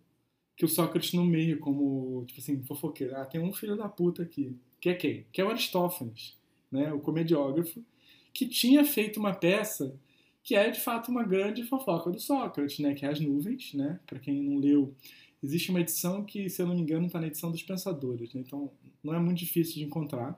que 0.56 0.66
o 0.66 0.68
Sócrates 0.68 1.14
nomeia 1.14 1.58
como, 1.58 2.24
tipo 2.26 2.40
assim, 2.40 2.62
fofoqueiro. 2.64 3.16
Ah, 3.16 3.26
tem 3.26 3.42
um 3.42 3.54
filho 3.54 3.76
da 3.76 3.90
puta 3.90 4.24
aqui. 4.24 4.56
Que 4.80 4.90
é 4.90 4.94
quem? 4.94 5.26
Que 5.32 5.42
é 5.42 5.46
o 5.46 5.50
Aristófanes 5.50 6.38
né, 6.74 6.92
o 6.92 7.00
comediógrafo, 7.00 7.86
que 8.34 8.48
tinha 8.48 8.84
feito 8.84 9.20
uma 9.20 9.34
peça 9.34 9.96
que 10.42 10.56
é 10.56 10.70
de 10.70 10.82
fato 10.82 11.10
uma 11.10 11.24
grande 11.24 11.64
fofoca 11.64 12.10
do 12.10 12.20
Sócrates, 12.20 12.80
né, 12.80 12.96
que 12.96 13.06
é 13.06 13.10
As 13.10 13.20
Nuvens, 13.20 13.74
né, 13.76 14.00
para 14.06 14.20
quem 14.20 14.42
não 14.42 14.58
leu. 14.58 14.94
Existe 15.42 15.70
uma 15.70 15.80
edição 15.80 16.26
que, 16.26 16.50
se 16.50 16.62
eu 16.62 16.68
não 16.68 16.76
me 16.76 16.82
engano, 16.82 17.06
está 17.06 17.22
na 17.22 17.28
edição 17.28 17.52
dos 17.52 17.62
Pensadores, 17.62 18.34
né, 18.34 18.42
então 18.42 18.72
não 19.04 19.14
é 19.14 19.20
muito 19.20 19.38
difícil 19.38 19.76
de 19.76 19.84
encontrar. 19.84 20.38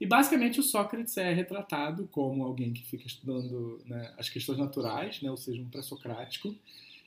E 0.00 0.06
basicamente 0.06 0.58
o 0.58 0.62
Sócrates 0.62 1.16
é 1.16 1.32
retratado 1.32 2.08
como 2.10 2.42
alguém 2.42 2.72
que 2.72 2.84
fica 2.86 3.06
estudando 3.06 3.80
né, 3.84 4.14
as 4.18 4.28
questões 4.28 4.58
naturais, 4.58 5.20
né, 5.20 5.30
ou 5.30 5.36
seja, 5.36 5.60
um 5.60 5.68
pré-socrático, 5.68 6.54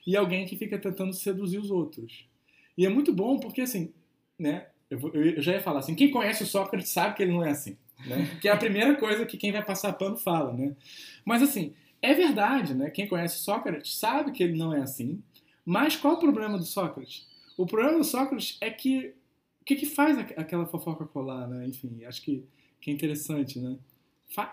e 0.06 0.16
alguém 0.16 0.46
que 0.46 0.56
fica 0.56 0.78
tentando 0.78 1.12
seduzir 1.12 1.58
os 1.58 1.70
outros. 1.70 2.24
E 2.78 2.86
é 2.86 2.88
muito 2.88 3.12
bom 3.12 3.38
porque, 3.38 3.62
assim, 3.62 3.92
né, 4.38 4.68
eu, 4.88 4.98
vou, 4.98 5.10
eu 5.12 5.42
já 5.42 5.52
ia 5.52 5.60
falar 5.60 5.80
assim, 5.80 5.94
quem 5.94 6.10
conhece 6.10 6.44
o 6.44 6.46
Sócrates 6.46 6.90
sabe 6.90 7.16
que 7.16 7.22
ele 7.22 7.32
não 7.32 7.44
é 7.44 7.50
assim 7.50 7.76
né? 8.06 8.26
Que 8.40 8.48
é 8.48 8.52
a 8.52 8.56
primeira 8.56 8.94
coisa 8.96 9.26
que 9.26 9.36
quem 9.36 9.52
vai 9.52 9.64
passar 9.64 9.92
pano 9.94 10.16
fala, 10.16 10.52
né? 10.52 10.74
Mas 11.24 11.42
assim, 11.42 11.74
é 12.00 12.14
verdade, 12.14 12.74
né? 12.74 12.90
Quem 12.90 13.08
conhece 13.08 13.38
Sócrates 13.38 13.96
sabe 13.96 14.32
que 14.32 14.42
ele 14.42 14.56
não 14.56 14.74
é 14.74 14.80
assim. 14.80 15.22
Mas 15.64 15.96
qual 15.96 16.14
é 16.14 16.16
o 16.16 16.20
problema 16.20 16.58
do 16.58 16.64
Sócrates? 16.64 17.26
O 17.56 17.66
problema 17.66 17.98
do 17.98 18.04
Sócrates 18.04 18.58
é 18.60 18.70
que 18.70 19.14
o 19.60 19.64
que, 19.64 19.76
que 19.76 19.86
faz 19.86 20.18
aquela 20.18 20.66
fofoca 20.66 21.06
colar, 21.06 21.48
né? 21.48 21.66
Enfim, 21.66 22.04
acho 22.04 22.20
que, 22.20 22.44
que 22.84 22.90
é 22.90 22.94
interessante, 22.94 23.58
né? 23.58 23.78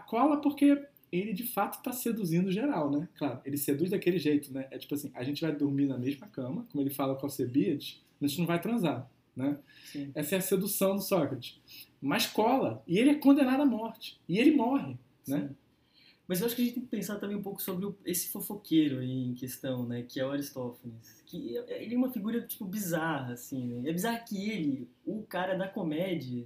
cola 0.08 0.40
porque 0.40 0.82
ele 1.12 1.34
de 1.34 1.44
fato 1.44 1.80
está 1.80 1.92
seduzindo 1.92 2.50
geral, 2.52 2.90
né? 2.90 3.10
Claro, 3.16 3.42
ele 3.44 3.58
seduz 3.58 3.90
daquele 3.90 4.18
jeito, 4.18 4.54
né? 4.54 4.68
É 4.72 4.78
tipo 4.78 4.96
assim, 4.96 5.12
a 5.14 5.24
gente 5.24 5.42
vai 5.42 5.54
dormir 5.54 5.86
na 5.86 5.98
mesma 5.98 6.28
cama, 6.28 6.66
como 6.72 6.82
ele 6.82 6.90
fala 6.90 7.16
com 7.16 7.26
Alcebiades, 7.26 8.02
a 8.22 8.26
gente 8.26 8.40
não 8.40 8.46
vai 8.46 8.62
transar, 8.62 9.10
né? 9.36 9.58
Sim. 9.92 10.12
Essa 10.16 10.36
é 10.36 10.38
a 10.38 10.42
sedução 10.42 10.96
do 10.96 11.02
Sócrates 11.02 11.60
mas 12.02 12.26
cola. 12.26 12.82
E 12.88 12.98
ele 12.98 13.12
é 13.12 13.16
condenado 13.16 13.62
à 13.62 13.66
morte. 13.66 14.20
E 14.28 14.40
ele 14.40 14.56
morre, 14.56 14.98
né? 15.28 15.52
Mas 16.28 16.40
eu 16.40 16.48
acho 16.48 16.56
que 16.56 16.62
a 16.62 16.66
gente 16.66 16.74
tem 16.76 16.84
que 16.84 16.90
pensar 16.90 17.20
também 17.20 17.36
um 17.36 17.44
pouco 17.44 17.62
sobre 17.62 17.94
esse 18.06 18.30
fofoqueiro 18.30 19.00
aí 19.00 19.28
em 19.28 19.34
questão, 19.34 19.86
né? 19.86 20.02
Que 20.02 20.20
é 20.20 20.26
o 20.26 20.32
Aristófanes. 20.32 21.22
Que 21.28 21.58
ele 21.68 21.94
é 21.94 21.98
uma 21.98 22.10
figura, 22.10 22.42
tipo, 22.42 22.66
bizarra, 22.66 23.34
assim, 23.34 23.68
né? 23.68 23.90
É 23.90 23.94
bizarro 23.94 24.24
que 24.26 24.50
ele, 24.50 24.90
o 25.06 25.22
cara 25.24 25.56
da 25.56 25.68
comédia, 25.68 26.46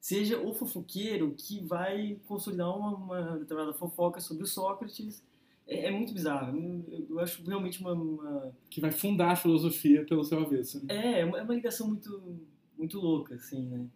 seja 0.00 0.38
o 0.38 0.52
fofoqueiro 0.52 1.34
que 1.36 1.60
vai 1.60 2.18
consolidar 2.26 2.76
uma, 2.76 2.94
uma 2.96 3.38
determinada 3.38 3.74
fofoca 3.74 4.20
sobre 4.20 4.44
o 4.44 4.46
Sócrates. 4.46 5.22
É, 5.66 5.86
é 5.86 5.90
muito 5.90 6.12
bizarro. 6.12 6.56
Eu, 6.90 7.06
eu 7.10 7.20
acho 7.20 7.44
realmente 7.44 7.80
uma, 7.80 7.92
uma, 7.92 8.52
Que 8.70 8.80
vai 8.80 8.90
fundar 8.90 9.32
a 9.32 9.36
filosofia 9.36 10.04
pelo 10.06 10.24
seu 10.24 10.40
avesso. 10.40 10.84
Né? 10.84 10.94
É, 10.94 11.20
é 11.20 11.24
uma, 11.24 11.38
é 11.38 11.42
uma 11.42 11.54
ligação 11.54 11.86
muito, 11.88 12.40
muito 12.76 12.98
louca, 12.98 13.34
assim, 13.34 13.62
né? 13.66 13.86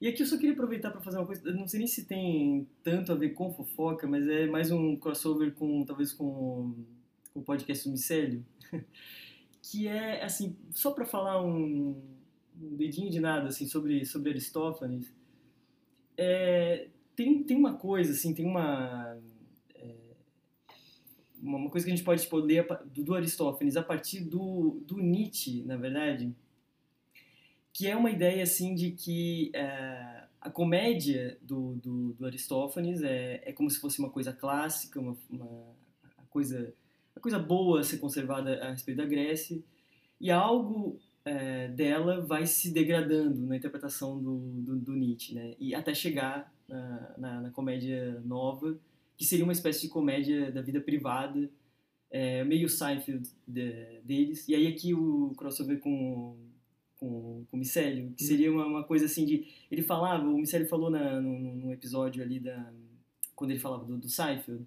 E 0.00 0.08
aqui 0.08 0.22
eu 0.22 0.26
só 0.26 0.36
queria 0.36 0.52
aproveitar 0.52 0.90
para 0.90 1.00
fazer 1.00 1.16
uma 1.16 1.26
coisa, 1.26 1.50
não 1.52 1.66
sei 1.66 1.78
nem 1.78 1.86
se 1.86 2.04
tem 2.04 2.68
tanto 2.82 3.12
a 3.12 3.14
ver 3.14 3.30
com 3.30 3.52
fofoca, 3.52 4.06
mas 4.06 4.28
é 4.28 4.46
mais 4.46 4.70
um 4.70 4.94
crossover 4.94 5.54
com, 5.54 5.84
talvez 5.86 6.12
com, 6.12 6.74
com 7.32 7.40
o 7.40 7.42
podcast 7.42 7.88
do 7.88 7.92
Micélio, 7.92 8.44
que 9.62 9.88
é, 9.88 10.22
assim, 10.22 10.54
só 10.70 10.90
para 10.90 11.06
falar 11.06 11.42
um, 11.42 11.98
um, 12.60 12.76
dedinho 12.76 13.10
de 13.10 13.20
nada, 13.20 13.48
assim, 13.48 13.66
sobre, 13.66 14.04
sobre 14.04 14.32
Aristófanes, 14.32 15.10
é, 16.16 16.88
tem, 17.14 17.42
tem 17.42 17.56
uma 17.56 17.74
coisa, 17.74 18.12
assim, 18.12 18.34
tem 18.34 18.46
uma, 18.46 19.18
é, 19.74 19.94
uma 21.42 21.70
coisa 21.70 21.86
que 21.86 21.92
a 21.92 21.96
gente 21.96 22.04
pode 22.04 22.28
ler 22.46 22.66
do, 22.86 23.14
Aristófanes 23.14 23.76
a 23.76 23.82
partir 23.82 24.20
do, 24.20 24.82
do 24.86 24.98
Nietzsche, 24.98 25.62
na 25.64 25.76
verdade, 25.76 26.34
que 27.72 27.86
é 27.86 27.96
uma 27.96 28.10
ideia 28.10 28.42
assim 28.42 28.74
de 28.74 28.92
que 28.92 29.50
é, 29.54 30.24
a 30.40 30.50
comédia 30.50 31.38
do, 31.42 31.74
do, 31.76 32.12
do, 32.14 32.26
Aristófanes 32.26 33.02
é, 33.02 33.42
é 33.44 33.52
como 33.52 33.70
se 33.70 33.80
fosse 33.80 33.98
uma 33.98 34.10
coisa 34.10 34.32
clássica, 34.32 35.00
uma, 35.00 35.16
uma 35.28 35.74
coisa, 36.30 36.74
uma 37.14 37.22
coisa 37.22 37.38
boa 37.38 37.80
a 37.80 37.82
ser 37.82 37.98
conservada 37.98 38.62
a 38.62 38.70
respeito 38.70 38.98
da 38.98 39.04
Grécia, 39.04 39.62
e 40.20 40.30
algo 40.30 40.98
é, 41.26 41.66
dela 41.68 42.20
vai 42.20 42.46
se 42.46 42.72
degradando 42.72 43.44
na 43.46 43.56
interpretação 43.56 44.22
do, 44.22 44.38
do, 44.38 44.76
do 44.76 44.92
Nietzsche, 44.94 45.34
né? 45.34 45.56
e 45.58 45.74
até 45.74 45.92
chegar 45.92 46.54
na, 46.68 47.14
na, 47.18 47.40
na, 47.42 47.50
comédia 47.50 48.20
nova, 48.24 48.78
que 49.16 49.24
seria 49.24 49.44
uma 49.44 49.52
espécie 49.52 49.82
de 49.82 49.88
comédia 49.88 50.52
da 50.52 50.62
vida 50.62 50.80
privada, 50.80 51.50
é, 52.10 52.44
meio 52.44 52.68
Seinfeld 52.68 53.28
de, 53.46 54.00
deles, 54.04 54.46
e 54.46 54.54
aí 54.54 54.68
aqui 54.68 54.94
o 54.94 55.34
crossover 55.36 55.80
com 55.80 56.36
com, 56.98 57.44
com 57.50 57.56
o 57.56 57.58
Micélio, 57.58 58.10
que 58.16 58.24
hum. 58.24 58.26
seria 58.26 58.50
uma, 58.50 58.64
uma, 58.64 58.84
coisa 58.84 59.04
assim 59.04 59.26
de... 59.26 59.46
Ele 59.70 59.82
falava, 59.82 60.26
o 60.26 60.38
Micélio 60.38 60.66
falou 60.66 60.88
na, 60.88 61.20
num, 61.20 61.70
episódio 61.70 62.22
ali 62.22 62.40
da... 62.40 62.72
Quando 63.34 63.50
ele 63.50 63.60
falava 63.60 63.84
do, 63.84 63.98
do 63.98 64.08
Seinfeld, 64.08 64.66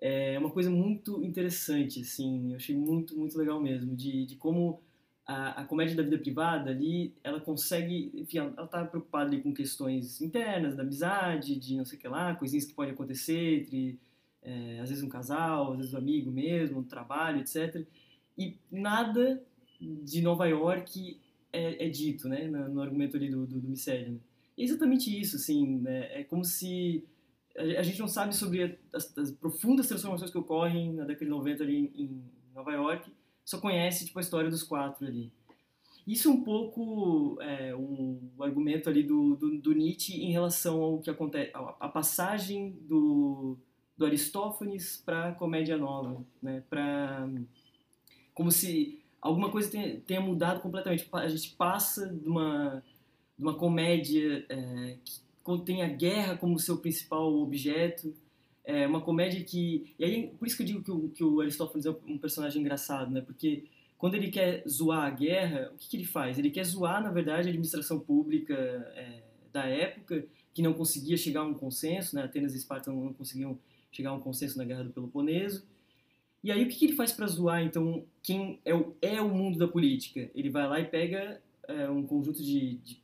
é 0.00 0.38
uma 0.38 0.50
coisa 0.50 0.70
muito 0.70 1.20
interessante, 1.24 2.02
assim, 2.02 2.52
eu 2.52 2.56
achei 2.56 2.76
muito, 2.76 3.18
muito 3.18 3.36
legal 3.36 3.60
mesmo, 3.60 3.96
de, 3.96 4.24
de 4.24 4.36
como 4.36 4.80
a, 5.28 5.60
a 5.60 5.64
comédia 5.64 5.94
da 5.94 6.02
vida 6.02 6.16
privada 6.16 6.70
ali, 6.70 7.14
ela 7.22 7.38
consegue, 7.38 8.10
enfim, 8.14 8.38
ela, 8.38 8.54
ela 8.56 8.66
tá 8.66 8.82
preocupada 8.86 9.28
ali 9.28 9.42
com 9.42 9.52
questões 9.52 10.22
internas, 10.22 10.74
da 10.74 10.82
amizade, 10.82 11.54
de 11.56 11.76
não 11.76 11.84
sei 11.84 11.98
o 11.98 12.00
que 12.00 12.08
lá, 12.08 12.34
coisinhas 12.34 12.64
que 12.64 12.72
podem 12.72 12.94
acontecer 12.94 13.60
entre, 13.60 14.00
é, 14.42 14.80
às 14.80 14.88
vezes 14.88 15.04
um 15.04 15.08
casal, 15.08 15.72
às 15.72 15.78
vezes 15.80 15.92
um 15.92 15.98
amigo 15.98 16.30
mesmo, 16.30 16.78
um 16.78 16.82
trabalho, 16.82 17.40
etc. 17.40 17.86
E 18.38 18.56
nada 18.72 19.44
de 19.78 20.22
Nova 20.22 20.46
York 20.46 21.20
é, 21.52 21.86
é 21.86 21.90
dito, 21.90 22.26
né, 22.26 22.48
no, 22.48 22.66
no, 22.70 22.80
argumento 22.80 23.18
ali 23.18 23.28
do, 23.28 23.46
do, 23.46 23.60
do. 23.60 23.68
Né? 23.68 24.16
É 24.56 24.62
exatamente 24.62 25.14
isso, 25.20 25.36
assim, 25.36 25.78
né? 25.80 26.20
é 26.20 26.24
como 26.24 26.42
se 26.42 27.04
a, 27.54 27.82
gente 27.82 27.98
não 28.00 28.08
sabe 28.08 28.34
sobre 28.34 28.78
as, 28.94 29.18
as, 29.18 29.30
profundas 29.30 29.88
transformações 29.88 30.30
que 30.30 30.38
ocorrem 30.38 30.94
na 30.94 31.04
década 31.04 31.26
de 31.26 31.30
90 31.30 31.62
ali 31.62 31.76
em, 31.76 32.02
em 32.02 32.22
Nova 32.54 32.72
York, 32.72 33.10
só 33.48 33.58
conhece 33.58 34.04
tipo, 34.04 34.18
a 34.18 34.20
história 34.20 34.50
dos 34.50 34.62
quatro 34.62 35.06
ali. 35.06 35.32
Isso 36.06 36.28
é 36.28 36.30
um 36.30 36.44
pouco 36.44 37.38
é, 37.40 37.74
um, 37.74 38.30
o 38.36 38.44
argumento 38.44 38.90
ali 38.90 39.02
do, 39.02 39.36
do, 39.36 39.58
do, 39.58 39.72
Nietzsche 39.72 40.22
em 40.22 40.30
relação 40.30 40.82
ao 40.82 40.98
que 40.98 41.08
acontece, 41.08 41.50
a, 41.54 41.88
passagem 41.88 42.72
do, 42.82 43.56
do 43.96 44.04
Aristófanes 44.04 44.98
para 44.98 45.30
a 45.30 45.34
comédia 45.34 45.78
nova, 45.78 46.22
né? 46.42 46.62
Para 46.68 47.26
como 48.34 48.52
se 48.52 49.02
alguma 49.18 49.50
coisa 49.50 49.70
tenha, 49.70 49.98
tenha, 50.00 50.20
mudado 50.20 50.60
completamente. 50.60 51.08
A 51.10 51.28
gente 51.28 51.56
passa 51.56 52.06
de 52.06 52.28
uma, 52.28 52.84
de 53.38 53.42
uma 53.42 53.54
comédia 53.54 54.44
é, 54.50 54.98
que 55.02 55.20
contém 55.42 55.82
a 55.82 55.88
guerra 55.88 56.36
como 56.36 56.58
seu 56.58 56.76
principal 56.76 57.32
objeto, 57.32 58.14
é 58.68 58.86
uma 58.86 59.00
comédia 59.00 59.42
que 59.42 59.94
e 59.98 60.04
aí 60.04 60.28
por 60.38 60.46
isso 60.46 60.54
que 60.54 60.62
eu 60.62 60.66
digo 60.66 60.82
que 60.82 60.90
o, 60.90 61.08
que 61.08 61.24
o 61.24 61.40
Aristófanes 61.40 61.86
é 61.86 61.90
um 62.06 62.18
personagem 62.18 62.60
engraçado, 62.60 63.10
né? 63.10 63.22
Porque 63.22 63.64
quando 63.96 64.14
ele 64.14 64.30
quer 64.30 64.62
zoar 64.68 65.06
a 65.06 65.10
guerra, 65.10 65.72
o 65.74 65.78
que, 65.78 65.88
que 65.88 65.96
ele 65.96 66.04
faz? 66.04 66.38
Ele 66.38 66.50
quer 66.50 66.64
zoar, 66.64 67.02
na 67.02 67.10
verdade, 67.10 67.48
a 67.48 67.50
administração 67.50 67.98
pública 67.98 68.54
é, 68.54 69.22
da 69.50 69.64
época, 69.64 70.22
que 70.52 70.60
não 70.60 70.74
conseguia 70.74 71.16
chegar 71.16 71.40
a 71.40 71.44
um 71.44 71.54
consenso, 71.54 72.14
né? 72.14 72.22
Atenas 72.22 72.52
e 72.54 72.58
Esparta 72.58 72.92
não 72.92 73.14
conseguiam 73.14 73.58
chegar 73.90 74.10
a 74.10 74.12
um 74.12 74.20
consenso 74.20 74.58
na 74.58 74.64
Guerra 74.64 74.84
do 74.84 74.90
Peloponeso. 74.90 75.66
E 76.44 76.52
aí 76.52 76.62
o 76.62 76.68
que, 76.68 76.76
que 76.76 76.84
ele 76.84 76.92
faz 76.94 77.10
para 77.10 77.26
zoar, 77.26 77.62
então, 77.62 78.04
quem 78.22 78.60
é 78.66 78.74
o, 78.74 78.94
é 79.00 79.18
o 79.20 79.30
mundo 79.30 79.58
da 79.58 79.66
política? 79.66 80.30
Ele 80.34 80.50
vai 80.50 80.68
lá 80.68 80.78
e 80.78 80.84
pega 80.84 81.40
é, 81.66 81.88
um 81.88 82.06
conjunto 82.06 82.44
de, 82.44 82.76
de, 82.76 83.02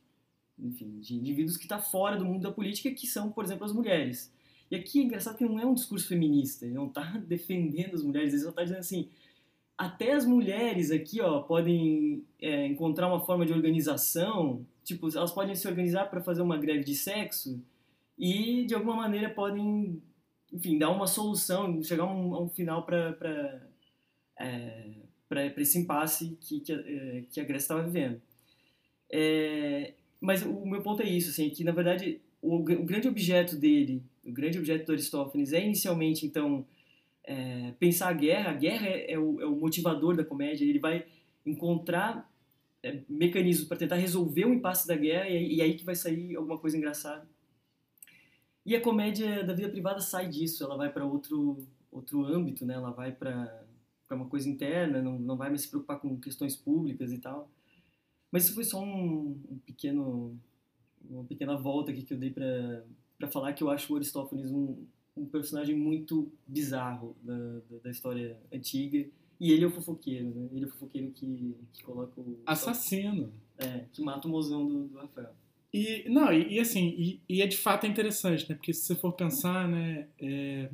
enfim, 0.59 0.99
de 0.99 1.15
indivíduos 1.15 1.57
que 1.57 1.63
está 1.63 1.79
fora 1.79 2.17
do 2.17 2.23
mundo 2.23 2.43
da 2.43 2.51
política, 2.51 2.91
que 2.91 3.07
são, 3.07 3.31
por 3.31 3.43
exemplo, 3.43 3.65
as 3.65 3.73
mulheres. 3.73 4.31
E 4.69 4.75
aqui 4.75 4.99
é 4.99 5.03
engraçado 5.03 5.37
que 5.37 5.45
não 5.45 5.59
é 5.59 5.65
um 5.65 5.73
discurso 5.73 6.07
feminista, 6.07 6.65
ele 6.65 6.73
não 6.73 6.87
está 6.87 7.03
defendendo 7.27 7.93
as 7.95 8.03
mulheres, 8.03 8.33
ele 8.33 8.43
só 8.43 8.49
está 8.49 8.63
dizendo 8.63 8.79
assim, 8.79 9.09
até 9.77 10.13
as 10.13 10.25
mulheres 10.25 10.91
aqui, 10.91 11.21
ó, 11.21 11.41
podem 11.41 12.23
é, 12.41 12.65
encontrar 12.65 13.07
uma 13.07 13.19
forma 13.25 13.45
de 13.45 13.53
organização, 13.53 14.65
tipo, 14.83 15.07
elas 15.15 15.31
podem 15.31 15.55
se 15.55 15.67
organizar 15.67 16.09
para 16.09 16.21
fazer 16.21 16.41
uma 16.41 16.57
greve 16.57 16.83
de 16.83 16.95
sexo 16.95 17.61
e, 18.17 18.65
de 18.65 18.73
alguma 18.73 18.95
maneira, 18.95 19.29
podem, 19.29 20.01
enfim, 20.51 20.77
dar 20.77 20.89
uma 20.89 21.07
solução, 21.07 21.81
chegar 21.83 22.03
a 22.03 22.13
um, 22.13 22.35
a 22.35 22.41
um 22.41 22.49
final 22.49 22.85
para 22.85 23.61
é, 24.39 25.05
para 25.27 25.61
esse 25.61 25.77
impasse 25.77 26.37
que, 26.39 26.59
que, 26.59 26.71
é, 26.71 27.23
que 27.29 27.39
a 27.39 27.43
Grécia 27.43 27.65
estava 27.65 27.83
vivendo. 27.83 28.21
É, 29.11 29.93
mas 30.19 30.43
o 30.43 30.65
meu 30.65 30.81
ponto 30.81 31.01
é 31.01 31.09
isso, 31.09 31.31
assim, 31.31 31.49
que, 31.49 31.63
na 31.63 31.71
verdade, 31.71 32.21
o, 32.45 32.57
o 32.57 32.85
grande 32.85 33.07
objeto 33.07 33.55
dele, 33.55 34.03
o 34.25 34.31
grande 34.31 34.57
objeto 34.57 34.85
do 34.85 34.91
Aristófanes 34.91 35.53
é, 35.53 35.63
inicialmente, 35.63 36.25
então, 36.25 36.65
é, 37.23 37.71
pensar 37.79 38.09
a 38.09 38.13
guerra, 38.13 38.51
a 38.51 38.53
guerra 38.53 38.87
é, 38.87 39.13
é, 39.13 39.19
o, 39.19 39.41
é, 39.41 39.45
o, 39.45 39.55
motivador 39.55 40.15
da 40.15 40.23
comédia, 40.23 40.65
ele 40.65 40.79
vai 40.79 41.05
encontrar 41.45 42.31
é, 42.83 43.01
mecanismos 43.09 43.67
para 43.67 43.77
tentar 43.77 43.95
resolver 43.95 44.45
o 44.45 44.53
impasse 44.53 44.87
da 44.87 44.95
guerra 44.95 45.27
e, 45.29 45.55
e, 45.55 45.61
aí 45.61 45.73
que 45.75 45.83
vai 45.83 45.95
sair 45.95 46.35
alguma 46.35 46.57
coisa 46.57 46.77
engraçada. 46.77 47.27
E 48.65 48.75
a 48.75 48.81
comédia 48.81 49.43
da 49.43 49.53
vida 49.53 49.69
privada 49.69 49.99
sai 49.99 50.27
disso, 50.27 50.63
ela 50.63 50.77
vai 50.77 50.91
para 50.91 51.05
outro 51.05 51.65
outro 51.91 52.25
âmbito, 52.25 52.65
né? 52.65 52.73
Ela 52.73 52.91
vai 52.91 53.11
para 53.11 53.63
para 54.07 54.17
uma 54.17 54.27
coisa 54.27 54.47
interna, 54.47 55.01
não, 55.01 55.17
não 55.17 55.35
vai 55.35 55.49
mais 55.49 55.61
se 55.61 55.69
preocupar 55.69 55.99
com 55.99 56.19
questões 56.19 56.55
públicas 56.55 57.11
e 57.11 57.17
tal. 57.17 57.49
Mas 58.31 58.45
isso 58.45 58.53
foi 58.53 58.63
só 58.63 58.79
um, 58.83 59.41
um 59.49 59.57
pequeno 59.65 60.37
uma 61.09 61.23
pequena 61.23 61.55
volta 61.55 61.91
aqui 61.91 62.03
que 62.03 62.13
eu 62.13 62.17
dei 62.17 62.31
para 62.31 63.27
falar 63.29 63.53
que 63.53 63.63
eu 63.63 63.69
acho 63.69 63.93
o 63.93 63.95
Aristófanes 63.95 64.51
um, 64.51 64.85
um 65.15 65.25
personagem 65.25 65.75
muito 65.75 66.31
bizarro 66.47 67.15
da, 67.21 67.37
da, 67.69 67.77
da, 67.83 67.89
história 67.89 68.37
antiga. 68.51 69.05
E 69.39 69.51
ele 69.51 69.65
é 69.65 69.67
o 69.67 69.71
fofoqueiro, 69.71 70.29
né? 70.29 70.49
Ele 70.53 70.65
é 70.65 70.67
o 70.67 70.71
fofoqueiro 70.71 71.11
que, 71.11 71.55
que 71.73 71.83
coloca 71.83 72.19
o. 72.19 72.39
Assassino. 72.45 73.33
É, 73.57 73.85
que 73.91 74.01
mata 74.01 74.27
o 74.27 74.31
mozão 74.31 74.67
do, 74.67 74.87
do 74.87 74.97
Rafael. 74.97 75.33
E, 75.73 76.07
não, 76.09 76.31
e, 76.31 76.55
e 76.55 76.59
assim, 76.59 76.95
e, 76.97 77.21
e, 77.27 77.41
é 77.41 77.47
de 77.47 77.57
fato 77.57 77.85
interessante, 77.85 78.49
né? 78.49 78.55
Porque 78.55 78.73
se 78.73 78.85
você 78.85 78.95
for 78.95 79.13
pensar, 79.13 79.67
né? 79.67 80.07
É, 80.21 80.69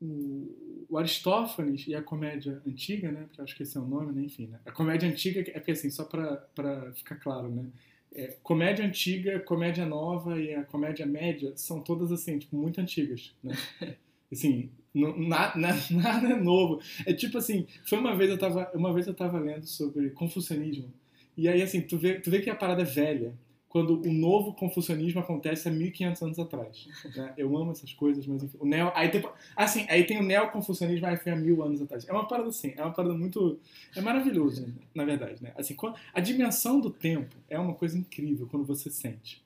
o, 0.00 0.86
o, 0.90 0.98
Aristófanes 0.98 1.86
e 1.86 1.94
a 1.94 2.02
comédia 2.02 2.60
antiga, 2.66 3.10
né? 3.10 3.22
Porque 3.24 3.40
eu 3.40 3.44
acho 3.44 3.56
que 3.56 3.62
esse 3.62 3.76
é 3.76 3.80
o 3.80 3.86
nome, 3.86 4.12
né? 4.12 4.22
Enfim, 4.22 4.46
né? 4.48 4.60
A 4.66 4.72
comédia 4.72 5.08
antiga 5.08 5.40
é 5.40 5.58
porque, 5.58 5.70
assim, 5.70 5.90
só 5.90 6.04
para 6.04 6.92
ficar 6.94 7.16
claro, 7.16 7.48
né? 7.48 7.66
É, 8.14 8.36
comédia 8.42 8.84
antiga, 8.84 9.40
comédia 9.40 9.86
nova 9.86 10.40
e 10.40 10.54
a 10.54 10.64
comédia 10.64 11.06
média 11.06 11.52
são 11.56 11.80
todas 11.80 12.12
assim, 12.12 12.38
tipo, 12.38 12.56
muito 12.56 12.80
antigas, 12.80 13.34
né? 13.42 13.54
Assim, 14.32 14.70
nada, 14.94 15.58
nada 15.90 16.28
é 16.28 16.34
novo. 16.34 16.80
É 17.04 17.12
tipo 17.12 17.36
assim, 17.36 17.66
foi 17.84 17.98
uma 17.98 18.16
vez 18.16 18.30
eu 18.30 18.38
tava, 18.38 18.70
uma 18.74 18.90
vez 18.90 19.06
eu 19.06 19.12
tava 19.12 19.38
lendo 19.38 19.66
sobre 19.66 20.08
confucionismo. 20.08 20.90
E 21.36 21.46
aí 21.48 21.60
assim, 21.60 21.82
tu 21.82 21.98
vê, 21.98 22.18
tu 22.18 22.30
vê 22.30 22.40
que 22.40 22.48
a 22.48 22.54
parada 22.54 22.80
é 22.80 22.84
velha 22.86 23.34
quando 23.72 24.02
o 24.02 24.12
novo 24.12 24.52
confucionismo 24.52 25.18
acontece 25.18 25.66
há 25.66 25.72
1500 25.72 26.22
anos 26.22 26.38
atrás. 26.38 26.86
Né? 27.16 27.32
Eu 27.38 27.56
amo 27.56 27.70
essas 27.70 27.90
coisas, 27.94 28.26
mas 28.26 28.42
enfim. 28.42 28.58
O 28.60 28.66
neo, 28.66 28.92
aí, 28.94 29.08
tem, 29.08 29.24
assim, 29.56 29.86
aí 29.88 30.04
tem 30.04 30.20
o 30.20 30.22
neoconfucionismo, 30.22 31.06
aí 31.06 31.16
foi 31.16 31.32
há 31.32 31.36
mil 31.36 31.62
anos 31.62 31.80
atrás. 31.80 32.06
É 32.06 32.12
uma 32.12 32.28
parada 32.28 32.50
assim, 32.50 32.74
é 32.76 32.82
uma 32.82 32.92
parada 32.92 33.14
muito. 33.14 33.58
É 33.96 34.02
maravilhoso, 34.02 34.70
na 34.94 35.06
verdade. 35.06 35.42
Né? 35.42 35.54
Assim, 35.56 35.74
a 36.12 36.20
dimensão 36.20 36.80
do 36.80 36.90
tempo 36.90 37.34
é 37.48 37.58
uma 37.58 37.72
coisa 37.72 37.96
incrível 37.96 38.46
quando 38.46 38.66
você 38.66 38.90
sente. 38.90 39.42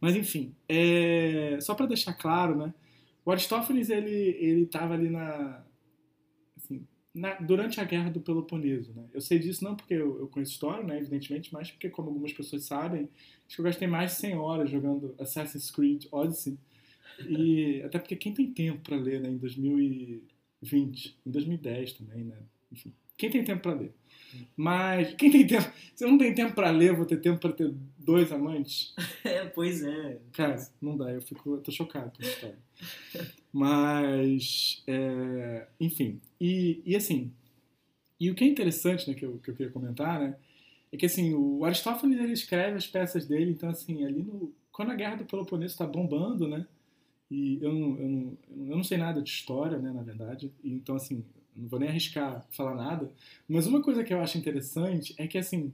Mas 0.00 0.16
enfim, 0.16 0.52
é, 0.68 1.56
só 1.60 1.72
para 1.72 1.86
deixar 1.86 2.14
claro, 2.14 2.56
né? 2.56 2.74
O 3.24 3.30
Aristófanes 3.30 3.90
ele 3.90 4.62
estava 4.62 4.94
ali 4.94 5.08
na, 5.08 5.62
na, 7.14 7.34
durante 7.34 7.80
a 7.80 7.84
guerra 7.84 8.10
do 8.10 8.20
Peloponeso. 8.20 8.92
Né? 8.94 9.04
Eu 9.12 9.20
sei 9.20 9.38
disso 9.38 9.64
não 9.64 9.74
porque 9.74 9.94
eu, 9.94 10.20
eu, 10.20 10.28
conheço 10.28 10.52
história, 10.52 10.84
né, 10.84 10.98
evidentemente, 10.98 11.52
mas 11.52 11.70
porque, 11.70 11.88
como 11.88 12.08
algumas 12.08 12.32
pessoas 12.32 12.64
sabem, 12.64 13.08
acho 13.46 13.56
que 13.56 13.60
eu 13.60 13.64
gastei 13.64 13.88
mais 13.88 14.12
de 14.12 14.18
100 14.18 14.36
horas 14.36 14.70
jogando 14.70 15.14
Assassin's 15.18 15.70
Creed 15.70 16.06
Odyssey. 16.12 16.58
E 17.28 17.82
até 17.86 17.98
porque 17.98 18.16
quem 18.16 18.32
tem 18.32 18.52
tempo 18.52 18.80
para 18.80 18.96
ler 18.96 19.20
né, 19.20 19.28
em 19.28 19.38
2020, 19.38 21.18
em 21.26 21.30
2010 21.30 21.92
também, 21.94 22.24
né? 22.24 22.36
Enfim, 22.70 22.92
quem 23.16 23.30
tem 23.30 23.42
tempo 23.42 23.62
para 23.62 23.74
ler? 23.74 23.92
Mas 24.56 25.14
quem 25.14 25.30
tem 25.30 25.46
tempo. 25.46 25.72
Se 25.94 26.04
eu 26.04 26.10
não 26.10 26.18
tenho 26.18 26.34
tempo 26.34 26.54
para 26.54 26.70
ler, 26.70 26.94
vou 26.94 27.06
ter 27.06 27.20
tempo 27.20 27.40
para 27.40 27.52
ter 27.52 27.74
dois 27.98 28.30
amantes? 28.30 28.94
É, 29.24 29.44
pois 29.44 29.82
é. 29.82 30.20
Cara, 30.32 30.56
não 30.80 30.96
dá, 30.96 31.10
eu 31.10 31.20
fico. 31.20 31.54
Eu 31.54 31.60
tô 31.60 31.70
chocado 31.70 32.12
com 32.16 32.24
a 32.24 32.26
história. 32.26 32.58
Mas. 33.52 34.82
É, 34.86 35.66
enfim. 35.80 36.20
E, 36.40 36.82
e 36.84 36.96
assim. 36.96 37.32
E 38.20 38.30
o 38.30 38.34
que 38.34 38.44
é 38.44 38.46
interessante, 38.48 39.08
né, 39.08 39.14
que 39.14 39.24
eu, 39.24 39.38
que 39.38 39.50
eu 39.50 39.54
queria 39.54 39.72
comentar, 39.72 40.18
né? 40.20 40.36
É 40.92 40.96
que 40.96 41.06
assim, 41.06 41.34
o 41.34 41.64
Aristófanes 41.64 42.18
ele 42.18 42.32
escreve 42.32 42.76
as 42.76 42.86
peças 42.86 43.26
dele, 43.26 43.50
então 43.50 43.68
assim, 43.68 44.04
ali 44.04 44.22
no. 44.22 44.52
Quando 44.72 44.90
a 44.92 44.94
guerra 44.94 45.16
do 45.16 45.24
Peloponeso 45.24 45.74
está 45.74 45.86
bombando, 45.86 46.48
né? 46.48 46.66
E 47.30 47.58
eu 47.62 47.72
não, 47.72 47.98
eu, 47.98 48.08
não, 48.08 48.38
eu 48.50 48.76
não 48.76 48.84
sei 48.84 48.96
nada 48.98 49.20
de 49.22 49.28
história, 49.28 49.78
né, 49.78 49.92
na 49.92 50.02
verdade. 50.02 50.52
Então, 50.64 50.96
assim, 50.96 51.24
não 51.54 51.68
vou 51.68 51.78
nem 51.78 51.88
arriscar 51.88 52.46
falar 52.50 52.74
nada, 52.74 53.12
mas 53.48 53.66
uma 53.66 53.82
coisa 53.82 54.02
que 54.04 54.14
eu 54.14 54.20
acho 54.20 54.38
interessante 54.38 55.14
é 55.18 55.26
que, 55.26 55.36
assim, 55.36 55.72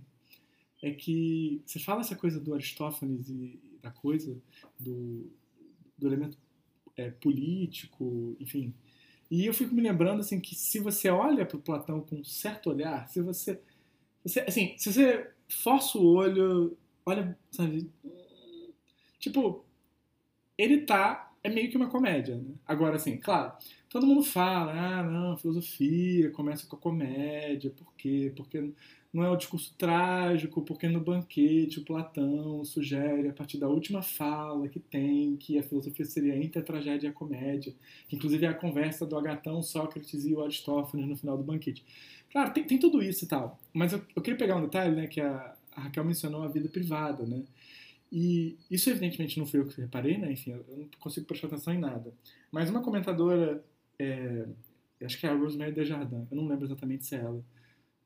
é 0.82 0.90
que 0.90 1.62
você 1.64 1.78
fala 1.78 2.00
essa 2.00 2.16
coisa 2.16 2.40
do 2.40 2.54
Aristófanes 2.54 3.28
e 3.28 3.60
da 3.82 3.90
coisa, 3.90 4.36
do, 4.80 5.30
do 5.96 6.06
elemento 6.06 6.36
é, 6.96 7.10
político, 7.10 8.36
enfim. 8.40 8.74
E 9.30 9.46
eu 9.46 9.54
fico 9.54 9.74
me 9.74 9.82
lembrando, 9.82 10.20
assim, 10.20 10.40
que 10.40 10.54
se 10.54 10.78
você 10.78 11.08
olha 11.08 11.46
para 11.46 11.56
o 11.56 11.62
Platão 11.62 12.00
com 12.00 12.16
um 12.16 12.24
certo 12.24 12.70
olhar, 12.70 13.08
se 13.08 13.20
você, 13.20 13.60
você, 14.22 14.40
assim, 14.40 14.74
se 14.78 14.92
você 14.92 15.30
força 15.48 15.98
o 15.98 16.06
olho, 16.06 16.76
olha, 17.04 17.36
sabe, 17.50 17.90
tipo, 19.18 19.64
ele 20.56 20.82
tá, 20.82 21.32
é 21.42 21.48
meio 21.48 21.70
que 21.70 21.76
uma 21.76 21.88
comédia, 21.90 22.36
né? 22.36 22.54
Agora, 22.66 22.96
assim, 22.96 23.16
claro, 23.16 23.52
todo 23.88 24.06
mundo 24.06 24.22
fala, 24.22 24.72
ah, 24.72 25.02
não, 25.02 25.36
filosofia 25.36 26.30
começa 26.30 26.66
com 26.66 26.76
a 26.76 26.78
comédia, 26.78 27.70
por 27.70 27.92
quê? 27.94 28.32
Porque 28.36 28.72
não 29.14 29.22
é 29.22 29.30
o 29.30 29.36
discurso 29.36 29.72
trágico, 29.78 30.60
porque 30.62 30.88
no 30.88 31.00
banquete 31.00 31.78
o 31.78 31.84
Platão 31.84 32.64
sugere, 32.64 33.28
a 33.28 33.32
partir 33.32 33.58
da 33.58 33.68
última 33.68 34.02
fala 34.02 34.68
que 34.68 34.80
tem, 34.80 35.36
que 35.36 35.56
a 35.56 35.62
filosofia 35.62 36.04
seria 36.04 36.36
entre 36.36 36.58
a 36.58 36.62
tragédia 36.64 37.06
e 37.06 37.10
a 37.10 37.12
comédia, 37.12 37.72
que 38.08 38.16
inclusive 38.16 38.44
é 38.44 38.48
a 38.48 38.54
conversa 38.54 39.06
do 39.06 39.16
Agatão, 39.16 39.62
Sócrates 39.62 40.24
e 40.24 40.34
o 40.34 40.42
Aristófanes 40.42 41.06
no 41.06 41.16
final 41.16 41.36
do 41.38 41.44
banquete. 41.44 41.84
Claro, 42.32 42.52
tem, 42.52 42.64
tem 42.64 42.76
tudo 42.76 43.00
isso 43.00 43.24
e 43.24 43.28
tal, 43.28 43.56
mas 43.72 43.92
eu, 43.92 44.02
eu 44.16 44.20
queria 44.20 44.36
pegar 44.36 44.56
um 44.56 44.62
detalhe, 44.62 44.96
né, 44.96 45.06
que 45.06 45.20
a, 45.20 45.54
a 45.76 45.82
Raquel 45.82 46.04
mencionou 46.04 46.42
a 46.42 46.48
vida 46.48 46.68
privada, 46.68 47.24
né, 47.24 47.44
e 48.10 48.56
isso 48.68 48.90
evidentemente 48.90 49.38
não 49.38 49.46
foi 49.46 49.60
eu 49.60 49.66
que 49.66 49.80
reparei, 49.80 50.18
né, 50.18 50.32
enfim, 50.32 50.50
eu 50.50 50.76
não 50.76 50.88
consigo 50.98 51.24
prestar 51.24 51.46
atenção 51.46 51.72
em 51.72 51.78
nada, 51.78 52.12
mas 52.50 52.68
uma 52.68 52.82
comentadora 52.82 53.64
é, 53.96 54.44
acho 55.04 55.20
que 55.20 55.24
é 55.24 55.30
a 55.30 55.36
Rosemary 55.36 55.70
Desjardins, 55.70 56.26
eu 56.32 56.36
não 56.36 56.48
lembro 56.48 56.64
exatamente 56.64 57.06
se 57.06 57.14
é 57.14 57.20
ela, 57.20 57.44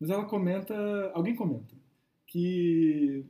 mas 0.01 0.11
ela 0.11 0.25
comenta, 0.25 0.75
alguém 1.15 1.35
comenta, 1.35 1.75
que 2.27 3.25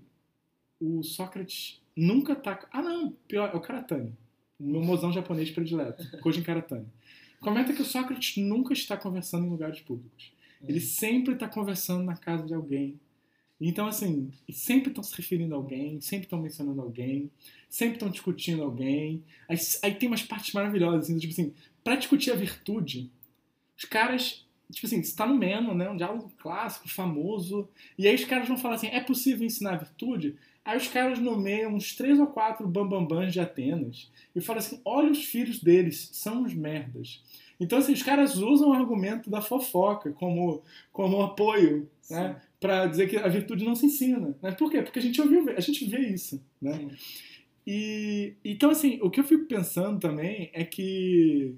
o 0.80 1.02
Sócrates 1.02 1.80
nunca 1.96 2.34
tá. 2.34 2.66
Ah, 2.72 2.82
não, 2.82 3.10
pior, 3.26 3.50
é 3.52 3.56
o 3.56 3.60
Karatani, 3.60 4.16
o 4.58 4.64
meu 4.64 4.82
mozão 4.82 5.12
japonês 5.12 5.50
predileto, 5.50 6.04
Kojin 6.20 6.42
Karatani. 6.42 6.86
Comenta 7.40 7.72
que 7.72 7.82
o 7.82 7.84
Sócrates 7.84 8.36
nunca 8.42 8.72
está 8.72 8.96
conversando 8.96 9.46
em 9.46 9.50
lugares 9.50 9.80
públicos. 9.80 10.32
É. 10.62 10.70
Ele 10.70 10.80
sempre 10.80 11.34
está 11.34 11.48
conversando 11.48 12.04
na 12.04 12.16
casa 12.16 12.44
de 12.44 12.54
alguém. 12.54 12.98
Então, 13.60 13.86
assim, 13.86 14.30
sempre 14.50 14.90
estão 14.90 15.02
se 15.02 15.16
referindo 15.16 15.54
a 15.54 15.56
alguém, 15.56 16.00
sempre 16.00 16.26
estão 16.26 16.40
mencionando 16.40 16.80
alguém, 16.80 17.30
sempre 17.68 17.94
estão 17.94 18.08
discutindo 18.08 18.62
alguém. 18.62 19.24
Aí, 19.48 19.56
aí, 19.82 19.94
tem 19.94 20.08
umas 20.08 20.22
partes 20.22 20.52
maravilhosas, 20.52 21.04
assim, 21.04 21.18
tipo 21.18 21.32
assim, 21.32 21.52
pra 21.82 21.96
discutir 21.96 22.30
a 22.30 22.36
virtude, 22.36 23.10
os 23.76 23.84
caras, 23.84 24.46
tipo 24.72 24.86
assim, 24.86 25.00
está 25.00 25.26
no 25.26 25.34
Meno, 25.34 25.74
né, 25.74 25.88
um 25.88 25.96
diálogo 25.96 26.30
clássico, 26.38 26.88
famoso, 26.88 27.68
e 27.96 28.06
aí 28.06 28.14
os 28.14 28.24
caras 28.24 28.48
vão 28.48 28.58
falar 28.58 28.74
assim, 28.74 28.88
é 28.88 29.00
possível 29.00 29.46
ensinar 29.46 29.74
a 29.74 29.78
virtude? 29.78 30.36
Aí 30.68 30.76
os 30.76 30.88
caras 30.88 31.18
nomeiam 31.18 31.74
uns 31.74 31.96
três 31.96 32.20
ou 32.20 32.26
quatro 32.26 32.68
bambambãs 32.68 33.32
de 33.32 33.40
Atenas 33.40 34.10
e 34.36 34.40
falam 34.42 34.58
assim: 34.58 34.78
olha 34.84 35.10
os 35.10 35.24
filhos 35.24 35.60
deles, 35.60 36.10
são 36.12 36.42
uns 36.42 36.52
merdas. 36.52 37.22
Então, 37.58 37.78
assim, 37.78 37.94
os 37.94 38.02
caras 38.02 38.36
usam 38.36 38.68
o 38.68 38.72
argumento 38.74 39.30
da 39.30 39.40
fofoca 39.40 40.12
como, 40.12 40.62
como 40.92 41.22
apoio, 41.22 41.88
né? 42.10 42.38
Para 42.60 42.86
dizer 42.86 43.08
que 43.08 43.16
a 43.16 43.28
virtude 43.28 43.64
não 43.64 43.74
se 43.74 43.86
ensina. 43.86 44.36
Né? 44.42 44.52
Por 44.52 44.70
quê? 44.70 44.82
Porque 44.82 44.98
a 44.98 45.02
gente 45.02 45.18
ouviu, 45.20 45.48
a 45.56 45.60
gente 45.60 45.86
vê 45.86 46.00
isso, 46.00 46.44
né? 46.60 46.88
E, 47.66 48.34
então, 48.44 48.68
assim, 48.68 48.98
o 49.00 49.08
que 49.08 49.20
eu 49.20 49.24
fico 49.24 49.46
pensando 49.46 49.98
também 49.98 50.50
é 50.52 50.64
que 50.64 51.56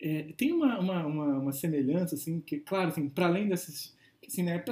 é, 0.00 0.32
tem 0.36 0.52
uma, 0.52 0.78
uma, 0.78 1.06
uma, 1.06 1.38
uma, 1.38 1.52
semelhança, 1.52 2.14
assim, 2.14 2.40
que, 2.40 2.58
claro, 2.58 2.88
assim, 2.88 3.08
para 3.08 3.26
além 3.26 3.48
dessas... 3.48 3.94
Assim, 4.26 4.42
né, 4.42 4.62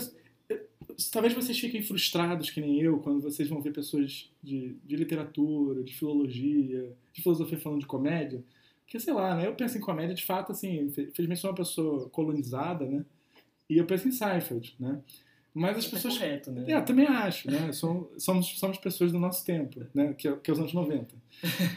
talvez 1.13 1.35
vocês 1.35 1.59
fiquem 1.59 1.83
frustrados, 1.83 2.51
que 2.51 2.61
nem 2.61 2.81
eu, 2.81 2.99
quando 2.99 3.21
vocês 3.21 3.49
vão 3.49 3.61
ver 3.61 3.73
pessoas 3.73 4.31
de, 4.43 4.77
de 4.85 4.97
literatura, 4.97 5.83
de 5.83 5.95
filologia, 5.95 6.93
de 7.13 7.23
filosofia 7.23 7.59
falando 7.59 7.81
de 7.81 7.87
comédia, 7.87 8.43
que 8.87 8.99
sei 8.99 9.13
lá, 9.13 9.37
né? 9.37 9.47
Eu 9.47 9.55
penso 9.55 9.77
em 9.77 9.81
comédia 9.81 10.15
de 10.15 10.25
fato, 10.25 10.53
assim, 10.53 10.87
infelizmente 10.87 11.41
sou 11.41 11.51
uma 11.51 11.57
pessoa 11.57 12.09
colonizada, 12.09 12.87
né? 12.87 13.05
E 13.69 13.77
eu 13.77 13.85
penso 13.85 14.09
em 14.09 14.13
Seinfeld, 14.13 14.75
né? 14.81 15.01
Mas 15.53 15.77
as 15.77 15.87
é 15.87 15.91
pessoas. 15.91 16.15
É 16.15 16.19
correto, 16.19 16.53
né? 16.53 16.73
É, 16.73 16.81
também 16.81 17.07
acho, 17.07 17.51
né? 17.51 17.73
Somos, 17.73 18.23
somos, 18.23 18.59
somos 18.59 18.79
pessoas 18.79 19.13
do 19.13 19.19
nosso 19.19 19.45
tempo, 19.45 19.85
né? 19.93 20.15
Que, 20.15 20.29
é, 20.29 20.37
que 20.37 20.51
é 20.51 20.53
os 20.53 20.59
anos 20.59 20.73
90. 20.73 21.15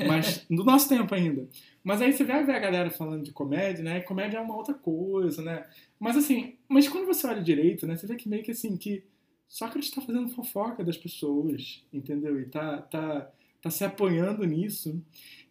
Mas, 0.08 0.46
do 0.50 0.64
nosso 0.64 0.88
tempo 0.88 1.14
ainda. 1.14 1.48
Mas 1.84 2.02
aí 2.02 2.14
você 2.14 2.24
vai 2.24 2.44
ver 2.46 2.56
a 2.56 2.60
galera 2.60 2.92
falando 2.92 3.24
de 3.24 3.32
comédia, 3.32 3.84
né? 3.84 4.02
Comédia 4.02 4.38
é 4.38 4.42
uma 4.42 4.56
outra 4.56 4.74
coisa, 4.74 5.42
né? 5.42 5.68
Mas 6.00 6.16
assim, 6.16 6.56
mas 6.68 6.88
quando 6.88 7.08
você 7.08 7.26
olha 7.28 7.42
direito, 7.42 7.88
né? 7.88 7.96
Você 7.96 8.06
vê 8.06 8.16
que 8.16 8.30
meio 8.30 8.44
que 8.44 8.52
assim, 8.52 8.78
que 8.78 9.04
Sócrates 9.48 9.90
está 9.90 10.02
fazendo 10.02 10.30
fofoca 10.30 10.84
das 10.84 10.98
pessoas, 10.98 11.84
entendeu? 11.92 12.40
E 12.40 12.46
tá, 12.46 12.82
tá, 12.84 13.32
tá 13.62 13.70
se 13.70 13.84
apoiando 13.84 14.46
nisso. 14.46 15.04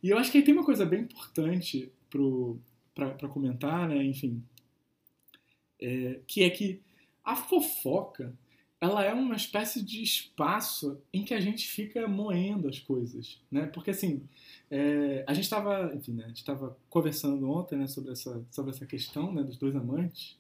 E 0.03 0.09
eu 0.09 0.19
acho 0.19 0.31
que 0.33 0.39
aí 0.39 0.45
tem 0.45 0.55
uma 0.55 0.65
coisa 0.65 0.87
bem 0.87 1.03
importante 1.03 1.93
para 2.95 3.29
comentar, 3.29 3.89
né? 3.89 4.03
Enfim, 4.05 4.43
é, 5.81 6.21
que 6.27 6.43
é 6.43 6.51
que 6.51 6.81
a 7.25 7.37
fofoca 7.37 8.33
ela 8.81 9.05
é 9.05 9.13
uma 9.13 9.37
espécie 9.37 9.83
de 9.83 10.03
espaço 10.03 10.99
em 11.13 11.23
que 11.25 11.35
a 11.35 11.41
gente 11.41 11.69
fica 11.69 12.09
moendo 12.09 12.67
as 12.67 12.79
coisas, 12.79 13.39
né? 13.51 13.67
Porque 13.67 13.91
assim, 13.91 14.23
é, 14.71 15.23
a 15.27 15.35
gente 15.35 15.45
estava, 15.45 15.93
enfim, 15.95 16.13
né, 16.13 16.25
a 16.25 16.29
gente 16.29 16.39
estava 16.39 16.77
conversando 16.89 17.51
ontem, 17.51 17.77
né, 17.79 17.87
sobre 17.87 18.13
essa 18.13 18.43
sobre 18.51 18.71
essa 18.71 18.87
questão, 18.87 19.33
né, 19.33 19.43
dos 19.43 19.59
dois 19.59 19.77
amantes, 19.77 20.39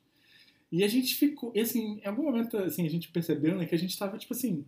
e 0.72 0.82
a 0.84 0.88
gente 0.88 1.14
ficou, 1.16 1.52
assim, 1.58 2.00
em 2.02 2.06
algum 2.06 2.22
momento 2.24 2.56
assim 2.56 2.86
a 2.86 2.90
gente 2.90 3.10
percebeu, 3.10 3.56
né, 3.56 3.66
que 3.66 3.74
a 3.74 3.78
gente 3.78 3.90
estava 3.90 4.16
tipo 4.16 4.32
assim, 4.32 4.64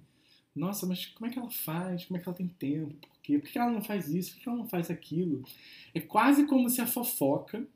nossa, 0.54 0.86
mas 0.86 1.06
como 1.06 1.30
é 1.30 1.32
que 1.32 1.38
ela 1.38 1.50
faz? 1.50 2.04
Como 2.04 2.18
é 2.18 2.20
que 2.20 2.28
ela 2.28 2.36
tem 2.36 2.48
tempo? 2.48 2.94
Por 2.94 3.20
quê? 3.22 3.38
Por 3.38 3.48
que 3.48 3.58
ela 3.58 3.70
não 3.70 3.82
faz 3.82 4.08
isso? 4.10 4.34
Por 4.34 4.42
que 4.42 4.48
ela 4.48 4.58
não 4.58 4.68
faz 4.68 4.90
aquilo? 4.90 5.42
É 5.94 6.00
quase 6.00 6.46
como 6.46 6.68
se 6.68 6.80
a 6.80 6.86
fofoca 6.86 7.66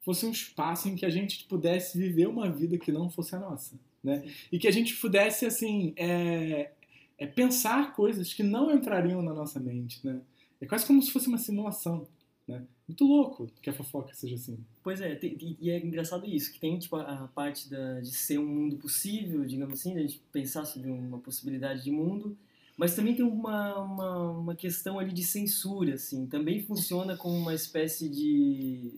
fosse 0.00 0.24
um 0.24 0.30
espaço 0.30 0.88
em 0.88 0.96
que 0.96 1.04
a 1.04 1.10
gente 1.10 1.44
pudesse 1.44 1.98
viver 1.98 2.28
uma 2.28 2.50
vida 2.50 2.78
que 2.78 2.92
não 2.92 3.10
fosse 3.10 3.34
a 3.34 3.38
nossa, 3.38 3.78
né? 4.04 4.22
E 4.52 4.58
que 4.58 4.68
a 4.68 4.70
gente 4.70 4.94
pudesse, 4.96 5.46
assim, 5.46 5.94
é, 5.96 6.70
é 7.16 7.26
pensar 7.26 7.94
coisas 7.94 8.34
que 8.34 8.42
não 8.42 8.70
entrariam 8.70 9.22
na 9.22 9.32
nossa 9.32 9.58
mente, 9.58 10.04
né? 10.06 10.20
É 10.60 10.66
quase 10.66 10.86
como 10.86 11.02
se 11.02 11.10
fosse 11.10 11.26
uma 11.26 11.38
simulação, 11.38 12.06
né? 12.46 12.62
Muito 12.86 13.04
louco 13.06 13.50
que 13.62 13.70
a 13.70 13.72
fofoca 13.72 14.12
seja 14.12 14.34
assim. 14.34 14.58
Pois 14.82 15.00
é, 15.00 15.18
e 15.22 15.70
é 15.70 15.78
engraçado 15.78 16.26
isso, 16.26 16.52
que 16.52 16.60
tem 16.60 16.78
tipo 16.78 16.96
a 16.96 17.28
parte 17.34 17.70
da, 17.70 18.00
de 18.00 18.12
ser 18.12 18.38
um 18.38 18.46
mundo 18.46 18.76
possível, 18.76 19.44
digamos 19.46 19.80
assim, 19.80 19.96
a 19.96 20.00
gente 20.00 20.20
pensar 20.30 20.66
sobre 20.66 20.90
uma 20.90 21.18
possibilidade 21.18 21.82
de 21.82 21.90
mundo, 21.90 22.36
mas 22.76 22.94
também 22.94 23.14
tem 23.14 23.24
uma, 23.24 23.78
uma, 23.80 24.30
uma 24.32 24.54
questão 24.54 24.98
ali 24.98 25.12
de 25.12 25.24
censura, 25.24 25.94
assim, 25.94 26.26
também 26.26 26.60
funciona 26.62 27.16
como 27.16 27.34
uma 27.36 27.54
espécie 27.54 28.08
de 28.08 28.92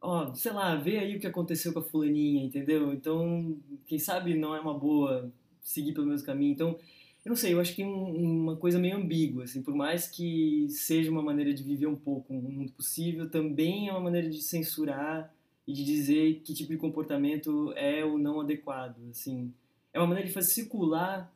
ó, 0.00 0.32
sei 0.34 0.52
lá, 0.52 0.76
vê 0.76 0.98
aí 0.98 1.16
o 1.16 1.20
que 1.20 1.26
aconteceu 1.26 1.72
com 1.72 1.80
a 1.80 1.82
fulaninha, 1.82 2.44
entendeu? 2.44 2.92
Então, 2.92 3.56
quem 3.86 3.98
sabe 3.98 4.34
não 4.34 4.54
é 4.54 4.60
uma 4.60 4.74
boa 4.74 5.30
seguir 5.62 5.92
pelo 5.92 6.06
mesmo 6.06 6.26
caminho. 6.26 6.52
Então, 6.52 6.78
eu 7.24 7.30
não 7.30 7.36
sei, 7.36 7.52
eu 7.52 7.60
acho 7.60 7.74
que 7.74 7.84
um, 7.84 8.42
uma 8.42 8.56
coisa 8.56 8.78
meio 8.78 8.96
ambígua, 8.96 9.44
assim, 9.44 9.62
por 9.62 9.74
mais 9.74 10.08
que 10.08 10.66
seja 10.70 11.10
uma 11.10 11.22
maneira 11.22 11.52
de 11.52 11.62
viver 11.62 11.86
um 11.86 11.96
pouco 11.96 12.32
um 12.32 12.40
mundo 12.40 12.72
possível, 12.72 13.28
também 13.28 13.88
é 13.88 13.92
uma 13.92 14.00
maneira 14.00 14.28
de 14.28 14.40
censurar 14.40 15.32
e 15.66 15.72
de 15.72 15.84
dizer 15.84 16.40
que 16.42 16.54
tipo 16.54 16.70
de 16.70 16.78
comportamento 16.78 17.72
é 17.76 18.04
ou 18.04 18.18
não 18.18 18.40
adequado, 18.40 18.96
assim. 19.10 19.52
É 19.92 19.98
uma 19.98 20.06
maneira 20.06 20.26
de 20.26 20.32
fazer 20.32 20.50
circular, 20.50 21.30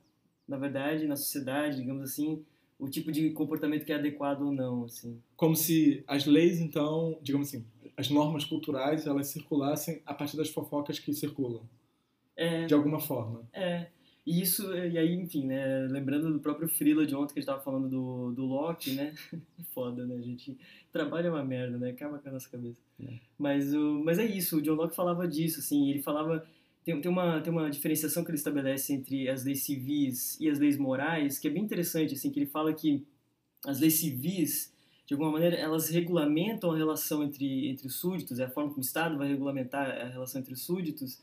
na 0.48 0.56
verdade, 0.56 1.06
na 1.06 1.16
sociedade, 1.16 1.76
digamos 1.76 2.02
assim, 2.02 2.42
o 2.78 2.88
tipo 2.88 3.12
de 3.12 3.30
comportamento 3.30 3.84
que 3.84 3.92
é 3.92 3.96
adequado 3.96 4.42
ou 4.42 4.52
não, 4.52 4.84
assim. 4.84 5.20
Como 5.36 5.54
se 5.54 6.02
as 6.06 6.24
leis, 6.24 6.58
então, 6.58 7.18
digamos 7.22 7.48
assim, 7.48 7.64
as 7.96 8.10
normas 8.10 8.44
culturais 8.44 9.06
elas 9.06 9.28
circulassem 9.28 10.02
a 10.06 10.14
partir 10.14 10.36
das 10.36 10.50
fofocas 10.50 10.98
que 10.98 11.12
circulam. 11.12 11.62
É, 12.36 12.66
de 12.66 12.74
alguma 12.74 12.98
forma. 12.98 13.46
É. 13.52 13.88
E 14.24 14.40
isso, 14.40 14.72
e 14.72 14.96
aí, 14.96 15.12
enfim, 15.14 15.46
né, 15.46 15.88
lembrando 15.90 16.32
do 16.32 16.38
próprio 16.38 16.68
Frila 16.68 17.04
de 17.04 17.14
ontem 17.14 17.34
que 17.34 17.40
a 17.40 17.42
gente 17.42 17.50
tava 17.50 17.60
falando 17.60 17.88
do, 17.88 18.32
do 18.32 18.44
Loki, 18.44 18.92
né, 18.92 19.12
é 19.32 19.62
foda, 19.74 20.06
né, 20.06 20.14
a 20.14 20.20
gente 20.22 20.56
trabalha 20.92 21.28
uma 21.28 21.44
merda, 21.44 21.76
né, 21.76 21.90
acaba 21.90 22.18
com 22.18 22.28
a 22.28 22.32
nossa 22.32 22.48
cabeça. 22.48 22.78
É. 23.00 23.14
Mas, 23.36 23.74
o, 23.74 24.00
mas 24.04 24.20
é 24.20 24.24
isso, 24.24 24.58
o 24.58 24.62
John 24.62 24.74
Locke 24.74 24.94
falava 24.94 25.26
disso, 25.26 25.58
assim, 25.58 25.90
ele 25.90 26.00
falava, 26.00 26.46
tem, 26.84 27.00
tem, 27.00 27.10
uma, 27.10 27.40
tem 27.40 27.52
uma 27.52 27.68
diferenciação 27.68 28.22
que 28.22 28.30
ele 28.30 28.38
estabelece 28.38 28.92
entre 28.92 29.28
as 29.28 29.44
leis 29.44 29.64
civis 29.64 30.38
e 30.40 30.48
as 30.48 30.60
leis 30.60 30.78
morais, 30.78 31.40
que 31.40 31.48
é 31.48 31.50
bem 31.50 31.64
interessante, 31.64 32.14
assim, 32.14 32.30
que 32.30 32.38
ele 32.38 32.46
fala 32.46 32.72
que 32.72 33.04
as 33.66 33.80
leis 33.80 33.94
civis 33.94 34.71
de 35.12 35.14
alguma 35.14 35.30
maneira, 35.30 35.56
elas 35.56 35.90
regulamentam 35.90 36.70
a 36.70 36.76
relação 36.76 37.22
entre, 37.22 37.68
entre 37.68 37.86
os 37.86 37.96
súditos, 37.96 38.38
é 38.38 38.44
a 38.44 38.48
forma 38.48 38.70
como 38.70 38.80
o 38.80 38.84
Estado 38.84 39.18
vai 39.18 39.28
regulamentar 39.28 39.90
a 39.90 40.08
relação 40.08 40.40
entre 40.40 40.54
os 40.54 40.64
súditos. 40.64 41.22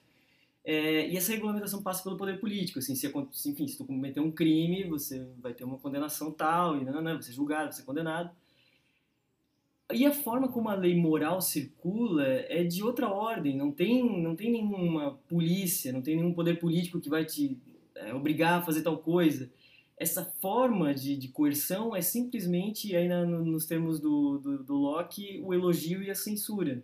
É, 0.63 1.09
e 1.09 1.17
essa 1.17 1.31
regulamentação 1.31 1.81
passa 1.81 2.03
pelo 2.03 2.15
poder 2.15 2.39
político. 2.39 2.77
Assim, 2.77 2.93
se, 2.93 3.07
enfim, 3.47 3.67
se 3.67 3.77
tu 3.77 3.85
cometer 3.85 4.19
um 4.19 4.31
crime, 4.31 4.83
você 4.83 5.27
vai 5.39 5.55
ter 5.55 5.63
uma 5.63 5.79
condenação 5.79 6.31
tal, 6.31 6.79
e 6.79 6.85
não, 6.85 6.93
não, 6.93 7.01
não, 7.01 7.19
você 7.19 7.31
é 7.31 7.33
julgado, 7.33 7.73
você 7.73 7.81
é 7.81 7.85
condenado. 7.85 8.29
E 9.91 10.05
a 10.05 10.11
forma 10.11 10.47
como 10.49 10.69
a 10.69 10.75
lei 10.75 10.95
moral 10.95 11.41
circula 11.41 12.27
é 12.27 12.63
de 12.63 12.83
outra 12.83 13.09
ordem. 13.09 13.57
Não 13.57 13.71
tem, 13.71 14.21
não 14.21 14.35
tem 14.35 14.51
nenhuma 14.51 15.19
polícia, 15.27 15.91
não 15.91 16.03
tem 16.03 16.15
nenhum 16.15 16.31
poder 16.31 16.59
político 16.59 17.01
que 17.01 17.09
vai 17.09 17.25
te 17.25 17.57
é, 17.95 18.13
obrigar 18.13 18.59
a 18.59 18.61
fazer 18.61 18.83
tal 18.83 18.99
coisa 18.99 19.49
essa 19.99 20.23
forma 20.23 20.93
de, 20.93 21.17
de 21.17 21.27
coerção 21.27 21.93
é 21.93 22.01
simplesmente, 22.01 22.95
aí 22.95 23.09
na, 23.09 23.25
nos 23.25 23.65
termos 23.65 23.99
do, 23.99 24.39
do, 24.39 24.63
do 24.63 24.75
Locke, 24.75 25.41
o 25.43 25.53
elogio 25.53 26.01
e 26.01 26.09
a 26.09 26.15
censura. 26.15 26.81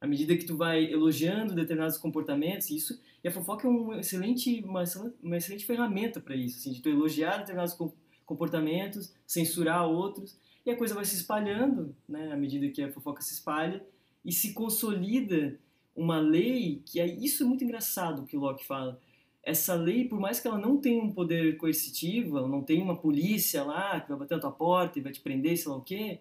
À 0.00 0.06
medida 0.06 0.36
que 0.36 0.44
tu 0.44 0.56
vai 0.56 0.84
elogiando 0.84 1.54
determinados 1.54 1.98
comportamentos, 1.98 2.70
isso 2.70 3.00
e 3.22 3.28
a 3.28 3.30
fofoca 3.30 3.66
é 3.66 3.70
um 3.70 3.94
excelente, 3.94 4.62
uma, 4.64 4.82
uma 5.22 5.36
excelente 5.36 5.64
ferramenta 5.64 6.20
para 6.20 6.34
isso, 6.34 6.58
assim, 6.58 6.72
de 6.72 6.80
tu 6.80 6.88
elogiar 6.88 7.38
determinados 7.38 7.76
comportamentos, 8.24 9.12
censurar 9.26 9.88
outros, 9.88 10.36
e 10.64 10.70
a 10.70 10.76
coisa 10.76 10.94
vai 10.94 11.04
se 11.04 11.16
espalhando, 11.16 11.94
né, 12.08 12.32
à 12.32 12.36
medida 12.36 12.68
que 12.68 12.82
a 12.82 12.92
fofoca 12.92 13.22
se 13.22 13.34
espalha, 13.34 13.84
e 14.24 14.32
se 14.32 14.52
consolida 14.52 15.58
uma 15.94 16.18
lei, 16.18 16.82
que 16.86 17.00
é 17.00 17.06
isso 17.06 17.42
é 17.42 17.46
muito 17.46 17.62
engraçado 17.64 18.24
que 18.24 18.36
o 18.36 18.40
Locke 18.40 18.64
fala, 18.66 19.00
essa 19.42 19.74
lei, 19.74 20.08
por 20.08 20.20
mais 20.20 20.38
que 20.38 20.46
ela 20.46 20.58
não 20.58 20.76
tenha 20.78 21.02
um 21.02 21.12
poder 21.12 21.56
coercitivo, 21.56 22.38
ela 22.38 22.48
não 22.48 22.62
tenha 22.62 22.82
uma 22.82 22.96
polícia 22.96 23.64
lá 23.64 24.00
que 24.00 24.08
vai 24.08 24.18
bater 24.18 24.36
na 24.36 24.40
tua 24.40 24.52
porta 24.52 24.98
e 24.98 25.02
vai 25.02 25.12
te 25.12 25.20
prender, 25.20 25.56
sei 25.56 25.70
lá 25.70 25.76
o 25.76 25.82
quê, 25.82 26.20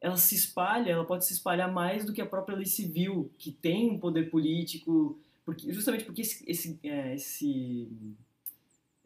ela 0.00 0.16
se 0.16 0.34
espalha, 0.34 0.90
ela 0.90 1.04
pode 1.04 1.24
se 1.24 1.32
espalhar 1.32 1.72
mais 1.72 2.04
do 2.04 2.12
que 2.12 2.20
a 2.20 2.26
própria 2.26 2.56
lei 2.56 2.66
civil, 2.66 3.30
que 3.38 3.50
tem 3.50 3.90
um 3.90 3.98
poder 3.98 4.30
político, 4.30 5.18
porque, 5.44 5.72
justamente 5.72 6.04
porque 6.04 6.22
esse, 6.22 6.44
esse, 6.48 6.78
é, 6.84 7.14
esse, 7.14 7.88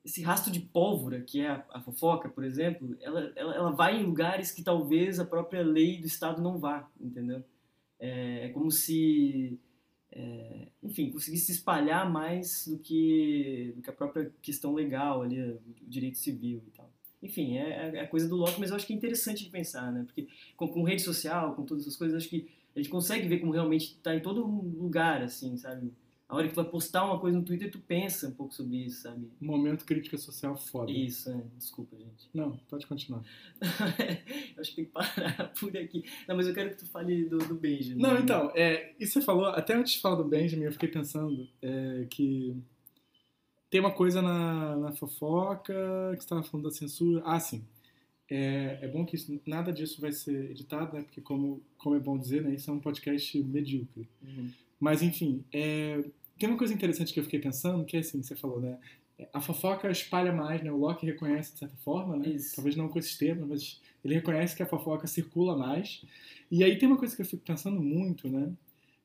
esse 0.04 0.22
rastro 0.22 0.52
de 0.52 0.60
pólvora, 0.60 1.20
que 1.20 1.40
é 1.40 1.48
a, 1.48 1.64
a 1.70 1.80
fofoca, 1.80 2.28
por 2.28 2.44
exemplo, 2.44 2.96
ela, 3.00 3.32
ela, 3.36 3.54
ela, 3.54 3.70
vai 3.70 4.00
em 4.00 4.04
lugares 4.04 4.50
que 4.50 4.62
talvez 4.62 5.18
a 5.18 5.24
própria 5.24 5.62
lei 5.62 5.98
do 5.98 6.06
Estado 6.06 6.42
não 6.42 6.58
vá, 6.58 6.88
entendeu? 7.00 7.42
É, 7.98 8.46
é 8.46 8.48
como 8.50 8.70
se 8.70 9.58
é, 10.12 10.68
enfim, 10.82 11.10
conseguir 11.10 11.38
se 11.38 11.52
espalhar 11.52 12.10
mais 12.10 12.66
do 12.66 12.78
que, 12.78 13.72
do 13.76 13.82
que 13.82 13.90
a 13.90 13.92
própria 13.92 14.32
questão 14.40 14.74
legal 14.74 15.22
ali, 15.22 15.40
o 15.40 15.60
direito 15.86 16.18
civil 16.18 16.62
e 16.66 16.70
tal. 16.70 16.90
Enfim, 17.22 17.56
é, 17.56 17.96
é 17.96 18.00
a 18.00 18.08
coisa 18.08 18.28
do 18.28 18.36
Locke, 18.36 18.60
mas 18.60 18.70
eu 18.70 18.76
acho 18.76 18.86
que 18.86 18.92
é 18.92 18.96
interessante 18.96 19.44
de 19.44 19.50
pensar, 19.50 19.90
né? 19.92 20.04
Porque 20.04 20.28
com, 20.56 20.68
com 20.68 20.82
rede 20.82 21.02
social, 21.02 21.54
com 21.54 21.64
todas 21.64 21.82
essas 21.82 21.96
coisas, 21.96 22.16
acho 22.16 22.28
que 22.28 22.48
a 22.74 22.78
gente 22.78 22.90
consegue 22.90 23.26
ver 23.26 23.38
como 23.38 23.52
realmente 23.52 23.94
está 23.94 24.14
em 24.14 24.20
todo 24.20 24.44
lugar, 24.44 25.22
assim, 25.22 25.56
sabe? 25.56 25.92
A 26.28 26.34
hora 26.34 26.48
que 26.48 26.54
tu 26.54 26.62
vai 26.62 26.70
postar 26.70 27.04
uma 27.04 27.20
coisa 27.20 27.38
no 27.38 27.44
Twitter, 27.44 27.70
tu 27.70 27.78
pensa 27.78 28.28
um 28.28 28.32
pouco 28.32 28.52
sobre 28.52 28.84
isso, 28.84 29.02
sabe? 29.02 29.30
Momento 29.40 29.84
crítica 29.84 30.18
social 30.18 30.56
foda. 30.56 30.90
Isso, 30.90 31.30
é. 31.30 31.40
desculpa, 31.56 31.96
gente. 31.96 32.28
Não, 32.34 32.56
pode 32.68 32.84
continuar. 32.86 33.22
eu 34.56 34.60
acho 34.60 34.70
que 34.70 34.76
tem 34.76 34.84
que 34.86 34.90
parar 34.90 35.52
por 35.58 35.76
aqui. 35.76 36.04
Não, 36.26 36.36
mas 36.36 36.48
eu 36.48 36.54
quero 36.54 36.70
que 36.70 36.78
tu 36.78 36.86
fale 36.86 37.26
do, 37.26 37.38
do 37.38 37.54
Benjamin. 37.54 38.02
Não, 38.02 38.18
então, 38.18 38.50
é, 38.56 38.92
isso 38.98 39.12
você 39.12 39.22
falou, 39.22 39.46
até 39.46 39.74
antes 39.74 39.92
de 39.92 40.00
falar 40.00 40.16
do 40.16 40.24
Benjamin, 40.24 40.64
eu 40.64 40.72
fiquei 40.72 40.88
pensando 40.88 41.48
é, 41.62 42.06
que 42.10 42.60
tem 43.70 43.78
uma 43.78 43.92
coisa 43.92 44.20
na, 44.20 44.76
na 44.76 44.92
fofoca 44.92 45.74
que 46.14 46.16
você 46.16 46.24
estava 46.24 46.42
falando 46.42 46.64
da 46.64 46.72
censura. 46.72 47.22
Ah, 47.24 47.38
sim. 47.38 47.64
É, 48.28 48.78
é 48.82 48.88
bom 48.88 49.04
que 49.04 49.14
isso, 49.14 49.40
nada 49.46 49.72
disso 49.72 50.00
vai 50.00 50.12
ser 50.12 50.50
editado, 50.50 50.96
né? 50.96 51.02
Porque, 51.02 51.20
como, 51.20 51.62
como 51.78 51.96
é 51.96 52.00
bom 52.00 52.18
dizer, 52.18 52.42
né? 52.42 52.54
Isso 52.54 52.70
é 52.70 52.74
um 52.74 52.80
podcast 52.80 53.38
medíocre. 53.42 54.08
Uhum. 54.22 54.50
Mas, 54.80 55.02
enfim, 55.02 55.44
é, 55.52 56.04
tem 56.38 56.48
uma 56.48 56.58
coisa 56.58 56.74
interessante 56.74 57.12
que 57.12 57.20
eu 57.20 57.24
fiquei 57.24 57.38
pensando, 57.38 57.84
que 57.84 57.96
é 57.96 58.00
assim, 58.00 58.22
você 58.22 58.34
falou, 58.34 58.60
né? 58.60 58.78
A 59.32 59.40
fofoca 59.40 59.90
espalha 59.90 60.32
mais, 60.32 60.62
né? 60.62 60.70
O 60.70 60.76
Locke 60.76 61.06
reconhece 61.06 61.54
de 61.54 61.60
certa 61.60 61.76
forma, 61.78 62.16
né? 62.16 62.28
Isso. 62.28 62.54
Talvez 62.54 62.76
não 62.76 62.88
com 62.88 62.98
esse 62.98 63.16
termo, 63.18 63.46
mas 63.46 63.80
ele 64.04 64.14
reconhece 64.14 64.54
que 64.54 64.62
a 64.62 64.66
fofoca 64.66 65.06
circula 65.06 65.56
mais. 65.56 66.04
E 66.50 66.62
aí 66.62 66.76
tem 66.76 66.88
uma 66.88 66.98
coisa 66.98 67.14
que 67.16 67.22
eu 67.22 67.26
fico 67.26 67.42
pensando 67.42 67.80
muito, 67.80 68.28
né? 68.28 68.52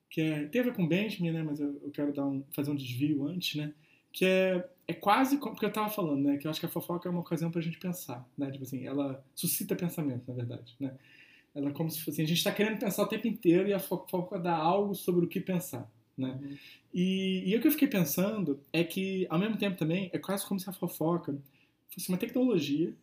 Que 0.10 0.22
é, 0.22 0.46
tem 0.46 0.62
a 0.62 0.66
ver 0.66 0.74
com 0.74 0.88
Benjamin, 0.88 1.32
né? 1.32 1.44
Mas 1.44 1.60
eu, 1.60 1.80
eu 1.84 1.92
quero 1.92 2.12
dar 2.12 2.26
um, 2.26 2.44
fazer 2.52 2.72
um 2.72 2.76
desvio 2.76 3.26
antes, 3.26 3.56
né? 3.56 3.74
Que 4.12 4.26
é, 4.26 4.70
é 4.92 4.94
quase 4.94 5.38
como 5.38 5.54
porque 5.54 5.66
eu 5.66 5.72
tava 5.72 5.90
falando, 5.90 6.24
né? 6.24 6.38
Que 6.38 6.46
eu 6.46 6.52
acho 6.52 6.60
que 6.60 6.66
a 6.66 6.70
fofoca 6.70 7.08
é 7.08 7.12
uma 7.12 7.22
ocasião 7.22 7.50
pra 7.50 7.62
gente 7.62 7.78
pensar, 7.78 8.28
né? 8.38 8.52
Tipo 8.52 8.64
assim, 8.64 8.86
ela 8.86 9.24
suscita 9.34 9.76
pensamento, 9.76 10.24
na 10.28 10.34
verdade, 10.34 10.76
né? 10.80 10.94
Ela 11.56 11.70
é 11.70 11.74
como 11.74 11.90
se 11.90 12.00
fosse, 12.00 12.12
assim, 12.12 12.24
a 12.24 12.28
gente 12.28 12.38
está 12.38 12.52
querendo 12.52 12.80
pensar 12.80 13.04
o 13.04 13.08
tempo 13.08 13.28
inteiro 13.28 13.68
e 13.68 13.74
a 13.74 13.80
fofoca 13.80 14.38
dá 14.38 14.56
algo 14.56 14.94
sobre 14.94 15.26
o 15.26 15.28
que 15.28 15.40
pensar, 15.40 15.90
né? 16.18 16.40
Uhum. 16.42 16.58
E, 16.94 17.44
e 17.46 17.56
o 17.56 17.62
que 17.62 17.68
eu 17.68 17.72
fiquei 17.72 17.88
pensando 17.88 18.60
é 18.72 18.84
que, 18.84 19.26
ao 19.30 19.40
mesmo 19.40 19.58
tempo 19.58 19.78
também, 19.78 20.10
é 20.14 20.20
quase 20.20 20.46
como 20.46 20.60
se 20.60 20.70
a 20.70 20.74
fofoca 20.74 21.38
fosse 21.90 22.10
uma 22.10 22.18
tecnologia 22.18 22.94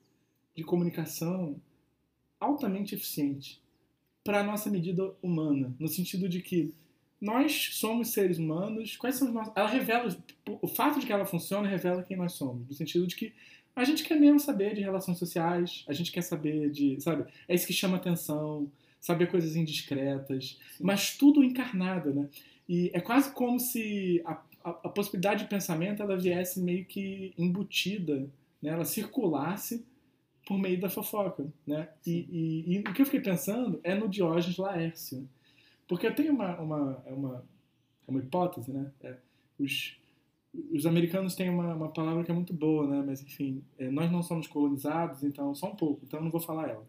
de 0.55 0.65
comunicação 0.65 1.57
altamente 2.41 2.95
eficiente 2.95 3.61
para 4.25 4.41
a 4.41 4.45
nossa 4.45 4.71
medida 4.71 5.15
humana, 5.23 5.75
no 5.79 5.89
sentido 5.89 6.29
de 6.29 6.43
que 6.43 6.75
nós 7.21 7.71
somos 7.73 8.09
seres 8.09 8.39
humanos, 8.39 8.97
quais 8.97 9.17
são 9.17 9.29
os 9.29 9.35
nossos... 9.35 9.53
Ela 9.57 9.69
revela, 9.69 10.17
o 10.47 10.69
fato 10.69 11.01
de 11.01 11.07
que 11.07 11.13
ela 11.13 11.27
funciona 11.27 11.69
revela 11.69 12.03
quem 12.03 12.17
nós 12.17 12.33
somos, 12.33 12.69
no 12.69 12.75
sentido 12.75 13.07
de 13.07 13.17
que 13.17 13.33
a 13.75 13.85
gente 13.85 14.03
quer 14.03 14.19
mesmo 14.19 14.41
saber 14.41 14.75
de 14.75 14.81
relações 14.81 15.19
sociais, 15.19 15.85
a 15.89 15.93
gente 15.93 16.11
quer 16.11 16.23
saber 16.23 16.71
de, 16.71 17.01
sabe, 17.01 17.25
é 17.47 17.55
isso 17.55 17.67
que 17.67 17.73
chama 17.73 17.97
atenção, 17.97 18.71
saber 19.01 19.31
coisas 19.31 19.55
indiscretas, 19.57 20.59
mas 20.81 21.17
tudo 21.17 21.45
encarnado, 21.45 22.13
né? 22.13 22.29
E 22.69 22.91
é 22.93 23.01
quase 23.01 23.33
como 23.33 23.59
se 23.59 24.21
a, 24.25 24.33
a, 24.65 24.71
a 24.71 24.89
possibilidade 24.89 25.45
de 25.45 25.49
pensamento 25.49 26.03
ela 26.03 26.17
viesse 26.17 26.61
meio 26.61 26.85
que 26.85 27.33
embutida, 27.39 28.29
né? 28.61 28.71
Ela 28.71 28.85
circulasse 28.85 29.87
por 30.47 30.59
meio 30.59 30.81
da 30.81 30.91
fofoca, 30.91 31.47
né? 31.67 31.89
E, 32.07 32.27
e, 32.31 32.75
e, 32.75 32.79
o 32.81 32.93
que 32.93 33.03
eu 33.03 33.07
fiquei 33.07 33.21
pensando 33.21 33.79
é 33.85 33.95
no 33.95 34.09
Diógenes 34.09 34.57
Laércio, 34.57 35.29
porque 35.89 36.11
tenho 36.11 36.33
uma 36.33 36.61
uma 36.61 37.03
é 37.07 37.13
uma, 37.13 37.45
é 38.07 38.11
uma 38.11 38.21
hipótese, 38.21 38.71
né? 38.71 38.93
É, 39.01 39.17
os 39.59 39.97
os 40.73 40.87
americanos 40.87 41.35
têm 41.35 41.51
uma, 41.51 41.75
uma, 41.75 41.89
palavra 41.89 42.25
que 42.25 42.31
é 42.31 42.35
muito 42.35 42.55
boa, 42.55 42.87
né? 42.87 43.03
Mas 43.07 43.23
enfim, 43.23 43.63
é, 43.79 43.91
nós 43.91 44.11
não 44.11 44.23
somos 44.23 44.47
colonizados, 44.47 45.23
então 45.23 45.55
só 45.55 45.69
um 45.69 45.77
pouco, 45.77 46.05
então 46.05 46.19
eu 46.21 46.25
não 46.25 46.31
vou 46.31 46.41
falar 46.41 46.69
ela. 46.69 46.87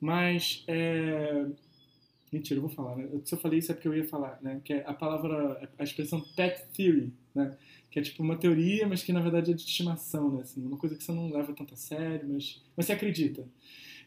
Mas 0.00 0.64
é... 0.66 1.46
mentira, 2.32 2.58
eu 2.58 2.62
vou 2.62 2.70
falar. 2.70 2.96
Né? 2.96 3.08
Se 3.24 3.34
eu 3.34 3.38
falei 3.38 3.60
isso 3.60 3.72
é 3.72 3.74
porque 3.74 3.88
eu 3.88 3.96
ia 3.96 4.06
falar, 4.06 4.38
né? 4.42 4.60
Que 4.64 4.74
é 4.74 4.84
a 4.86 4.92
palavra, 4.92 5.70
a 5.78 5.84
expressão 5.84 6.20
pet 6.34 6.66
theory, 6.76 7.12
né? 7.34 7.56
Que 7.90 8.00
é 8.00 8.02
tipo 8.02 8.22
uma 8.22 8.36
teoria, 8.36 8.86
mas 8.86 9.02
que 9.02 9.12
na 9.12 9.20
verdade 9.20 9.52
é 9.52 9.54
de 9.54 9.62
estimação, 9.62 10.30
né? 10.32 10.42
Assim, 10.42 10.64
uma 10.66 10.76
coisa 10.76 10.96
que 10.96 11.02
você 11.02 11.12
não 11.12 11.30
leva 11.30 11.52
tanto 11.54 11.74
a 11.74 11.76
sério, 11.76 12.28
mas, 12.28 12.62
mas 12.76 12.86
você 12.86 12.92
acredita. 12.92 13.44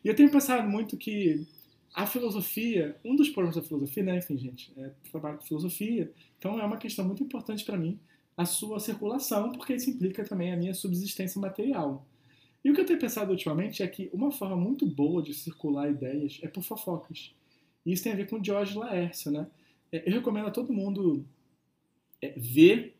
E 0.03 0.07
eu 0.07 0.15
tenho 0.15 0.31
pensado 0.31 0.69
muito 0.69 0.97
que 0.97 1.47
a 1.93 2.05
filosofia, 2.05 2.95
um 3.03 3.15
dos 3.15 3.29
problemas 3.29 3.55
da 3.55 3.61
filosofia, 3.61 4.03
né? 4.03 4.17
Enfim, 4.17 4.37
gente, 4.37 4.71
é 4.77 4.91
trabalho 5.11 5.37
com 5.37 5.45
filosofia, 5.45 6.11
então 6.37 6.59
é 6.59 6.65
uma 6.65 6.77
questão 6.77 7.05
muito 7.05 7.23
importante 7.23 7.65
para 7.65 7.77
mim 7.77 7.99
a 8.37 8.45
sua 8.45 8.79
circulação, 8.79 9.51
porque 9.51 9.73
isso 9.73 9.89
implica 9.89 10.23
também 10.23 10.53
a 10.53 10.57
minha 10.57 10.73
subsistência 10.73 11.41
material. 11.41 12.07
E 12.63 12.71
o 12.71 12.73
que 12.73 12.81
eu 12.81 12.85
tenho 12.85 12.99
pensado 12.99 13.31
ultimamente 13.31 13.83
é 13.83 13.87
que 13.87 14.09
uma 14.13 14.31
forma 14.31 14.55
muito 14.55 14.85
boa 14.85 15.21
de 15.21 15.33
circular 15.33 15.89
ideias 15.89 16.39
é 16.41 16.47
por 16.47 16.63
fofocas. 16.63 17.33
E 17.85 17.91
isso 17.91 18.03
tem 18.03 18.13
a 18.13 18.15
ver 18.15 18.29
com 18.29 18.43
George 18.43 18.77
Laércio, 18.77 19.31
né? 19.31 19.47
É, 19.91 20.07
eu 20.07 20.13
recomendo 20.13 20.47
a 20.47 20.51
todo 20.51 20.71
mundo 20.71 21.25
é, 22.21 22.33
ver, 22.37 22.95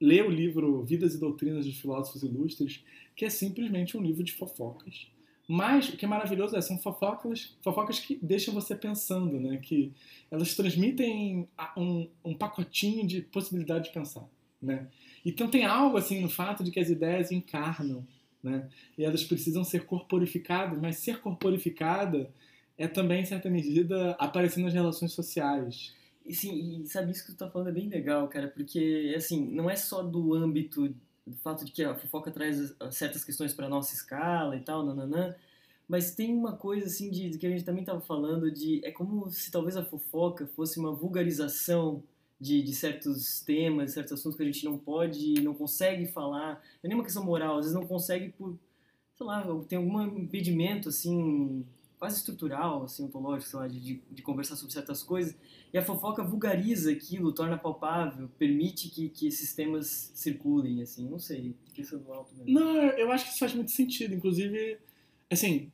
ler 0.00 0.24
o 0.24 0.30
livro 0.30 0.82
Vidas 0.82 1.14
e 1.14 1.18
Doutrinas 1.18 1.64
de 1.64 1.72
Filósofos 1.72 2.22
Ilustres, 2.22 2.84
que 3.14 3.24
é 3.24 3.30
simplesmente 3.30 3.96
um 3.96 4.02
livro 4.02 4.24
de 4.24 4.32
fofocas. 4.32 5.11
Mas 5.52 5.90
o 5.90 5.98
que 5.98 6.06
é 6.06 6.08
maravilhoso 6.08 6.56
é 6.56 6.62
são 6.62 6.78
fofocas, 6.78 7.54
fofocas 7.60 8.00
que 8.00 8.18
deixam 8.22 8.54
você 8.54 8.74
pensando, 8.74 9.38
né? 9.38 9.58
Que 9.58 9.92
elas 10.30 10.54
transmitem 10.54 11.46
um, 11.76 12.08
um 12.24 12.34
pacotinho 12.34 13.06
de 13.06 13.20
possibilidade 13.20 13.84
de 13.84 13.92
pensar. 13.92 14.26
Né? 14.62 14.88
Então 15.26 15.50
tem 15.50 15.66
algo 15.66 15.98
assim 15.98 16.22
no 16.22 16.30
fato 16.30 16.64
de 16.64 16.70
que 16.70 16.80
as 16.80 16.88
ideias 16.88 17.30
encarnam, 17.30 18.06
né? 18.42 18.66
E 18.96 19.04
elas 19.04 19.24
precisam 19.24 19.62
ser 19.62 19.84
corporificadas, 19.84 20.80
mas 20.80 20.96
ser 20.96 21.20
corporificada 21.20 22.32
é 22.78 22.88
também, 22.88 23.20
em 23.20 23.26
certa 23.26 23.50
medida, 23.50 24.12
aparecer 24.12 24.62
nas 24.62 24.72
relações 24.72 25.12
sociais. 25.12 25.92
Sim, 26.30 26.80
e 26.80 26.86
sabe 26.86 27.10
isso 27.10 27.26
que 27.26 27.32
tu 27.32 27.36
tá 27.36 27.50
falando 27.50 27.68
é 27.68 27.72
bem 27.72 27.90
legal, 27.90 28.26
cara, 28.26 28.48
porque 28.48 29.12
assim, 29.14 29.54
não 29.54 29.68
é 29.68 29.76
só 29.76 30.02
do 30.02 30.32
âmbito 30.32 30.94
do 31.26 31.36
fato 31.36 31.64
de 31.64 31.72
que 31.72 31.84
a 31.84 31.94
fofoca 31.94 32.30
traz 32.30 32.74
certas 32.90 33.24
questões 33.24 33.54
para 33.54 33.68
nossa 33.68 33.94
escala 33.94 34.56
e 34.56 34.60
tal, 34.60 34.84
nananã, 34.84 35.34
mas 35.88 36.14
tem 36.14 36.34
uma 36.34 36.56
coisa 36.56 36.86
assim 36.86 37.10
de, 37.10 37.30
de 37.30 37.38
que 37.38 37.46
a 37.46 37.50
gente 37.50 37.64
também 37.64 37.84
tava 37.84 38.00
falando 38.00 38.50
de 38.50 38.84
é 38.84 38.90
como 38.90 39.30
se 39.30 39.50
talvez 39.50 39.76
a 39.76 39.84
fofoca 39.84 40.46
fosse 40.46 40.78
uma 40.78 40.92
vulgarização 40.92 42.02
de, 42.40 42.62
de, 42.62 42.74
certos 42.74 43.40
temas, 43.40 43.92
certos 43.92 44.14
assuntos 44.14 44.36
que 44.36 44.42
a 44.42 44.46
gente 44.46 44.64
não 44.64 44.76
pode, 44.76 45.34
não 45.42 45.54
consegue 45.54 46.06
falar. 46.06 46.54
Não 46.54 46.84
é 46.84 46.88
nenhuma 46.88 47.04
questão 47.04 47.24
moral, 47.24 47.58
às 47.58 47.66
vezes 47.66 47.74
não 47.74 47.86
consegue 47.86 48.30
por, 48.30 48.58
sei 49.14 49.26
lá, 49.26 49.44
tem 49.68 49.78
algum 49.78 50.00
impedimento, 50.02 50.88
assim, 50.88 51.64
quase 52.02 52.16
estrutural, 52.16 52.82
assim, 52.82 53.04
ontológico, 53.04 53.48
sei 53.48 53.58
lá, 53.60 53.68
de, 53.68 54.02
de 54.10 54.22
conversar 54.22 54.56
sobre 54.56 54.72
certas 54.72 55.04
coisas. 55.04 55.36
E 55.72 55.78
a 55.78 55.82
fofoca 55.82 56.20
vulgariza 56.20 56.90
aquilo, 56.90 57.32
torna 57.32 57.56
palpável, 57.56 58.28
permite 58.36 58.88
que, 58.88 59.08
que 59.08 59.28
esses 59.28 59.54
temas 59.54 60.10
circulem, 60.12 60.82
assim, 60.82 61.08
não 61.08 61.20
sei, 61.20 61.54
pensando 61.72 62.12
alto 62.12 62.34
mesmo. 62.34 62.52
Não, 62.52 62.74
eu 62.74 63.12
acho 63.12 63.26
que 63.26 63.30
isso 63.30 63.38
faz 63.38 63.54
muito 63.54 63.70
sentido, 63.70 64.16
inclusive, 64.16 64.78
assim, 65.30 65.70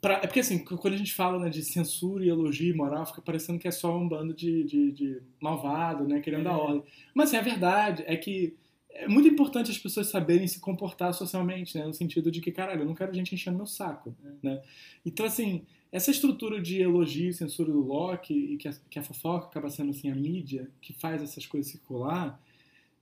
Pra, 0.00 0.14
é 0.14 0.20
porque, 0.20 0.40
assim, 0.40 0.64
quando 0.64 0.94
a 0.94 0.96
gente 0.96 1.12
fala 1.12 1.38
né, 1.38 1.50
de 1.50 1.62
censura 1.62 2.24
e 2.24 2.30
elogio 2.30 2.72
e 2.72 2.76
moral, 2.76 3.04
fica 3.04 3.20
parecendo 3.20 3.58
que 3.58 3.68
é 3.68 3.70
só 3.70 3.94
um 3.94 4.08
bando 4.08 4.32
de, 4.32 4.64
de, 4.64 4.92
de 4.92 5.22
malvado, 5.38 6.08
né, 6.08 6.20
querendo 6.20 6.48
é. 6.48 6.50
a 6.50 6.56
ordem. 6.56 6.84
Mas, 7.12 7.28
assim, 7.28 7.36
a 7.36 7.42
verdade 7.42 8.02
é 8.06 8.16
que 8.16 8.56
é 8.92 9.08
muito 9.08 9.28
importante 9.28 9.70
as 9.70 9.78
pessoas 9.78 10.08
saberem 10.08 10.46
se 10.46 10.60
comportar 10.60 11.14
socialmente, 11.14 11.78
né, 11.78 11.86
no 11.86 11.94
sentido 11.94 12.30
de 12.30 12.40
que, 12.40 12.52
caralho, 12.52 12.82
eu 12.82 12.86
não 12.86 12.94
quero 12.94 13.14
gente 13.14 13.34
enchendo 13.34 13.56
meu 13.56 13.66
saco, 13.66 14.14
é. 14.24 14.46
né. 14.46 14.62
Então, 15.04 15.24
assim, 15.26 15.64
essa 15.92 16.10
estrutura 16.10 16.60
de 16.60 16.80
elogio 16.80 17.30
e 17.30 17.34
censura 17.34 17.72
do 17.72 17.80
Locke, 17.80 18.34
e 18.34 18.56
que 18.56 18.68
a, 18.68 18.72
que 18.90 18.98
a 18.98 19.02
fofoca 19.02 19.46
acaba 19.46 19.70
sendo, 19.70 19.90
assim, 19.90 20.10
a 20.10 20.14
mídia 20.14 20.70
que 20.80 20.92
faz 20.92 21.22
essas 21.22 21.46
coisas 21.46 21.70
circular, 21.70 22.40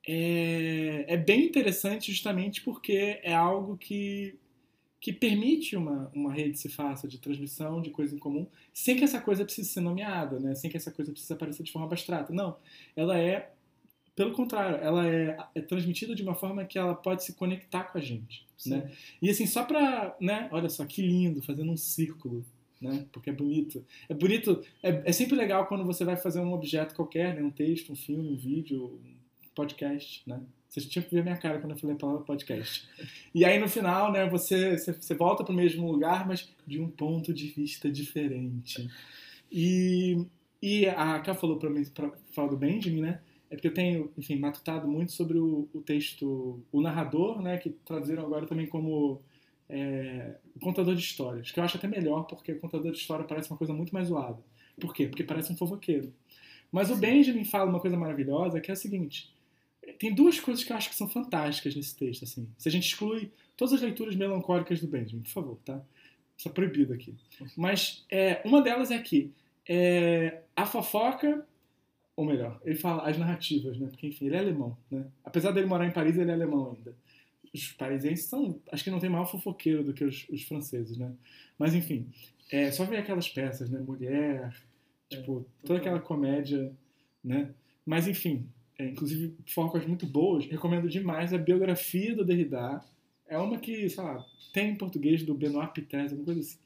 é, 0.06 1.04
é 1.08 1.16
bem 1.16 1.44
interessante 1.44 2.10
justamente 2.12 2.62
porque 2.62 3.20
é 3.22 3.34
algo 3.34 3.76
que 3.76 4.38
que 5.00 5.12
permite 5.12 5.76
uma, 5.76 6.10
uma 6.12 6.32
rede 6.32 6.58
se 6.58 6.68
faça 6.68 7.06
de 7.06 7.18
transmissão 7.18 7.80
de 7.80 7.90
coisa 7.90 8.14
em 8.14 8.18
comum, 8.18 8.46
sem 8.72 8.96
que 8.96 9.04
essa 9.04 9.20
coisa 9.20 9.44
precise 9.44 9.68
ser 9.68 9.80
nomeada, 9.80 10.40
né? 10.40 10.54
sem 10.54 10.68
que 10.68 10.76
essa 10.76 10.90
coisa 10.90 11.12
precise 11.12 11.32
aparecer 11.32 11.62
de 11.62 11.70
forma 11.70 11.86
abstrata. 11.86 12.32
Não, 12.32 12.56
ela 12.96 13.16
é, 13.16 13.52
pelo 14.18 14.32
contrário, 14.32 14.78
ela 14.78 15.06
é, 15.06 15.36
é 15.54 15.60
transmitida 15.60 16.12
de 16.12 16.24
uma 16.24 16.34
forma 16.34 16.64
que 16.64 16.76
ela 16.76 16.92
pode 16.92 17.22
se 17.22 17.34
conectar 17.34 17.84
com 17.84 17.98
a 17.98 18.00
gente. 18.00 18.44
Né? 18.66 18.90
E 19.22 19.30
assim, 19.30 19.46
só 19.46 19.62
para, 19.62 20.16
né? 20.20 20.48
olha 20.50 20.68
só, 20.68 20.84
que 20.84 21.00
lindo, 21.00 21.40
fazendo 21.40 21.70
um 21.70 21.76
círculo, 21.76 22.44
né? 22.80 23.06
Porque 23.12 23.30
é 23.30 23.32
bonito. 23.32 23.86
É 24.08 24.14
bonito, 24.14 24.60
é, 24.82 25.02
é 25.04 25.12
sempre 25.12 25.36
legal 25.36 25.68
quando 25.68 25.84
você 25.84 26.04
vai 26.04 26.16
fazer 26.16 26.40
um 26.40 26.52
objeto 26.52 26.96
qualquer, 26.96 27.32
né? 27.36 27.44
Um 27.44 27.50
texto, 27.52 27.92
um 27.92 27.94
filme, 27.94 28.32
um 28.32 28.36
vídeo, 28.36 29.00
um 29.04 29.48
podcast, 29.54 30.20
né? 30.26 30.42
Vocês 30.68 30.84
tinham 30.86 31.04
que 31.04 31.14
ver 31.14 31.20
a 31.20 31.22
minha 31.22 31.36
cara 31.36 31.60
quando 31.60 31.74
eu 31.74 31.78
falei 31.78 31.94
a 31.94 31.98
palavra 31.98 32.24
podcast. 32.24 32.88
E 33.32 33.44
aí 33.44 33.60
no 33.60 33.68
final, 33.68 34.10
né, 34.10 34.28
você, 34.28 34.76
você, 34.76 35.14
volta 35.14 35.44
para 35.44 35.52
o 35.52 35.56
mesmo 35.56 35.88
lugar, 35.88 36.26
mas 36.26 36.52
de 36.66 36.80
um 36.80 36.90
ponto 36.90 37.32
de 37.32 37.46
vista 37.46 37.88
diferente. 37.88 38.90
E, 39.50 40.26
e 40.60 40.86
a 40.88 41.20
Ká 41.20 41.34
falou 41.34 41.56
para 41.56 41.70
mim, 41.70 41.84
para 41.84 42.10
falar 42.32 42.48
do 42.48 42.56
Benjamin, 42.56 43.00
né? 43.00 43.20
É 43.50 43.54
porque 43.54 43.68
eu 43.68 43.74
tenho, 43.74 44.12
enfim, 44.16 44.38
matutado 44.38 44.86
muito 44.86 45.12
sobre 45.12 45.38
o, 45.38 45.68
o 45.72 45.80
texto, 45.80 46.62
o 46.70 46.80
narrador, 46.80 47.40
né? 47.40 47.58
Que 47.58 47.70
traduziram 47.70 48.24
agora 48.24 48.46
também 48.46 48.66
como 48.66 49.22
é, 49.68 50.36
o 50.54 50.60
contador 50.60 50.94
de 50.94 51.00
histórias. 51.00 51.50
Que 51.50 51.58
eu 51.58 51.64
acho 51.64 51.76
até 51.76 51.88
melhor, 51.88 52.24
porque 52.24 52.52
o 52.52 52.60
contador 52.60 52.92
de 52.92 52.98
história 52.98 53.24
parece 53.24 53.50
uma 53.50 53.56
coisa 53.56 53.72
muito 53.72 53.92
mais 53.92 54.08
zoada. 54.08 54.38
Por 54.80 54.94
quê? 54.94 55.06
Porque 55.06 55.24
parece 55.24 55.52
um 55.52 55.56
fofoqueiro. 55.56 56.12
Mas 56.70 56.90
o 56.90 56.96
Benjamin 56.96 57.44
fala 57.44 57.70
uma 57.70 57.80
coisa 57.80 57.96
maravilhosa, 57.96 58.60
que 58.60 58.70
é 58.70 58.74
a 58.74 58.76
seguinte 58.76 59.32
tem 59.98 60.14
duas 60.14 60.38
coisas 60.40 60.64
que 60.64 60.72
eu 60.72 60.76
acho 60.76 60.90
que 60.90 60.96
são 60.96 61.08
fantásticas 61.08 61.74
nesse 61.74 61.96
texto, 61.96 62.24
assim. 62.24 62.48
Se 62.58 62.68
a 62.68 62.72
gente 62.72 62.86
exclui 62.86 63.30
todas 63.56 63.74
as 63.74 63.80
leituras 63.80 64.14
melancólicas 64.16 64.80
do 64.80 64.86
Benjamin, 64.86 65.22
por 65.22 65.30
favor, 65.30 65.58
tá? 65.64 65.80
Isso 66.36 66.48
é 66.48 66.52
proibido 66.52 66.92
aqui. 66.92 67.14
Mas 67.56 68.04
é, 68.10 68.40
uma 68.44 68.62
delas 68.62 68.90
é 68.90 68.98
que 68.98 69.32
é, 69.68 70.42
a 70.54 70.66
fofoca, 70.66 71.46
ou 72.18 72.24
melhor, 72.24 72.60
ele 72.64 72.74
fala 72.74 73.08
as 73.08 73.16
narrativas, 73.16 73.78
né? 73.78 73.86
Porque, 73.86 74.08
enfim, 74.08 74.26
ele 74.26 74.34
é 74.34 74.40
alemão, 74.40 74.76
né? 74.90 75.06
Apesar 75.24 75.52
dele 75.52 75.68
morar 75.68 75.86
em 75.86 75.92
Paris, 75.92 76.18
ele 76.18 76.32
é 76.32 76.34
alemão 76.34 76.72
ainda. 76.72 76.92
Os 77.54 77.68
parisenses 77.68 78.24
são, 78.24 78.60
acho 78.72 78.82
que 78.82 78.90
não 78.90 78.98
tem 78.98 79.08
maior 79.08 79.26
fofoqueiro 79.26 79.84
do 79.84 79.94
que 79.94 80.02
os, 80.02 80.28
os 80.28 80.42
franceses, 80.42 80.98
né? 80.98 81.12
Mas, 81.56 81.76
enfim, 81.76 82.08
é, 82.50 82.72
só 82.72 82.84
ver 82.84 82.96
aquelas 82.96 83.28
peças, 83.28 83.70
né? 83.70 83.78
Mulher, 83.78 84.52
tipo, 85.08 85.46
toda 85.64 85.78
aquela 85.78 86.00
comédia, 86.00 86.72
né? 87.22 87.54
Mas, 87.86 88.08
enfim, 88.08 88.48
é, 88.76 88.88
inclusive 88.88 89.36
focas 89.46 89.86
muito 89.86 90.04
boas, 90.04 90.44
recomendo 90.46 90.88
demais 90.88 91.32
a 91.32 91.38
biografia 91.38 92.16
do 92.16 92.24
Derrida. 92.24 92.80
É 93.28 93.38
uma 93.38 93.58
que, 93.58 93.88
sei 93.88 94.02
lá, 94.02 94.26
tem 94.52 94.70
em 94.70 94.76
português 94.76 95.22
do 95.22 95.34
Benoit 95.34 95.70
Pires, 95.72 96.10
uma 96.10 96.24
coisa 96.24 96.40
assim. 96.40 96.58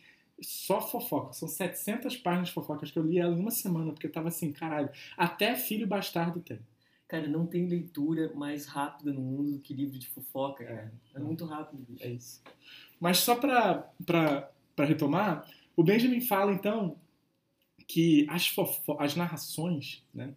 Só 0.42 0.80
fofoca. 0.80 1.32
São 1.32 1.48
700 1.48 2.16
páginas 2.16 2.48
de 2.48 2.54
fofocas 2.54 2.90
que 2.90 2.98
eu 2.98 3.06
li 3.06 3.18
ela 3.18 3.34
em 3.34 3.38
uma 3.38 3.50
semana, 3.50 3.92
porque 3.92 4.06
eu 4.06 4.12
tava 4.12 4.28
assim, 4.28 4.52
caralho. 4.52 4.90
Até 5.16 5.54
Filho 5.54 5.86
Bastardo 5.86 6.40
tem. 6.40 6.58
Cara, 7.08 7.28
não 7.28 7.46
tem 7.46 7.66
leitura 7.66 8.32
mais 8.34 8.66
rápida 8.66 9.12
no 9.12 9.20
mundo 9.20 9.52
do 9.52 9.58
que 9.60 9.74
livro 9.74 9.98
de 9.98 10.08
fofoca, 10.08 10.64
cara. 10.64 10.92
É, 11.14 11.18
é 11.18 11.20
muito 11.20 11.44
rápido, 11.44 11.84
bicho. 11.88 12.04
É 12.04 12.10
isso. 12.10 12.42
Mas 12.98 13.18
só 13.18 13.36
pra, 13.36 13.90
pra, 14.04 14.50
pra 14.74 14.86
retomar, 14.86 15.46
o 15.76 15.84
Benjamin 15.84 16.20
fala, 16.20 16.52
então, 16.52 16.96
que 17.86 18.26
as, 18.30 18.48
fofo 18.48 18.96
as 18.98 19.14
narrações, 19.14 20.02
né, 20.14 20.34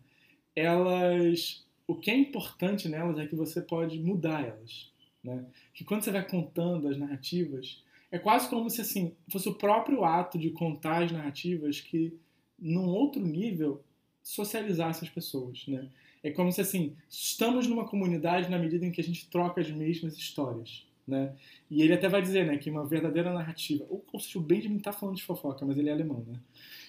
elas 0.55 1.65
o 1.87 1.95
que 1.95 2.09
é 2.09 2.17
importante 2.17 2.89
nelas 2.89 3.17
é 3.19 3.27
que 3.27 3.35
você 3.35 3.61
pode 3.61 3.99
mudar 3.99 4.43
elas. 4.43 4.91
Né? 5.23 5.45
Que 5.73 5.83
quando 5.83 6.03
você 6.03 6.11
vai 6.11 6.27
contando 6.27 6.87
as 6.87 6.97
narrativas, 6.97 7.83
é 8.11 8.19
quase 8.19 8.49
como 8.49 8.69
se 8.69 8.81
assim 8.81 9.13
fosse 9.29 9.49
o 9.49 9.55
próprio 9.55 10.03
ato 10.03 10.37
de 10.37 10.49
contar 10.51 11.03
as 11.03 11.11
narrativas 11.11 11.81
que, 11.81 12.13
num 12.57 12.87
outro 12.87 13.21
nível, 13.21 13.83
socializasse 14.21 15.03
as 15.03 15.09
pessoas. 15.09 15.65
Né? 15.67 15.89
É 16.23 16.31
como 16.31 16.51
se 16.51 16.61
assim 16.61 16.95
estamos 17.09 17.67
numa 17.67 17.87
comunidade 17.87 18.49
na 18.49 18.57
medida 18.57 18.85
em 18.85 18.91
que 18.91 19.01
a 19.01 19.03
gente 19.03 19.29
troca 19.29 19.61
as 19.61 19.69
mesmas 19.69 20.17
histórias. 20.17 20.85
Né? 21.07 21.35
E 21.69 21.83
ele 21.83 21.93
até 21.93 22.09
vai 22.09 22.21
dizer 22.21 22.45
né, 22.45 22.57
que 22.57 22.69
uma 22.69 22.85
verdadeira 22.85 23.31
narrativa, 23.31 23.85
ou, 23.89 24.03
ou 24.11 24.19
seja, 24.19 24.39
o 24.39 24.41
Benjamin 24.41 24.77
está 24.77 24.91
falando 24.91 25.17
de 25.17 25.23
fofoca, 25.23 25.63
mas 25.65 25.77
ele 25.77 25.89
é 25.89 25.91
alemão, 25.91 26.25
né? 26.27 26.39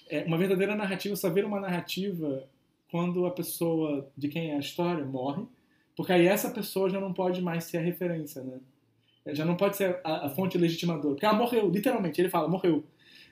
É, 0.09 0.25
uma 0.25 0.39
verdadeira 0.39 0.75
narrativa, 0.75 1.17
saber 1.17 1.45
uma 1.45 1.61
narrativa 1.61 2.49
quando 2.91 3.27
a 3.27 3.31
pessoa 3.31 4.09
de 4.17 4.29
quem 4.29 4.53
é 4.53 4.57
a 4.57 4.61
história 4.61 5.05
morre, 5.05 5.45
porque 5.97 6.13
aí 6.13 6.27
essa 6.27 6.51
pessoa 6.51 6.89
já 6.89 7.01
não 7.01 7.13
pode 7.13 7.43
mais 7.43 7.65
ser 7.65 7.79
a 7.79 7.83
referência, 7.83 8.43
né? 8.43 8.61
Já 9.35 9.45
não 9.45 9.57
pode 9.57 9.77
ser 9.77 10.01
a, 10.05 10.27
a 10.27 10.31
fonte 10.31 10.57
legitimadora, 10.59 11.15
porque 11.15 11.27
ela 11.27 11.35
morreu, 11.35 11.69
literalmente, 11.69 12.21
ele 12.21 12.29
fala, 12.29 12.49
morreu. 12.49 12.85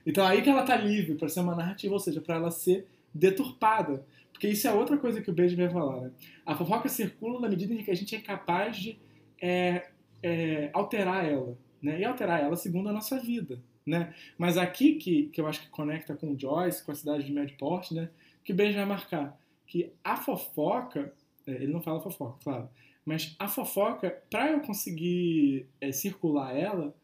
Então 0.05 0.25
aí 0.25 0.41
que 0.41 0.49
ela 0.49 0.61
está 0.61 0.75
livre 0.75 1.15
para 1.15 1.27
ser 1.27 1.39
uma 1.39 1.55
narrativa, 1.55 1.93
ou 1.93 1.99
seja, 1.99 2.21
para 2.21 2.35
ela 2.35 2.51
ser 2.51 2.87
deturpada. 3.13 4.05
Porque 4.31 4.47
isso 4.49 4.67
é 4.67 4.73
outra 4.73 4.97
coisa 4.97 5.21
que 5.21 5.29
o 5.29 5.33
Benjamin 5.33 5.63
vai 5.63 5.73
falar, 5.73 6.01
né? 6.01 6.11
A 6.45 6.55
fofoca 6.55 6.89
circula 6.89 7.39
na 7.39 7.47
medida 7.47 7.73
em 7.73 7.83
que 7.83 7.89
a 7.89 7.95
gente 7.95 8.13
é 8.15 8.19
capaz 8.19 8.75
de 8.77 8.99
é, 9.41 9.87
é, 10.21 10.69
alterar 10.73 11.25
ela, 11.25 11.57
né? 11.81 11.99
E 12.01 12.05
alterar 12.05 12.41
ela 12.41 12.55
segundo 12.57 12.89
a 12.89 12.93
nossa 12.93 13.17
vida, 13.19 13.57
né? 13.85 14.13
Mas 14.37 14.57
aqui 14.57 14.95
que, 14.95 15.27
que 15.27 15.39
eu 15.39 15.47
acho 15.47 15.61
que 15.61 15.69
conecta 15.69 16.13
com 16.13 16.37
Joyce, 16.37 16.83
com 16.83 16.91
a 16.91 16.95
cidade 16.95 17.23
de 17.23 17.31
médio 17.31 17.57
porte, 17.57 17.93
né? 17.93 18.09
Que 18.43 18.51
o 18.51 18.55
Benjamin 18.55 18.79
vai 18.79 18.97
marcar 18.97 19.39
que 19.67 19.91
a 20.03 20.15
fofoca, 20.15 21.13
é, 21.45 21.51
ele 21.51 21.73
não 21.73 21.81
fala 21.81 22.01
fofoca, 22.01 22.37
claro, 22.43 22.69
mas 23.05 23.35
a 23.37 23.47
fofoca, 23.47 24.09
para 24.29 24.51
eu 24.51 24.61
conseguir 24.61 25.67
é, 25.79 25.91
circular 25.91 26.55
ela, 26.55 26.95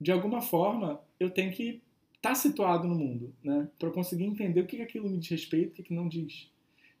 de 0.00 0.10
alguma 0.10 0.42
forma 0.42 1.00
eu 1.18 1.30
tenho 1.30 1.52
que 1.52 1.80
estar 2.16 2.30
tá 2.30 2.34
situado 2.34 2.88
no 2.88 2.94
mundo, 2.94 3.32
né? 3.42 3.68
Para 3.78 3.88
eu 3.88 3.92
conseguir 3.92 4.24
entender 4.24 4.60
o 4.60 4.66
que, 4.66 4.76
que 4.76 4.82
aquilo 4.82 5.08
me 5.08 5.18
diz 5.18 5.30
respeito 5.30 5.70
o 5.70 5.74
que, 5.74 5.82
que 5.84 5.94
não 5.94 6.08
diz. 6.08 6.50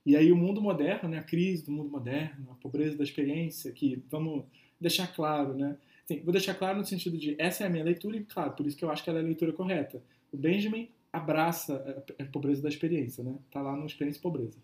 E 0.06 0.16
aí 0.16 0.30
o 0.30 0.36
mundo 0.36 0.60
moderno, 0.60 1.08
né? 1.08 1.18
A 1.18 1.22
crise 1.22 1.64
do 1.64 1.72
mundo 1.72 1.90
moderno, 1.90 2.52
a 2.52 2.54
pobreza 2.54 2.96
da 2.96 3.04
experiência, 3.04 3.72
que 3.72 4.02
vamos 4.08 4.44
deixar 4.80 5.08
claro, 5.08 5.54
né? 5.54 5.76
Vou 6.22 6.32
deixar 6.32 6.54
claro 6.54 6.78
no 6.78 6.84
sentido 6.84 7.16
de 7.16 7.34
essa 7.38 7.64
é 7.64 7.66
a 7.66 7.70
minha 7.70 7.82
leitura 7.82 8.16
e, 8.16 8.24
claro, 8.24 8.52
por 8.52 8.66
isso 8.66 8.76
que 8.76 8.84
eu 8.84 8.90
acho 8.90 9.02
que 9.02 9.08
ela 9.08 9.18
é 9.18 9.22
a 9.22 9.26
leitura 9.26 9.52
correta. 9.52 10.02
O 10.30 10.36
Benjamin 10.36 10.90
abraça 11.10 12.04
a 12.18 12.24
pobreza 12.26 12.60
da 12.60 12.68
experiência, 12.68 13.24
né? 13.24 13.36
Tá 13.50 13.62
lá 13.62 13.74
no 13.74 13.86
Experiência 13.86 14.18
e 14.18 14.22
Pobreza. 14.22 14.58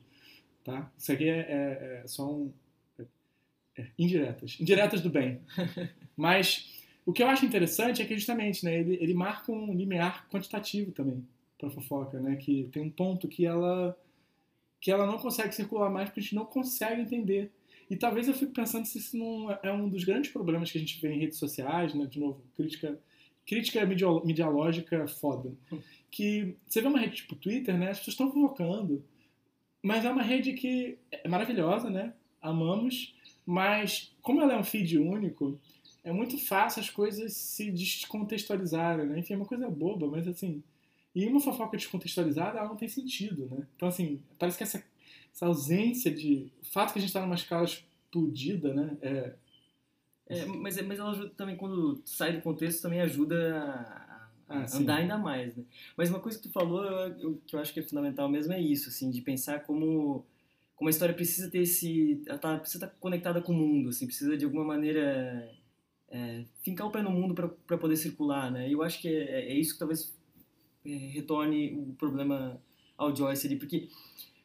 Tá? 0.64 0.91
Isso 0.99 1.12
aqui 1.12 1.28
é, 1.28 1.38
é, 1.38 2.01
é 2.05 2.07
só 2.07 2.30
um. 2.30 2.53
É, 3.77 3.83
é, 3.83 3.89
indiretas. 3.99 4.57
Indiretas 4.61 5.01
do 5.01 5.11
bem. 5.11 5.41
Mas 6.16 6.83
o 7.05 7.12
que 7.12 7.23
eu 7.23 7.29
acho 7.29 7.47
interessante 7.47 8.03
é 8.03 8.05
que 8.05 8.16
justamente 8.16 8.64
né, 8.64 8.81
ele, 8.81 8.99
ele 9.01 9.14
marca 9.14 9.51
um 9.51 9.75
limiar 9.75 10.29
quantitativo 10.29 10.93
também 10.93 11.27
para 11.59 11.71
fofoca, 11.71 12.18
né? 12.21 12.37
Que 12.37 12.68
tem 12.73 12.83
um 12.83 12.91
ponto 12.91 13.29
que 13.29 13.45
ela 13.45 13.97
que 14.81 14.91
ela 14.91 15.07
não 15.07 15.18
consegue 15.18 15.55
circular 15.55 15.91
mais 15.91 16.09
porque 16.09 16.21
a 16.21 16.23
gente 16.23 16.35
não 16.35 16.47
consegue 16.47 17.03
entender. 17.03 17.53
E 17.91 17.97
talvez 17.97 18.29
eu 18.29 18.35
fique 18.35 18.53
pensando 18.53 18.87
se 18.87 18.97
isso 18.97 19.14
não 19.14 19.51
é 19.62 19.71
um 19.71 19.89
dos 19.89 20.05
grandes 20.05 20.31
problemas 20.31 20.71
que 20.73 20.79
a 20.79 20.81
gente 20.81 20.99
vê 21.03 21.12
em 21.12 21.18
redes 21.18 21.39
sociais, 21.39 21.93
né? 21.95 22.07
De 22.07 22.18
novo, 22.18 22.43
crítica 22.57 22.99
crítica 23.47 23.85
medialógica 24.25 25.07
foda. 25.07 25.53
Que 26.12 26.57
você 26.66 26.81
vê 26.81 26.89
uma 26.89 26.99
rede 26.99 27.16
tipo 27.16 27.37
Twitter, 27.37 27.79
né? 27.79 27.91
As 27.91 27.99
pessoas 27.99 28.14
estão 28.14 28.33
fofocando 28.33 29.05
mas 29.83 30.05
é 30.05 30.11
uma 30.11 30.23
rede 30.23 30.53
que 30.53 30.99
é 31.11 31.27
maravilhosa, 31.29 31.89
né? 31.89 32.12
Amamos, 32.41 33.14
mas 33.51 34.14
como 34.22 34.40
ela 34.40 34.53
é 34.53 34.57
um 34.57 34.62
feed 34.62 34.96
único, 34.96 35.59
é 36.05 36.12
muito 36.12 36.38
fácil 36.38 36.80
as 36.80 36.88
coisas 36.88 37.32
se 37.32 37.68
descontextualizarem, 37.72 39.07
né? 39.07 39.18
Enfim, 39.18 39.34
é 39.34 39.36
uma 39.36 39.44
coisa 39.44 39.68
boba, 39.68 40.07
mas 40.07 40.28
assim. 40.28 40.62
E 41.12 41.26
uma 41.26 41.40
fofoca 41.40 41.76
descontextualizada, 41.76 42.59
ela 42.61 42.68
não 42.68 42.76
tem 42.76 42.86
sentido, 42.86 43.48
né? 43.51 43.66
Então, 43.74 43.88
assim, 43.88 44.22
parece 44.38 44.57
que 44.57 44.62
essa, 44.62 44.84
essa 45.34 45.46
ausência 45.46 46.12
de. 46.12 46.48
O 46.62 46.66
fato 46.66 46.92
que 46.92 47.01
a 47.01 47.03
gente 47.03 47.09
está 47.09 47.20
numa 47.20 47.34
escala 47.34 47.64
explodida, 47.64 48.72
né? 48.72 48.96
É, 49.03 49.34
é, 50.28 50.46
mas, 50.46 50.80
mas 50.82 51.01
ela 51.01 51.11
ajuda 51.11 51.30
também, 51.30 51.57
quando 51.57 52.01
sai 52.05 52.32
do 52.32 52.42
contexto, 52.42 52.82
também 52.82 53.01
ajuda 53.01 54.16
ah, 54.48 54.64
andar 54.74 54.98
ainda 54.98 55.18
mais, 55.18 55.57
né? 55.57 55.64
Mas 55.96 56.09
uma 56.09 56.20
coisa 56.20 56.38
que 56.38 56.46
tu 56.46 56.53
falou, 56.53 56.84
eu, 56.84 57.18
eu, 57.18 57.42
que 57.44 57.57
eu 57.57 57.59
acho 57.59 57.74
que 57.74 57.80
é 57.80 57.82
fundamental 57.82 58.28
mesmo 58.28 58.53
é 58.53 58.61
isso, 58.61 58.90
assim, 58.90 59.11
de 59.11 59.20
pensar 59.20 59.64
como 59.64 60.24
como 60.81 60.89
a 60.89 60.91
história 60.91 61.14
precisa 61.14 61.51
ter 61.51 61.59
esse, 61.59 62.22
ela 62.26 62.39
tá, 62.39 62.57
precisa 62.57 62.87
estar 62.87 62.97
conectada 62.99 63.43
com 63.43 63.53
o 63.53 63.55
mundo, 63.55 63.91
assim, 63.91 64.07
precisa 64.07 64.35
de 64.35 64.47
alguma 64.47 64.64
maneira 64.64 65.47
é, 66.09 66.47
fincar 66.62 66.87
o 66.87 66.91
pé 66.91 67.03
no 67.03 67.11
mundo 67.11 67.35
para 67.35 67.76
poder 67.76 67.97
circular, 67.97 68.51
né? 68.51 68.66
E 68.66 68.72
eu 68.72 68.83
acho 68.83 68.99
que 68.99 69.07
é, 69.07 69.51
é 69.51 69.55
isso 69.55 69.74
que 69.74 69.78
talvez 69.78 70.18
é, 70.87 70.89
retorne 70.89 71.74
o 71.74 71.95
problema 71.99 72.59
ao 72.97 73.14
Joyce 73.14 73.47
ali, 73.47 73.57
porque 73.57 73.91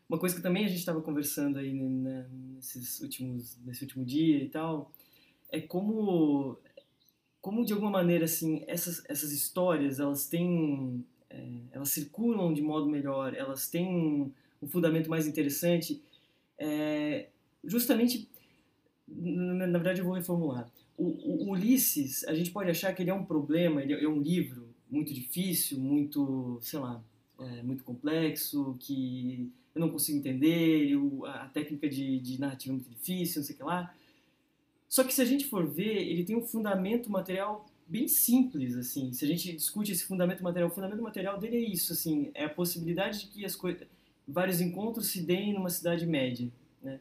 uma 0.10 0.20
coisa 0.20 0.36
que 0.36 0.42
também 0.42 0.66
a 0.66 0.68
gente 0.68 0.80
estava 0.80 1.02
conversando 1.02 1.58
aí 1.58 1.74
né, 1.74 2.28
nesses 2.54 3.00
últimos, 3.00 3.58
nesse 3.64 3.84
último 3.86 4.04
dia 4.04 4.44
e 4.44 4.50
tal, 4.50 4.92
é 5.50 5.62
como 5.62 6.60
como 7.40 7.64
de 7.64 7.72
alguma 7.72 7.92
maneira 7.92 8.26
assim 8.26 8.66
essas 8.68 9.02
essas 9.08 9.32
histórias 9.32 10.02
elas 10.02 10.28
têm 10.28 11.06
é, 11.30 11.62
elas 11.72 11.92
circulam 11.92 12.54
de 12.54 12.62
modo 12.62 12.90
melhor 12.90 13.34
elas 13.36 13.70
têm 13.70 14.34
um 14.62 14.68
fundamento 14.68 15.10
mais 15.10 15.28
interessante 15.28 16.04
é, 16.58 17.30
justamente 17.64 18.30
na, 19.08 19.68
na, 19.68 19.78
verdade 19.78 20.00
eu 20.00 20.06
vou 20.06 20.14
reformular 20.14 20.72
o, 20.98 21.06
o, 21.06 21.50
Ulisses 21.52 22.24
a 22.26 22.34
gente 22.34 22.52
pode 22.52 22.70
achar 22.70 22.94
que 22.94 23.04
ele 23.04 23.10
é 23.10 23.14
um 23.14 23.26
problema 23.26 23.82
ele 23.82 23.94
é 23.94 24.08
um 24.08 24.22
livro 24.22 24.68
muito 24.90 25.14
difícil 25.14 25.80
muito 25.80 26.58
sei 26.62 26.80
lá 26.80 27.04
é, 27.40 27.62
muito 27.62 27.84
complexo 27.84 28.76
que 28.80 29.52
eu 29.74 29.82
não 29.82 29.90
consigo 29.90 30.18
entender 30.18 30.98
a 31.26 31.48
técnica 31.48 31.90
de, 31.90 32.20
de 32.20 32.40
narrativa 32.40 32.74
é 32.74 32.78
muito 32.78 32.90
difícil 32.90 33.42
não 33.42 33.46
sei 33.46 33.56
o 33.56 33.58
que 33.58 33.64
lá 33.64 33.94
só 34.88 35.04
que 35.04 35.14
se 35.14 35.22
a 35.22 35.26
gente 35.26 35.46
for 35.46 35.68
ver, 35.68 36.08
ele 36.08 36.24
tem 36.24 36.36
um 36.36 36.42
fundamento 36.42 37.12
material 37.12 37.70
bem 37.88 38.08
simples, 38.08 38.76
assim. 38.76 39.12
Se 39.12 39.26
a 39.26 39.28
gente 39.28 39.52
discute 39.54 39.92
esse 39.92 40.06
fundamento 40.06 40.44
material, 40.44 40.70
o 40.70 40.74
fundamento 40.74 41.02
material 41.02 41.38
dele 41.38 41.58
é 41.58 41.60
isso, 41.60 41.94
assim, 41.94 42.32
é 42.34 42.46
a 42.46 42.50
possibilidade 42.50 43.22
de 43.22 43.28
que 43.28 43.46
as 43.46 43.56
coisas, 43.56 43.86
vários 44.28 44.62
encontros 44.62 45.08
se 45.08 45.22
deem 45.22 45.54
numa 45.54 45.70
cidade 45.70 46.06
média, 46.06 46.52
né? 46.82 47.00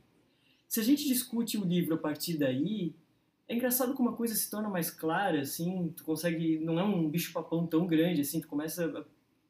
Se 0.68 0.80
a 0.80 0.82
gente 0.82 1.06
discute 1.06 1.56
o 1.56 1.64
livro 1.64 1.94
a 1.94 1.98
partir 1.98 2.36
daí, 2.36 2.94
é 3.46 3.54
engraçado 3.54 3.94
como 3.94 4.10
a 4.10 4.16
coisa 4.16 4.34
se 4.34 4.50
torna 4.50 4.68
mais 4.68 4.90
clara, 4.90 5.40
assim, 5.40 5.92
tu 5.96 6.04
consegue, 6.04 6.58
não 6.58 6.78
é 6.78 6.84
um 6.84 7.08
bicho-papão 7.08 7.66
tão 7.66 7.86
grande, 7.86 8.22
assim, 8.22 8.40
tu 8.40 8.48
começa 8.48 8.86
a 8.86 9.04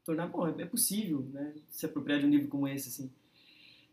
tornar, 0.05 0.27
bom, 0.27 0.47
é 0.47 0.66
possível, 0.66 1.27
né, 1.33 1.55
se 1.70 1.87
apropriar 1.87 2.20
de 2.20 2.27
um 2.27 2.31
livro 2.31 2.49
como 2.49 2.68
esse, 2.68 2.89
assim 2.89 3.11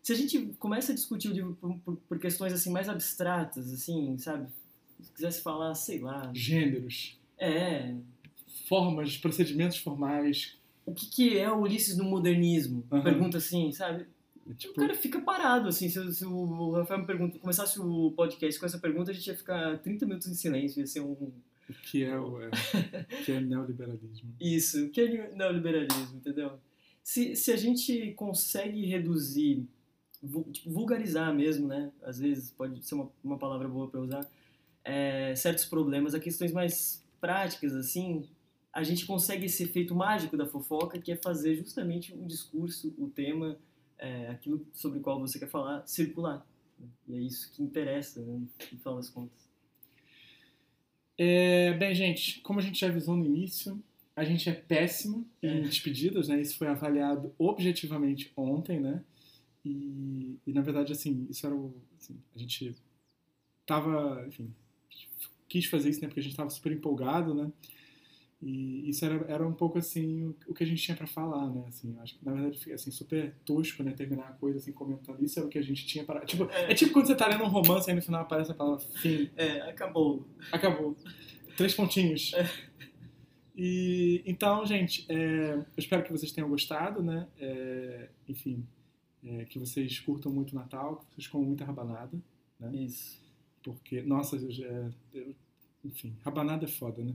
se 0.02 0.12
a 0.12 0.16
gente 0.16 0.40
começa 0.58 0.92
a 0.92 0.96
discutir 0.96 1.30
o 1.30 1.34
livro 1.34 1.54
por, 1.60 1.78
por, 1.80 1.96
por, 1.98 2.20
questões 2.20 2.54
assim 2.54 2.72
mais 2.72 2.90
abstratas, 2.90 3.72
assim, 3.72 4.18
sabe? 4.18 4.50
Se 5.00 5.12
quisesse 5.12 5.42
falar, 5.42 5.74
sei 5.76 6.00
lá. 6.00 6.32
Gêneros. 6.34 7.20
É. 7.38 7.96
Formas, 8.68 9.18
procedimentos 9.18 9.78
formais. 9.78 10.58
O 10.92 10.94
que, 10.94 11.06
que 11.08 11.38
é 11.38 11.50
o 11.50 11.62
Ulisses 11.62 11.98
no 11.98 12.04
modernismo? 12.04 12.84
Uhum. 12.92 13.02
Pergunta 13.02 13.38
assim, 13.38 13.72
sabe? 13.72 14.06
Tipo, 14.58 14.74
O 14.74 14.76
cara 14.76 14.94
fica 14.96 15.22
parado, 15.22 15.70
assim, 15.70 15.88
se, 15.88 16.14
se 16.14 16.26
o 16.26 16.72
Rafael 16.72 17.00
me 17.00 17.06
pergunta, 17.06 17.40
começasse 17.40 17.80
o 17.80 18.12
podcast 18.12 18.60
com 18.60 18.66
essa 18.66 18.80
pergunta, 18.80 19.12
a 19.12 19.14
gente 19.14 19.28
ia 19.28 19.38
ficar 19.38 19.78
30 19.80 20.06
minutos 20.06 20.28
em 20.28 20.34
silêncio, 20.34 20.80
ia 20.80 20.88
ser 20.88 21.00
um... 21.00 21.12
o 21.14 21.34
que 21.84 22.04
é, 22.04 22.20
o, 22.20 22.42
é, 22.42 22.48
o 22.48 23.24
que 23.24 23.32
é 23.32 23.40
neoliberalismo? 23.40 24.36
Isso, 24.42 24.90
que 24.90 25.02
é 25.02 25.36
neoliberalismo, 25.36 26.18
entendeu? 26.18 26.60
Se, 27.04 27.36
se 27.36 27.52
a 27.52 27.56
gente 27.56 28.14
consegue 28.14 28.86
reduzir, 28.86 29.66
tipo, 30.22 30.46
vulgarizar 30.66 31.34
mesmo, 31.34 31.68
né? 31.68 31.92
Às 32.04 32.20
vezes 32.20 32.52
pode 32.52 32.84
ser 32.86 32.96
uma, 32.96 33.10
uma 33.24 33.38
palavra 33.38 33.68
boa 33.68 33.88
para 33.88 34.02
usar, 34.02 34.28
é, 34.84 35.34
certos 35.36 35.66
problemas, 35.66 36.14
a 36.14 36.20
questões 36.20 36.52
mais 36.52 37.04
práticas, 37.20 37.74
assim, 37.76 38.28
a 38.74 38.84
gente 38.84 39.06
consegue 39.06 39.46
esse 39.46 39.64
efeito 39.64 39.94
mágico 39.94 40.38
da 40.38 40.46
fofoca, 40.46 41.00
que 41.00 41.12
é 41.12 41.16
fazer 41.16 41.56
justamente 41.56 42.14
o 42.14 42.26
discurso, 42.26 42.94
o 42.98 43.10
tema, 43.10 43.58
é, 43.98 44.28
aquilo 44.30 44.66
sobre 44.74 45.00
o 45.00 45.02
qual 45.02 45.20
você 45.20 45.38
quer 45.38 45.50
falar, 45.50 45.86
circular. 45.86 46.46
E 47.08 47.16
é 47.16 47.20
isso 47.22 47.52
que 47.54 47.62
interessa, 47.62 48.22
né, 48.22 48.34
no 48.34 48.48
final 48.80 48.96
das 48.96 49.10
contas. 49.10 49.50
É, 51.18 51.74
bem, 51.74 51.94
gente, 51.94 52.42
como 52.42 52.60
a 52.60 52.64
gente 52.64 52.80
já 52.80 52.88
avisou 52.88 53.16
no 53.16 53.26
início, 53.26 53.82
a 54.16 54.24
gente 54.24 54.50
é 54.50 54.54
péssimo 54.54 55.28
em 55.42 55.48
É. 55.60 55.62
despedidas, 55.62 56.28
né? 56.28 56.42
Isso 56.42 56.58
foi 56.58 56.68
avaliado 56.68 57.34
objetivamente 57.38 58.32
ontem, 58.36 58.80
né? 58.80 59.04
E, 59.64 60.40
e, 60.48 60.54
na 60.54 60.62
verdade, 60.62 60.92
assim, 60.92 61.28
isso 61.30 61.46
era 61.46 61.56
o. 61.56 61.76
assim, 62.00 62.20
a 62.36 62.40
gente 62.40 62.76
tava, 63.66 64.26
enfim, 64.28 64.52
quis 65.48 65.66
fazer 65.66 65.90
isso, 65.90 66.02
né? 66.02 66.08
Porque 66.08 66.20
a 66.20 66.24
gente 66.24 66.36
tava 66.36 66.50
super 66.50 66.72
empolgado, 66.72 67.36
né? 67.36 67.52
E 68.42 68.90
isso 68.90 69.06
era, 69.06 69.24
era 69.32 69.48
um 69.48 69.54
pouco 69.54 69.78
assim 69.78 70.26
o, 70.26 70.36
o 70.48 70.54
que 70.56 70.64
a 70.64 70.68
gente 70.68 70.82
tinha 70.82 70.98
para 70.98 71.06
falar, 71.06 71.48
né? 71.52 71.64
Assim, 71.68 71.96
acho 72.00 72.18
que 72.18 72.26
na 72.26 72.34
verdade 72.34 72.58
fica 72.58 72.74
assim 72.74 72.90
super 72.90 73.36
tosco, 73.46 73.84
né? 73.84 73.92
Terminar 73.92 74.30
a 74.30 74.34
coisa 74.34 74.58
assim 74.58 74.72
comentando 74.72 75.24
isso 75.24 75.38
era 75.38 75.48
o 75.48 75.50
que 75.50 75.60
a 75.60 75.62
gente 75.62 75.86
tinha 75.86 76.04
para 76.04 76.26
tipo 76.26 76.46
é 76.52 76.74
tipo 76.74 76.92
quando 76.92 77.06
você 77.06 77.16
tá 77.16 77.28
lendo 77.28 77.44
um 77.44 77.48
romance 77.50 77.88
e 77.88 77.92
aí 77.92 77.96
no 77.96 78.02
final 78.02 78.22
aparece 78.24 78.52
a 78.52 78.56
palavra 78.56 78.80
fim, 78.98 79.30
É, 79.38 79.62
acabou. 79.70 80.28
acabou, 80.52 80.98
três 81.56 81.76
pontinhos. 81.76 82.32
E 83.56 84.24
então, 84.26 84.66
gente, 84.66 85.06
é, 85.10 85.54
eu 85.56 85.66
espero 85.78 86.04
que 86.04 86.12
vocês 86.12 86.32
tenham 86.32 86.50
gostado, 86.50 87.04
né? 87.04 87.28
É, 87.38 88.10
enfim, 88.28 88.66
é, 89.24 89.46
que 89.46 89.60
vocês 89.60 90.00
curtam 90.00 90.32
muito 90.32 90.54
o 90.54 90.56
Natal, 90.56 91.06
que 91.10 91.16
vocês 91.16 91.28
comam 91.28 91.48
muita 91.48 91.66
rabanada, 91.66 92.18
Isso. 92.74 93.20
porque 93.64 94.02
nossa, 94.02 94.36
eu 94.38 94.52
já, 94.52 94.92
eu- 95.14 95.36
enfim, 95.84 96.16
rabanada 96.24 96.66
é 96.66 96.68
foda, 96.68 97.04
né? 97.04 97.14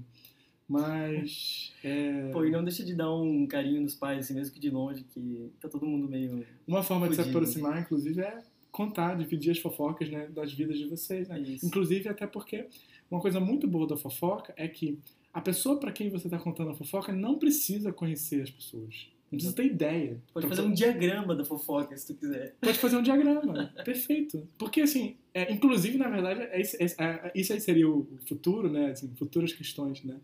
Mas 0.69 1.73
é, 1.85 2.31
Pô, 2.33 2.45
e 2.45 2.51
não 2.51 2.65
deixa 2.65 2.85
de 2.85 2.95
dar 2.95 3.13
um 3.15 3.47
carinho 3.47 3.81
nos 3.81 3.95
pais, 3.95 4.25
assim, 4.25 4.35
mesmo 4.35 4.53
que 4.53 4.61
de 4.61 4.71
longe, 4.71 5.05
que 5.05 5.51
tá 5.61 5.69
todo 5.69 5.87
mundo 5.87 6.09
meio. 6.09 6.45
Uma 6.67 6.83
forma 6.83 7.09
de 7.09 7.15
se 7.15 7.23
Fudido. 7.23 7.39
aproximar, 7.39 7.81
inclusive, 7.81 8.21
é 8.21 8.43
contar, 8.73 9.17
dividir 9.17 9.53
as 9.53 9.59
fofocas 9.59 10.11
né, 10.11 10.27
das 10.29 10.53
vidas 10.53 10.77
de 10.79 10.87
vocês. 10.87 11.29
Né? 11.29 11.41
Isso. 11.41 11.65
Inclusive, 11.67 12.09
até 12.09 12.27
porque 12.27 12.67
uma 13.11 13.21
coisa 13.21 13.39
muito 13.41 13.67
boa 13.69 13.87
da 13.87 13.97
fofoca 13.97 14.53
é 14.57 14.67
que 14.69 14.99
a 15.33 15.41
pessoa 15.41 15.79
para 15.79 15.93
quem 15.93 16.11
você 16.11 16.27
está 16.27 16.39
contando 16.39 16.71
a 16.71 16.75
fofoca 16.75 17.13
não 17.13 17.39
precisa 17.39 17.93
conhecer 17.93 18.43
as 18.43 18.51
pessoas. 18.51 19.09
Não 19.31 19.39
precisa 19.39 19.55
ter 19.57 19.67
ideia. 19.67 20.21
Pode 20.33 20.47
Então, 20.47 20.57
fazer 20.57 20.69
um 20.69 20.73
diagrama 20.73 21.35
da 21.35 21.45
fofoca, 21.45 21.97
se 21.97 22.07
tu 22.07 22.15
quiser. 22.19 22.55
Pode 22.61 22.79
fazer 22.79 22.97
um 22.97 23.03
diagrama. 23.03 23.73
Perfeito. 23.85 24.47
Porque, 24.57 24.81
assim, 24.83 25.17
é, 25.35 25.53
inclusive, 25.53 25.99
na 25.99 26.09
verdade, 26.09 26.43
é, 26.43 26.61
é- 26.63 26.95
é- 26.99 27.33
isso 27.35 27.53
aí 27.53 27.61
seria 27.61 27.89
o 27.89 28.07
futuro, 28.29 28.71
né? 28.71 28.91
Assim, 28.93 29.11
futuras 29.17 29.53
questões, 29.53 30.03
né? 30.05 30.17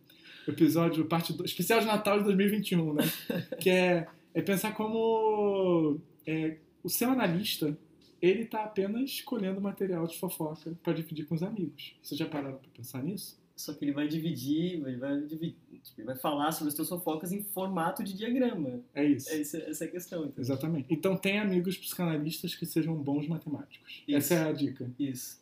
Episódio, 0.47 1.05
parte 1.07 1.32
do, 1.32 1.45
especial 1.45 1.80
de 1.80 1.86
Natal 1.86 2.18
de 2.18 2.24
2021, 2.24 2.95
né? 2.95 3.05
Que 3.61 3.70
é, 3.70 4.07
é 4.34 4.43
pensar 4.43 4.74
como 4.74 6.01
é, 6.26 6.57
o 6.82 6.88
seu 6.88 7.11
analista, 7.11 7.76
ele 8.20 8.45
tá 8.45 8.64
apenas 8.64 9.11
escolhendo 9.11 9.61
material 9.61 10.07
de 10.07 10.18
fofoca 10.18 10.76
para 10.82 10.93
dividir 10.93 11.26
com 11.26 11.34
os 11.34 11.43
amigos. 11.43 11.97
Vocês 12.03 12.18
já 12.18 12.26
pararam 12.26 12.59
para 12.59 12.70
pensar 12.70 13.03
nisso? 13.03 13.40
Só 13.55 13.74
que 13.74 13.84
ele 13.84 13.93
vai 13.93 14.09
dividir, 14.09 14.84
ele 14.84 14.97
vai, 14.97 15.20
dividir, 15.20 15.57
tipo, 15.82 16.01
ele 16.01 16.07
vai 16.07 16.16
falar 16.16 16.51
sobre 16.53 16.70
as 16.70 16.74
tuas 16.74 16.88
fofocas 16.88 17.32
em 17.32 17.43
formato 17.43 18.03
de 18.03 18.14
diagrama. 18.14 18.80
É 18.95 19.05
isso. 19.05 19.30
É 19.30 19.40
essa, 19.40 19.59
essa 19.59 19.84
é 19.84 19.88
a 19.88 19.90
questão, 19.90 20.24
entendeu? 20.24 20.40
Exatamente. 20.40 20.86
Então, 20.90 21.16
tem 21.16 21.38
amigos 21.38 21.76
psicanalistas 21.76 22.55
que 22.55 22.64
sejam 22.64 22.95
bons 22.97 23.28
matemáticos. 23.28 24.03
Isso. 24.09 24.16
Essa 24.16 24.34
é 24.34 24.49
a 24.49 24.53
dica. 24.53 24.90
Isso. 24.99 25.40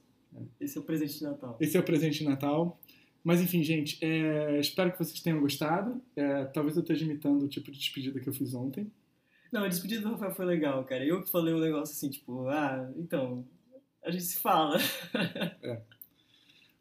Esse 0.61 0.77
é 0.77 0.81
o 0.81 0.85
presente 0.85 1.19
de 1.19 1.25
Natal. 1.25 1.57
Esse 1.61 1.77
é 1.77 1.81
o 1.81 1.83
presente 1.83 2.19
de 2.19 2.25
Natal. 2.25 2.79
Mas 3.23 3.41
enfim, 3.41 3.63
gente, 3.63 4.03
é, 4.05 4.59
espero 4.59 4.93
que 4.93 4.99
vocês 4.99 5.21
tenham 5.21 5.41
gostado. 5.41 6.01
É, 6.17 6.45
talvez 6.47 6.77
eu 6.77 6.83
esteja 6.83 7.05
imitando 7.05 7.43
o 7.43 7.49
tipo 7.49 7.71
de 7.71 7.79
despedida 7.79 8.19
que 8.19 8.29
eu 8.29 8.33
fiz 8.33 8.55
ontem. 8.55 8.91
Não, 9.53 9.65
a 9.65 9.69
despedida 9.69 10.03
do 10.03 10.13
Rafael 10.13 10.35
foi 10.35 10.47
legal, 10.47 10.85
cara. 10.85 11.05
Eu 11.05 11.23
que 11.23 11.31
falei 11.31 11.53
um 11.53 11.61
negócio 11.61 11.95
assim, 11.95 12.09
tipo, 12.09 12.47
ah, 12.49 12.91
então, 12.97 13.45
a 14.03 14.11
gente 14.11 14.25
se 14.25 14.39
fala. 14.39 14.79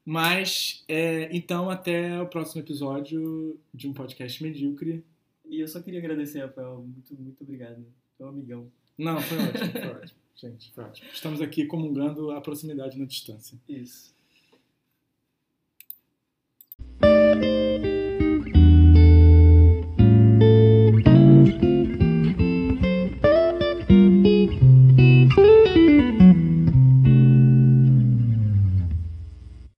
Mas, 0.06 0.84
é, 0.88 1.30
então, 1.36 1.70
até 1.70 2.22
o 2.22 2.28
próximo 2.28 2.62
episódio 2.62 3.60
de 3.74 3.88
um 3.88 3.94
podcast 3.94 4.42
medíocre. 4.42 5.04
E 5.46 5.60
eu 5.60 5.68
só 5.68 5.82
queria 5.82 6.00
agradecer, 6.00 6.42
Rafael. 6.42 6.82
Muito, 6.82 7.14
muito 7.16 7.44
obrigado. 7.44 7.86
É 8.20 8.24
um 8.24 8.30
amigão. 8.30 8.72
Não, 8.98 9.20
foi 9.22 9.38
ótimo, 9.38 9.72
foi 9.72 9.90
ótimo. 10.02 10.20
Gente, 10.36 10.72
foi 10.72 10.84
ótimo. 10.84 11.10
Estamos 11.12 11.42
aqui 11.42 11.66
comungando 11.66 12.32
a 12.32 12.40
proximidade 12.40 12.98
na 12.98 13.06
distância. 13.06 13.60
Isso. 13.68 14.16